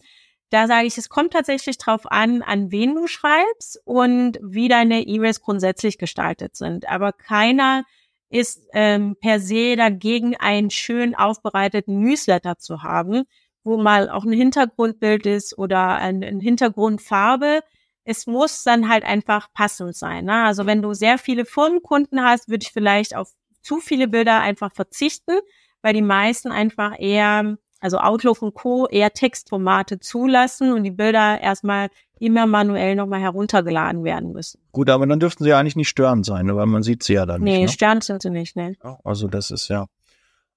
Da 0.50 0.68
sage 0.68 0.88
ich, 0.88 0.98
es 0.98 1.10
kommt 1.10 1.34
tatsächlich 1.34 1.78
drauf 1.78 2.10
an, 2.12 2.42
an 2.42 2.72
wen 2.72 2.96
du 2.96 3.08
schreibst 3.08 3.82
und 3.84 4.40
wie 4.42 4.68
deine 4.68 5.02
E-Mails 5.02 5.42
grundsätzlich 5.42 5.98
gestaltet 5.98 6.56
sind. 6.56 6.88
Aber 6.88 7.12
keiner 7.12 7.84
ist 8.30 8.68
ähm, 8.74 9.16
per 9.20 9.40
se 9.40 9.76
dagegen, 9.76 10.36
einen 10.36 10.70
schön 10.70 11.16
aufbereiteten 11.16 12.00
Newsletter 12.00 12.58
zu 12.58 12.84
haben, 12.84 13.24
wo 13.64 13.78
mal 13.78 14.10
auch 14.10 14.26
ein 14.26 14.34
Hintergrundbild 14.34 15.26
ist 15.26 15.58
oder 15.58 15.96
ein, 15.96 16.24
ein 16.24 16.40
Hintergrundfarbe. 16.40 17.62
Es 18.04 18.28
muss 18.28 18.64
dann 18.64 18.90
halt 18.90 19.04
einfach 19.04 19.52
passend 19.54 19.96
sein. 19.96 20.26
Ne? 20.26 20.44
Also 20.44 20.66
wenn 20.66 20.82
du 20.82 20.94
sehr 20.94 21.18
viele 21.18 21.46
Firmenkunden 21.46 22.24
hast, 22.24 22.50
würde 22.50 22.64
ich 22.64 22.72
vielleicht 22.72 23.16
auf 23.16 23.32
zu 23.62 23.80
viele 23.80 24.08
Bilder 24.08 24.42
einfach 24.42 24.72
verzichten, 24.74 25.40
weil 25.82 25.94
die 25.94 26.04
meisten 26.04 26.52
einfach 26.52 26.94
eher 27.00 27.58
also 27.86 28.00
Outlook 28.00 28.42
und 28.42 28.56
Co. 28.56 28.88
eher 28.88 29.12
Textformate 29.12 30.00
zulassen 30.00 30.74
und 30.74 30.84
die 30.84 30.92
Bilder 30.92 31.40
erstmal 31.40 31.90
immer 32.20 32.48
manuell 32.48 32.96
nochmal 32.96 33.20
heruntergeladen 33.20 34.04
werden 34.04 34.32
müssen. 34.32 34.60
Gut, 34.72 34.90
aber 34.90 35.06
dann 35.06 35.20
dürften 35.20 35.44
sie 35.44 35.52
ja 35.52 35.60
eigentlich 35.60 35.76
nicht 35.76 35.90
störend 35.90 36.26
sein, 36.26 36.54
weil 36.56 36.66
man 36.66 36.82
sieht 36.82 37.04
sie 37.04 37.14
ja 37.14 37.28
dann 37.28 37.42
nee, 37.42 37.52
nicht. 37.52 37.60
Nee, 37.60 37.66
ne? 37.66 37.72
störend 37.72 38.04
sind 38.04 38.24
sie 38.24 38.32
nicht, 38.32 38.56
ne. 38.56 38.76
Also 39.04 39.28
das 39.28 39.52
ist 39.52 39.68
ja 39.68 39.86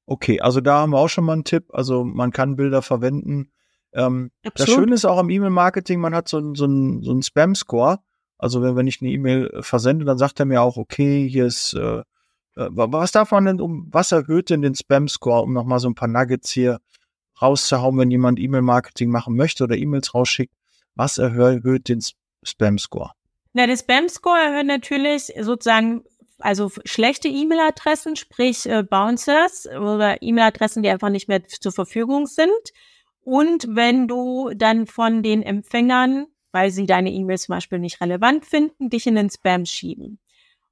okay. 0.06 0.40
Also 0.40 0.62
da 0.62 0.78
haben 0.78 0.90
wir 0.92 0.98
auch 0.98 1.08
schon 1.08 1.24
mal 1.24 1.34
einen 1.34 1.44
Tipp. 1.44 1.66
Also 1.74 2.02
man 2.02 2.32
kann 2.32 2.56
Bilder 2.56 2.80
verwenden. 2.80 3.50
Ähm, 3.92 4.30
das 4.54 4.70
Schöne 4.70 4.94
ist 4.94 5.04
auch 5.04 5.18
am 5.18 5.28
E-Mail-Marketing, 5.28 6.00
man 6.00 6.14
hat 6.14 6.28
so, 6.28 6.54
so 6.54 6.64
einen 6.64 7.02
so 7.02 7.20
Spam-Score. 7.20 7.98
Also 8.38 8.62
wenn, 8.62 8.74
wenn 8.74 8.86
ich 8.86 9.02
eine 9.02 9.10
E-Mail 9.10 9.50
versende, 9.60 10.06
dann 10.06 10.16
sagt 10.16 10.40
er 10.40 10.46
mir 10.46 10.62
auch, 10.62 10.78
okay, 10.78 11.28
hier 11.28 11.44
ist 11.44 11.74
äh, 11.74 11.98
äh 11.98 12.04
was 12.70 13.12
darf 13.12 13.32
man 13.32 13.44
denn 13.44 13.60
um, 13.60 13.88
was 13.90 14.12
erhöht 14.12 14.48
denn 14.48 14.62
den 14.62 14.74
Spam-Score, 14.74 15.42
um 15.42 15.52
nochmal 15.52 15.80
so 15.80 15.90
ein 15.90 15.94
paar 15.94 16.08
Nuggets 16.08 16.50
hier 16.50 16.78
rauszuhauen, 17.40 17.98
wenn 17.98 18.10
jemand 18.10 18.38
E-Mail-Marketing 18.38 19.10
machen 19.10 19.36
möchte 19.36 19.64
oder 19.64 19.76
E-Mails 19.76 20.14
rausschickt. 20.14 20.52
Was 20.94 21.18
erhöht 21.18 21.88
den 21.88 22.00
Spam-Score? 22.42 23.12
Na, 23.52 23.66
der 23.66 23.76
Spam-Score 23.76 24.38
erhöht 24.38 24.66
natürlich 24.66 25.32
sozusagen 25.40 26.02
also 26.40 26.70
schlechte 26.84 27.28
E-Mail-Adressen, 27.28 28.16
sprich 28.16 28.66
äh, 28.66 28.82
Bouncers 28.82 29.66
oder 29.66 30.22
E-Mail-Adressen, 30.22 30.82
die 30.82 30.88
einfach 30.88 31.08
nicht 31.08 31.28
mehr 31.28 31.44
zur 31.46 31.72
Verfügung 31.72 32.26
sind. 32.26 32.50
Und 33.20 33.66
wenn 33.68 34.08
du 34.08 34.50
dann 34.54 34.86
von 34.86 35.22
den 35.22 35.42
Empfängern, 35.42 36.26
weil 36.52 36.70
sie 36.70 36.86
deine 36.86 37.10
E-Mails 37.12 37.42
zum 37.42 37.56
Beispiel 37.56 37.78
nicht 37.78 38.00
relevant 38.00 38.44
finden, 38.46 38.88
dich 38.88 39.06
in 39.06 39.16
den 39.16 39.30
Spam 39.30 39.66
schieben 39.66 40.18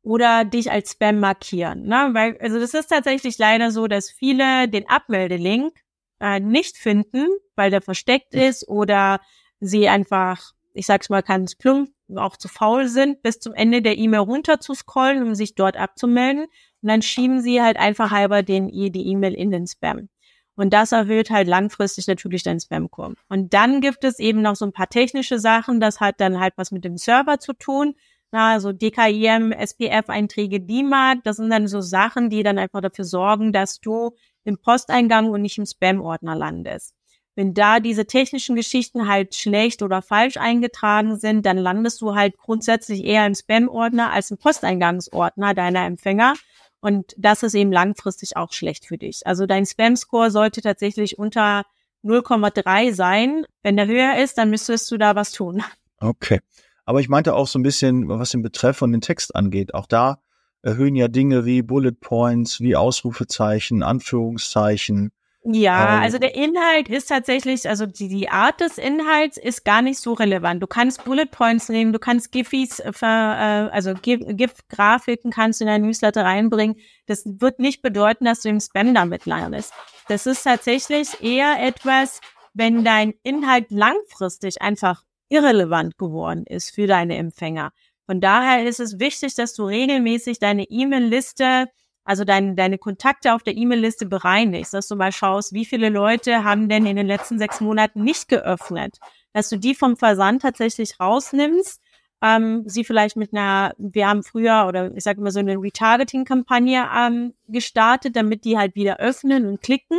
oder 0.03 0.45
dich 0.45 0.71
als 0.71 0.93
Spam 0.93 1.19
markieren. 1.19 1.83
Ne? 1.83 2.11
Weil, 2.13 2.39
also 2.39 2.59
das 2.59 2.75
ist 2.75 2.87
tatsächlich 2.87 3.39
leider 3.39 3.71
so, 3.73 3.89
dass 3.89 4.11
viele 4.11 4.69
den 4.69 4.89
Abmeldelink 4.89 5.75
äh, 6.21 6.41
nicht 6.41 6.77
finden, 6.77 7.29
weil 7.55 7.71
der 7.71 7.83
versteckt 7.83 8.35
ist 8.35 8.69
oder 8.69 9.21
sie 9.61 9.89
einfach, 9.89 10.53
ich 10.75 10.87
sag's 10.87 11.09
mal 11.09 11.23
ganz 11.23 11.55
plump, 11.55 11.91
auch 12.15 12.37
zu 12.37 12.49
faul 12.49 12.89
sind, 12.89 13.23
bis 13.23 13.41
zum 13.41 13.55
Ende 13.55 13.83
der 13.83 13.99
E-Mail 13.99 14.21
runter 14.21 14.61
zu 14.61 14.75
scrollen, 14.75 15.23
um 15.23 15.35
sich 15.35 15.55
dort 15.55 15.77
abzumelden. 15.77 16.45
Und 16.45 16.89
dann 16.89 17.03
schieben 17.03 17.41
sie 17.41 17.61
halt 17.61 17.79
einfach 17.79 18.11
halber 18.11 18.43
den, 18.43 18.69
die 18.69 19.09
E-Mail 19.09 19.35
in 19.35 19.51
den 19.51 19.67
Spam. 19.67 20.09
Und 20.55 20.73
das 20.73 20.93
erhöht 20.93 21.31
halt 21.31 21.49
langfristig 21.49 22.07
natürlich 22.07 22.43
dein 22.43 22.61
Spam-Core. 22.61 23.15
Und 23.29 23.53
dann 23.53 23.81
gibt 23.81 24.05
es 24.05 24.19
eben 24.19 24.41
noch 24.41 24.57
so 24.57 24.65
ein 24.65 24.73
paar 24.73 24.89
technische 24.89 25.39
Sachen. 25.39 25.81
Das 25.81 26.01
hat 26.01 26.21
dann 26.21 26.41
halt 26.41 26.55
was 26.57 26.71
mit 26.71 26.85
dem 26.85 26.97
Server 26.97 27.39
zu 27.39 27.53
tun. 27.53 27.95
Na, 28.33 28.53
also 28.53 28.73
DKIM, 28.73 29.53
SPF-Einträge, 29.53 30.61
DMARC, 30.61 31.23
das 31.25 31.37
sind 31.37 31.51
dann 31.51 31.69
so 31.69 31.81
Sachen, 31.81 32.31
die 32.31 32.43
dann 32.43 32.59
einfach 32.59 32.81
dafür 32.81 33.05
sorgen, 33.05 33.53
dass 33.53 33.81
du 33.81 34.17
im 34.47 34.59
Posteingang 34.59 35.31
und 35.31 35.43
nicht 35.43 35.59
im 35.59 35.67
Spam-Ordner 35.67 36.37
landest. 36.37 36.95
Wenn 37.35 37.53
da 37.53 37.81
diese 37.81 38.07
technischen 38.07 38.57
Geschichten 38.57 39.09
halt 39.09 39.35
schlecht 39.35 39.83
oder 39.83 40.01
falsch 40.01 40.39
eingetragen 40.39 41.19
sind, 41.19 41.45
dann 41.45 41.59
landest 41.59 42.01
du 42.01 42.15
halt 42.15 42.39
grundsätzlich 42.39 43.05
eher 43.05 43.27
im 43.27 43.35
Spam-Ordner 43.35 44.11
als 44.11 44.31
im 44.31 44.39
Posteingangsordner 44.39 45.53
deiner 45.53 45.85
Empfänger. 45.85 46.35
Und 46.81 47.15
das 47.19 47.43
ist 47.43 47.55
eben 47.55 47.73
langfristig 47.73 48.37
auch 48.37 48.53
schlecht 48.53 48.87
für 48.87 48.97
dich. 48.97 49.27
Also 49.27 49.45
dein 49.45 49.67
Spam-Score 49.67 50.31
sollte 50.31 50.63
tatsächlich 50.63 51.19
unter 51.19 51.65
0,3 52.05 52.95
sein. 52.95 53.45
Wenn 53.63 53.77
der 53.77 53.87
höher 53.87 54.17
ist, 54.17 54.39
dann 54.39 54.49
müsstest 54.49 54.91
du 54.91 54.97
da 54.97 55.15
was 55.15 55.33
tun. 55.33 55.63
Okay. 56.01 56.41
Aber 56.87 57.01
ich 57.01 57.09
meinte 57.09 57.35
auch 57.35 57.49
so 57.49 57.59
ein 57.59 57.65
bisschen, 57.65 58.09
was 58.09 58.31
den 58.31 58.43
Betreff 58.43 58.81
und 58.81 58.93
den 58.93 59.01
Text 59.01 59.35
angeht. 59.35 59.75
Auch 59.75 59.87
da 59.87 60.21
erhöhen 60.67 60.97
ja 60.97 61.09
Dinge 61.09 61.45
wie 61.45 61.63
Bullet 61.63 61.93
Points, 61.93 62.61
wie 62.61 62.77
Ausrufezeichen, 62.77 63.83
Anführungszeichen, 63.83 65.13
ja, 65.49 66.01
also 66.01 66.19
der 66.19 66.35
Inhalt 66.35 66.89
ist 66.89 67.07
tatsächlich, 67.07 67.69
also 67.69 67.87
die, 67.87 68.09
die 68.09 68.29
Art 68.29 68.61
des 68.61 68.79
Inhalts 68.79 69.37
ist 69.37 69.65
gar 69.65 69.81
nicht 69.81 70.01
so 70.01 70.13
relevant. 70.15 70.61
Du 70.61 70.67
kannst 70.67 71.05
Bullet 71.05 71.27
Points 71.27 71.69
nehmen, 71.69 71.93
du 71.93 72.01
kannst 72.01 72.33
Giffies, 72.33 72.81
äh, 72.81 72.91
also 73.07 73.95
GIF-Grafiken 73.95 75.31
kannst 75.31 75.61
du 75.61 75.65
in 75.65 75.69
dein 75.69 75.83
Newsletter 75.83 76.25
reinbringen. 76.25 76.79
Das 77.07 77.23
wird 77.25 77.61
nicht 77.61 77.81
bedeuten, 77.81 78.25
dass 78.25 78.41
du 78.41 78.49
im 78.49 78.59
Spam 78.59 78.93
damit 78.93 79.25
landest. 79.25 79.73
Das 80.09 80.27
ist 80.27 80.43
tatsächlich 80.43 81.23
eher 81.23 81.65
etwas, 81.65 82.21
wenn 82.53 82.83
dein 82.85 83.15
Inhalt 83.23 83.71
langfristig 83.71 84.61
einfach 84.61 85.05
irrelevant 85.29 85.97
geworden 85.97 86.45
ist 86.45 86.75
für 86.75 86.89
deine 86.89 87.17
Empfänger. 87.19 87.73
Von 88.07 88.21
daher 88.21 88.67
ist 88.67 88.81
es 88.81 88.99
wichtig, 88.99 89.35
dass 89.35 89.55
du 89.55 89.65
regelmäßig 89.65 90.39
deine 90.39 90.65
E-Mail-Liste 90.65 91.67
also 92.07 92.25
dein, 92.25 92.55
deine 92.55 92.79
Kontakte 92.79 93.35
auf 93.35 93.43
der 93.43 93.57
E-Mail-Liste 93.57 94.07
bereinigst, 94.07 94.73
dass 94.73 94.87
du 94.87 94.95
mal 94.95 95.13
schaust, 95.13 95.53
wie 95.53 95.65
viele 95.65 95.89
Leute 95.89 96.45
haben 96.45 96.69
denn 96.69 96.87
in 96.87 96.97
den 96.97 97.07
letzten 97.07 97.39
sechs 97.39 97.61
Monaten 97.61 98.05
nicht 98.05 98.29
geöffnet, 98.29 98.99
dass 99.33 99.49
du 99.49 99.59
die 99.59 99.75
vom 99.75 99.97
Versand 99.97 100.43
tatsächlich 100.43 101.01
rausnimmst, 101.01 101.83
ähm, 102.23 102.63
sie 102.67 102.85
vielleicht 102.85 103.17
mit 103.17 103.33
einer, 103.33 103.75
wir 103.77 104.09
haben 104.09 104.23
früher 104.23 104.67
oder 104.69 104.95
ich 104.97 105.03
sage 105.03 105.21
immer 105.21 105.33
so 105.33 105.41
eine 105.41 105.57
Retargeting-Kampagne 105.57 106.89
ähm, 106.97 107.35
gestartet, 107.49 108.15
damit 108.15 108.45
die 108.45 108.57
halt 108.57 108.77
wieder 108.77 108.99
öffnen 108.99 109.47
und 109.47 109.61
klicken 109.61 109.99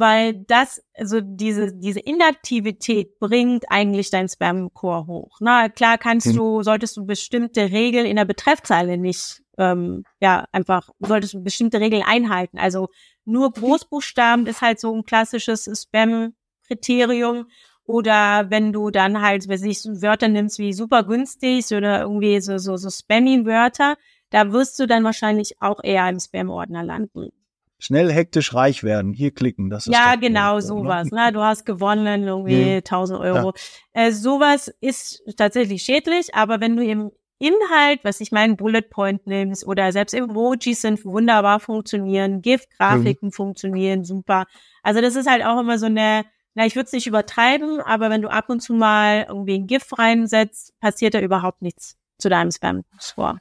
weil 0.00 0.34
das, 0.46 0.82
also 0.94 1.20
diese, 1.20 1.74
diese 1.74 2.00
Inaktivität 2.00 3.18
bringt 3.18 3.64
eigentlich 3.68 4.10
dein 4.10 4.28
Spam-Core 4.28 5.06
hoch. 5.06 5.36
Na 5.40 5.68
klar 5.68 5.98
kannst 5.98 6.28
mhm. 6.28 6.36
du, 6.36 6.62
solltest 6.62 6.96
du 6.96 7.04
bestimmte 7.04 7.70
Regeln 7.70 8.06
in 8.06 8.16
der 8.16 8.24
Betreffzeile 8.24 8.96
nicht, 8.96 9.42
ähm, 9.58 10.04
ja, 10.18 10.46
einfach, 10.52 10.88
solltest 11.00 11.34
du 11.34 11.42
bestimmte 11.42 11.80
Regeln 11.80 12.02
einhalten. 12.02 12.58
Also 12.58 12.88
nur 13.26 13.52
Großbuchstaben 13.52 14.46
ist 14.46 14.62
halt 14.62 14.80
so 14.80 14.94
ein 14.94 15.04
klassisches 15.04 15.70
Spam-Kriterium. 15.70 17.46
Oder 17.84 18.50
wenn 18.50 18.72
du 18.72 18.90
dann 18.90 19.20
halt, 19.20 19.48
wenn 19.48 19.64
ich 19.64 19.84
Wörter 19.84 20.28
nimmst 20.28 20.58
wie 20.58 20.72
super 20.72 21.02
günstig 21.04 21.66
oder 21.72 22.02
irgendwie 22.02 22.40
so, 22.40 22.56
so, 22.56 22.76
so 22.76 22.88
Spammy-Wörter, 22.88 23.96
da 24.30 24.52
wirst 24.52 24.78
du 24.78 24.86
dann 24.86 25.04
wahrscheinlich 25.04 25.60
auch 25.60 25.82
eher 25.82 26.08
im 26.08 26.20
Spam-Ordner 26.20 26.84
landen 26.84 27.32
schnell 27.80 28.12
hektisch 28.12 28.54
reich 28.54 28.84
werden, 28.84 29.12
hier 29.12 29.32
klicken, 29.32 29.70
das 29.70 29.86
ist 29.86 29.92
Ja, 29.92 30.14
genau, 30.14 30.56
ne? 30.56 30.62
sowas. 30.62 31.10
Ne? 31.10 31.32
Du 31.32 31.40
hast 31.40 31.64
gewonnen, 31.66 32.24
irgendwie 32.24 32.54
nee. 32.54 32.76
1000 32.76 33.18
Euro. 33.18 33.52
Ja. 33.94 34.02
Äh, 34.04 34.12
sowas 34.12 34.72
ist 34.80 35.22
tatsächlich 35.36 35.82
schädlich, 35.82 36.34
aber 36.34 36.60
wenn 36.60 36.76
du 36.76 36.84
im 36.84 37.10
Inhalt, 37.38 38.00
was 38.04 38.20
ich 38.20 38.32
meine, 38.32 38.54
Bullet 38.54 38.82
Point 38.82 39.26
nimmst 39.26 39.66
oder 39.66 39.92
selbst 39.92 40.12
Emojis 40.12 40.82
sind 40.82 41.04
wunderbar 41.06 41.58
funktionieren, 41.58 42.42
GIF-Grafiken 42.42 43.28
mhm. 43.28 43.32
funktionieren 43.32 44.04
super. 44.04 44.44
Also 44.82 45.00
das 45.00 45.16
ist 45.16 45.28
halt 45.28 45.42
auch 45.42 45.58
immer 45.58 45.78
so 45.78 45.86
eine, 45.86 46.26
na, 46.54 46.66
ich 46.66 46.76
würde 46.76 46.86
es 46.86 46.92
nicht 46.92 47.06
übertreiben, 47.06 47.80
aber 47.80 48.10
wenn 48.10 48.20
du 48.20 48.28
ab 48.28 48.50
und 48.50 48.60
zu 48.60 48.74
mal 48.74 49.24
irgendwie 49.26 49.54
ein 49.54 49.66
GIF 49.66 49.98
reinsetzt, 49.98 50.78
passiert 50.80 51.14
da 51.14 51.20
überhaupt 51.20 51.62
nichts 51.62 51.96
zu 52.18 52.28
deinem 52.28 52.50
Spam-Score. 52.50 53.38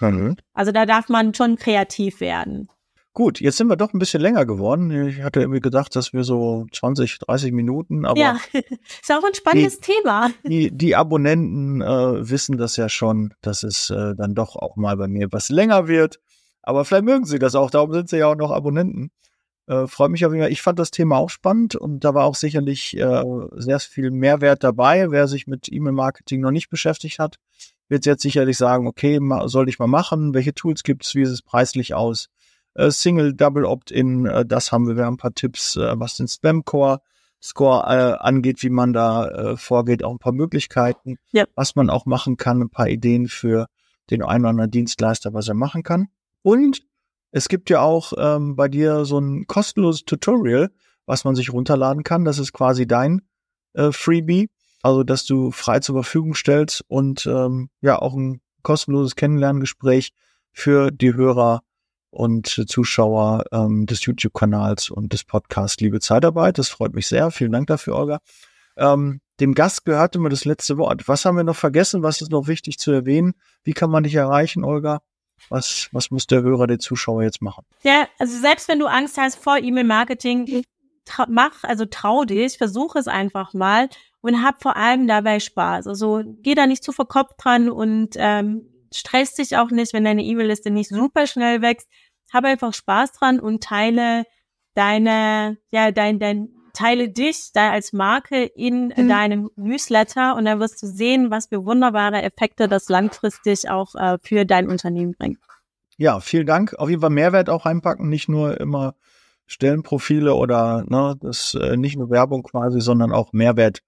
Mhm. 0.00 0.36
Also 0.54 0.72
da 0.72 0.86
darf 0.86 1.10
man 1.10 1.34
schon 1.34 1.56
kreativ 1.56 2.20
werden. 2.20 2.70
Gut, 3.14 3.40
jetzt 3.40 3.58
sind 3.58 3.68
wir 3.68 3.76
doch 3.76 3.94
ein 3.94 4.00
bisschen 4.00 4.20
länger 4.20 4.44
geworden. 4.44 4.90
Ich 5.06 5.22
hatte 5.22 5.40
irgendwie 5.40 5.60
gedacht, 5.60 5.94
dass 5.94 6.12
wir 6.12 6.24
so 6.24 6.66
20, 6.72 7.20
30 7.20 7.52
Minuten, 7.52 8.04
aber. 8.04 8.18
Ja, 8.18 8.38
ist 8.52 9.12
auch 9.12 9.22
ein 9.22 9.34
spannendes 9.34 9.78
die, 9.78 9.92
Thema. 9.92 10.30
Die, 10.42 10.76
die 10.76 10.96
Abonnenten 10.96 11.80
äh, 11.80 12.28
wissen 12.28 12.58
das 12.58 12.76
ja 12.76 12.88
schon, 12.88 13.32
dass 13.40 13.62
es 13.62 13.88
äh, 13.90 14.16
dann 14.16 14.34
doch 14.34 14.56
auch 14.56 14.74
mal 14.74 14.96
bei 14.96 15.06
mir 15.06 15.30
was 15.30 15.48
länger 15.48 15.86
wird. 15.86 16.18
Aber 16.64 16.84
vielleicht 16.84 17.04
mögen 17.04 17.24
sie 17.24 17.38
das 17.38 17.54
auch, 17.54 17.70
darum 17.70 17.92
sind 17.92 18.08
sie 18.08 18.18
ja 18.18 18.26
auch 18.26 18.36
noch 18.36 18.50
Abonnenten. 18.50 19.12
Äh, 19.68 19.86
freut 19.86 20.10
mich 20.10 20.26
auf 20.26 20.32
jeden 20.32 20.42
Fall. 20.42 20.52
Ich 20.52 20.62
fand 20.62 20.80
das 20.80 20.90
Thema 20.90 21.18
auch 21.18 21.30
spannend 21.30 21.76
und 21.76 22.00
da 22.02 22.14
war 22.14 22.24
auch 22.24 22.34
sicherlich 22.34 22.96
äh, 22.96 23.22
sehr 23.52 23.78
viel 23.78 24.10
Mehrwert 24.10 24.64
dabei. 24.64 25.12
Wer 25.12 25.28
sich 25.28 25.46
mit 25.46 25.70
E-Mail-Marketing 25.70 26.40
noch 26.40 26.50
nicht 26.50 26.68
beschäftigt 26.68 27.20
hat, 27.20 27.36
wird 27.88 28.06
jetzt 28.06 28.22
sicherlich 28.22 28.56
sagen, 28.56 28.88
okay, 28.88 29.20
soll 29.44 29.68
ich 29.68 29.78
mal 29.78 29.86
machen? 29.86 30.34
Welche 30.34 30.52
Tools 30.52 30.82
gibt 30.82 31.04
es? 31.04 31.14
Wie 31.14 31.22
ist 31.22 31.30
es 31.30 31.42
preislich 31.42 31.94
aus? 31.94 32.28
Äh, 32.74 32.90
Single, 32.90 33.34
Double 33.34 33.64
Opt-in, 33.64 34.26
äh, 34.26 34.44
das 34.44 34.72
haben 34.72 34.86
wir. 34.86 34.96
Wir 34.96 35.04
haben 35.06 35.14
ein 35.14 35.18
paar 35.18 35.34
Tipps, 35.34 35.76
äh, 35.76 35.98
was 35.98 36.16
den 36.16 36.28
Spam-Core 36.28 37.00
Score 37.42 37.86
angeht, 38.22 38.62
wie 38.62 38.70
man 38.70 38.94
da 38.94 39.54
vorgeht, 39.58 40.02
auch 40.02 40.12
ein 40.12 40.18
paar 40.18 40.32
Möglichkeiten, 40.32 41.18
ja. 41.30 41.44
was 41.54 41.76
man 41.76 41.90
auch 41.90 42.06
machen 42.06 42.38
kann, 42.38 42.62
ein 42.62 42.70
paar 42.70 42.88
Ideen 42.88 43.28
für 43.28 43.66
den 44.10 44.22
einen 44.22 44.44
oder 44.44 44.50
anderen 44.50 44.70
Dienstleister, 44.70 45.34
was 45.34 45.48
er 45.48 45.54
machen 45.54 45.82
kann. 45.82 46.08
Und 46.40 46.86
es 47.32 47.48
gibt 47.48 47.68
ja 47.68 47.82
auch 47.82 48.14
ähm, 48.16 48.56
bei 48.56 48.68
dir 48.68 49.04
so 49.04 49.18
ein 49.18 49.46
kostenloses 49.46 50.06
Tutorial, 50.06 50.70
was 51.04 51.24
man 51.24 51.34
sich 51.34 51.52
runterladen 51.52 52.02
kann. 52.02 52.24
Das 52.24 52.38
ist 52.38 52.54
quasi 52.54 52.86
dein 52.86 53.20
äh, 53.74 53.92
Freebie, 53.92 54.48
also 54.82 55.02
dass 55.02 55.26
du 55.26 55.50
frei 55.50 55.80
zur 55.80 55.96
Verfügung 55.96 56.34
stellst 56.34 56.82
und 56.88 57.26
ähm, 57.26 57.68
ja 57.80 58.00
auch 58.00 58.14
ein 58.14 58.40
kostenloses 58.62 59.16
Kennenlerngespräch 59.16 60.14
für 60.52 60.90
die 60.90 61.12
Hörer 61.14 61.60
und 62.14 62.46
Zuschauer 62.68 63.44
ähm, 63.52 63.86
des 63.86 64.04
YouTube-Kanals 64.04 64.90
und 64.90 65.12
des 65.12 65.24
Podcasts 65.24 65.80
Liebe 65.80 66.00
Zeitarbeit. 66.00 66.58
Das 66.58 66.68
freut 66.68 66.94
mich 66.94 67.08
sehr. 67.08 67.30
Vielen 67.30 67.52
Dank 67.52 67.66
dafür, 67.66 67.96
Olga. 67.96 68.20
Ähm, 68.76 69.20
dem 69.40 69.54
Gast 69.54 69.84
gehört 69.84 70.14
immer 70.14 70.28
das 70.28 70.44
letzte 70.44 70.78
Wort. 70.78 71.08
Was 71.08 71.24
haben 71.24 71.36
wir 71.36 71.44
noch 71.44 71.56
vergessen? 71.56 72.02
Was 72.02 72.20
ist 72.20 72.30
noch 72.30 72.46
wichtig 72.46 72.78
zu 72.78 72.92
erwähnen? 72.92 73.34
Wie 73.64 73.72
kann 73.72 73.90
man 73.90 74.04
dich 74.04 74.14
erreichen, 74.14 74.64
Olga? 74.64 75.00
Was, 75.48 75.88
was 75.90 76.10
muss 76.12 76.26
der 76.28 76.42
Hörer, 76.42 76.68
der 76.68 76.78
Zuschauer 76.78 77.24
jetzt 77.24 77.42
machen? 77.42 77.64
Ja, 77.82 78.06
also 78.18 78.38
selbst 78.38 78.68
wenn 78.68 78.78
du 78.78 78.86
Angst 78.86 79.18
hast 79.18 79.36
vor 79.36 79.58
E-Mail-Marketing, 79.58 80.62
mach, 81.28 81.64
also 81.64 81.84
trau 81.84 82.24
dich, 82.24 82.58
versuch 82.58 82.94
es 82.94 83.08
einfach 83.08 83.52
mal 83.54 83.88
und 84.20 84.42
hab 84.42 84.62
vor 84.62 84.76
allem 84.76 85.08
dabei 85.08 85.40
Spaß. 85.40 85.88
Also 85.88 86.22
geh 86.42 86.54
da 86.54 86.66
nicht 86.68 86.84
zu 86.84 86.92
verkopft 86.92 87.34
dran 87.38 87.68
und 87.68 88.14
ähm, 88.16 88.68
stress 88.94 89.34
dich 89.34 89.56
auch 89.56 89.70
nicht, 89.70 89.92
wenn 89.92 90.04
deine 90.04 90.22
E-Mail-Liste 90.22 90.70
nicht 90.70 90.90
super 90.90 91.26
schnell 91.26 91.60
wächst 91.60 91.88
habe 92.34 92.48
einfach 92.48 92.74
Spaß 92.74 93.12
dran 93.12 93.40
und 93.40 93.62
teile 93.62 94.24
deine, 94.74 95.56
ja, 95.70 95.92
dein, 95.92 96.18
dein, 96.18 96.48
teile 96.74 97.08
dich 97.08 97.52
da 97.54 97.70
als 97.70 97.92
Marke 97.92 98.44
in 98.44 98.92
mhm. 98.94 99.08
deinem 99.08 99.50
Newsletter 99.56 100.34
und 100.36 100.44
dann 100.44 100.60
wirst 100.60 100.82
du 100.82 100.86
sehen, 100.86 101.30
was 101.30 101.46
für 101.46 101.64
wunderbare 101.64 102.22
Effekte 102.22 102.68
das 102.68 102.88
langfristig 102.88 103.70
auch 103.70 103.94
äh, 103.94 104.18
für 104.20 104.44
dein 104.44 104.68
Unternehmen 104.68 105.14
bringt. 105.16 105.38
Ja, 105.96 106.18
vielen 106.18 106.46
Dank. 106.46 106.74
Auf 106.74 106.90
jeden 106.90 107.00
Fall 107.00 107.10
Mehrwert 107.10 107.48
auch 107.48 107.66
reinpacken, 107.66 108.08
nicht 108.08 108.28
nur 108.28 108.60
immer 108.60 108.96
Stellenprofile 109.46 110.34
oder 110.34 110.84
ne, 110.88 111.16
das 111.20 111.54
äh, 111.54 111.76
nicht 111.76 111.96
nur 111.96 112.10
Werbung 112.10 112.42
quasi, 112.42 112.80
sondern 112.80 113.12
auch 113.12 113.32
Mehrwert 113.32 113.80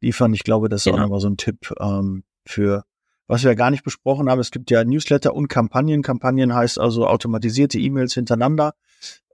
liefern. 0.00 0.32
Ich 0.32 0.44
glaube, 0.44 0.68
das 0.68 0.80
ist 0.80 0.84
genau. 0.84 0.96
auch 0.96 1.02
nochmal 1.02 1.20
so 1.20 1.28
ein 1.28 1.36
Tipp 1.36 1.74
ähm, 1.78 2.24
für 2.46 2.84
was 3.30 3.44
wir 3.44 3.54
gar 3.54 3.70
nicht 3.70 3.84
besprochen 3.84 4.28
haben, 4.28 4.40
es 4.40 4.50
gibt 4.50 4.72
ja 4.72 4.82
Newsletter 4.82 5.32
und 5.32 5.46
Kampagnen. 5.46 6.02
Kampagnen 6.02 6.52
heißt 6.52 6.80
also 6.80 7.06
automatisierte 7.06 7.78
E-Mails 7.78 8.12
hintereinander, 8.12 8.74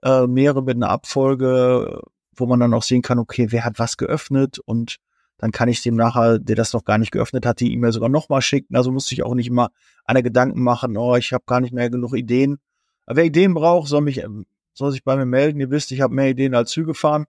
äh, 0.03 0.27
mehrere 0.27 0.61
mit 0.61 0.75
einer 0.75 0.89
Abfolge, 0.89 2.01
wo 2.35 2.45
man 2.45 2.59
dann 2.59 2.75
auch 2.75 2.83
sehen 2.83 3.01
kann, 3.01 3.17
okay, 3.17 3.47
wer 3.49 3.65
hat 3.65 3.79
was 3.79 3.97
geöffnet 3.97 4.59
und 4.59 4.97
dann 5.39 5.49
kann 5.49 5.67
ich 5.67 5.81
dem 5.81 5.95
nachher, 5.95 6.37
der 6.37 6.55
das 6.55 6.73
noch 6.73 6.85
gar 6.85 6.99
nicht 6.99 7.11
geöffnet 7.11 7.47
hat, 7.47 7.59
die 7.59 7.73
E-Mail 7.73 7.91
sogar 7.91 8.09
nochmal 8.09 8.43
schicken. 8.43 8.75
Also 8.75 8.91
muss 8.91 9.11
ich 9.11 9.23
auch 9.23 9.33
nicht 9.33 9.47
immer 9.47 9.69
einer 10.05 10.21
Gedanken 10.21 10.61
machen, 10.61 10.95
oh, 10.95 11.15
ich 11.15 11.33
habe 11.33 11.45
gar 11.47 11.59
nicht 11.59 11.73
mehr 11.73 11.89
genug 11.89 12.15
Ideen. 12.15 12.59
Aber 13.07 13.17
wer 13.17 13.25
Ideen 13.25 13.55
braucht, 13.55 13.87
soll 13.87 14.01
mich, 14.01 14.23
soll 14.73 14.91
sich 14.91 15.03
bei 15.03 15.15
mir 15.15 15.25
melden. 15.25 15.59
Ihr 15.59 15.71
wisst, 15.71 15.91
ich 15.91 16.01
habe 16.01 16.13
mehr 16.13 16.29
Ideen 16.29 16.53
als 16.53 16.69
Züge 16.69 16.93
fahren 16.93 17.25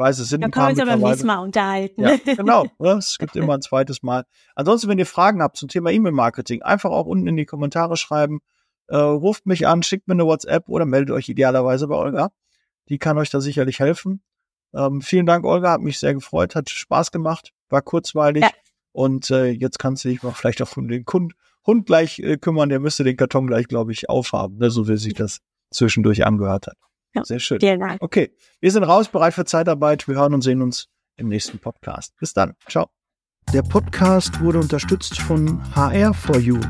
weiß, 0.00 0.18
es 0.18 0.30
sind 0.30 0.40
da 0.40 0.46
ein 0.46 0.50
paar. 0.50 0.62
Da 0.62 0.74
können 0.74 0.78
wir 0.78 0.82
uns 0.82 0.90
aber 0.90 1.00
beim 1.00 1.10
nächsten 1.10 1.26
Mal 1.28 1.38
unterhalten. 1.38 2.02
Ja, 2.02 2.16
genau. 2.36 2.66
Ne? 2.80 2.90
Es 2.92 3.18
gibt 3.18 3.36
immer 3.36 3.54
ein 3.54 3.62
zweites 3.62 4.02
Mal. 4.02 4.24
Ansonsten, 4.56 4.88
wenn 4.88 4.98
ihr 4.98 5.06
Fragen 5.06 5.40
habt 5.42 5.56
zum 5.56 5.68
Thema 5.68 5.90
E-Mail-Marketing, 5.90 6.62
einfach 6.62 6.90
auch 6.90 7.06
unten 7.06 7.28
in 7.28 7.36
die 7.36 7.46
Kommentare 7.46 7.96
schreiben. 7.96 8.40
Äh, 8.88 8.96
ruft 8.96 9.46
mich 9.46 9.68
an, 9.68 9.84
schickt 9.84 10.08
mir 10.08 10.14
eine 10.14 10.26
WhatsApp 10.26 10.68
oder 10.68 10.84
meldet 10.84 11.12
euch 11.12 11.28
idealerweise 11.28 11.86
bei 11.86 11.94
Olga. 11.94 12.30
Die 12.88 12.98
kann 12.98 13.18
euch 13.18 13.30
da 13.30 13.40
sicherlich 13.40 13.78
helfen. 13.78 14.20
Ähm, 14.74 15.00
vielen 15.00 15.26
Dank, 15.26 15.44
Olga. 15.44 15.70
Hat 15.70 15.80
mich 15.80 16.00
sehr 16.00 16.14
gefreut, 16.14 16.56
hat 16.56 16.70
Spaß 16.70 17.12
gemacht, 17.12 17.52
war 17.68 17.82
kurzweilig. 17.82 18.42
Ja. 18.42 18.50
Und 18.92 19.30
äh, 19.30 19.50
jetzt 19.50 19.78
kannst 19.78 20.04
du 20.04 20.08
dich 20.08 20.22
mal 20.24 20.32
vielleicht 20.32 20.60
auch 20.62 20.76
um 20.76 20.88
den 20.88 21.04
Hund, 21.12 21.34
Hund 21.64 21.86
gleich 21.86 22.18
äh, 22.18 22.36
kümmern. 22.36 22.68
Der 22.68 22.80
müsste 22.80 23.04
den 23.04 23.16
Karton 23.16 23.46
gleich, 23.46 23.68
glaube 23.68 23.92
ich, 23.92 24.08
aufhaben, 24.08 24.58
ne? 24.58 24.70
so 24.70 24.88
wie 24.88 24.96
sich 24.96 25.14
das 25.14 25.38
zwischendurch 25.70 26.26
angehört 26.26 26.66
hat. 26.66 26.76
Ja. 27.14 27.24
Sehr 27.24 27.40
schön. 27.40 27.60
Vielen 27.60 27.80
Dank. 27.80 28.00
Okay, 28.00 28.34
wir 28.60 28.70
sind 28.70 28.84
raus, 28.84 29.08
bereit 29.08 29.34
für 29.34 29.44
Zeitarbeit. 29.44 30.06
Wir 30.06 30.16
hören 30.16 30.34
und 30.34 30.42
sehen 30.42 30.62
uns 30.62 30.88
im 31.16 31.28
nächsten 31.28 31.58
Podcast. 31.58 32.14
Bis 32.18 32.32
dann. 32.32 32.54
Ciao. 32.68 32.88
Der 33.52 33.62
Podcast 33.62 34.40
wurde 34.40 34.60
unterstützt 34.60 35.18
von 35.20 35.60
HR4U, 35.74 36.60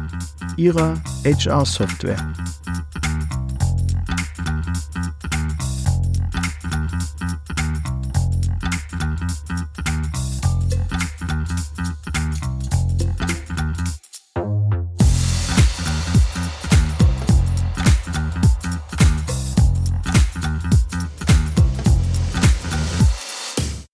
ihrer 0.56 0.94
HR-Software. 1.24 2.16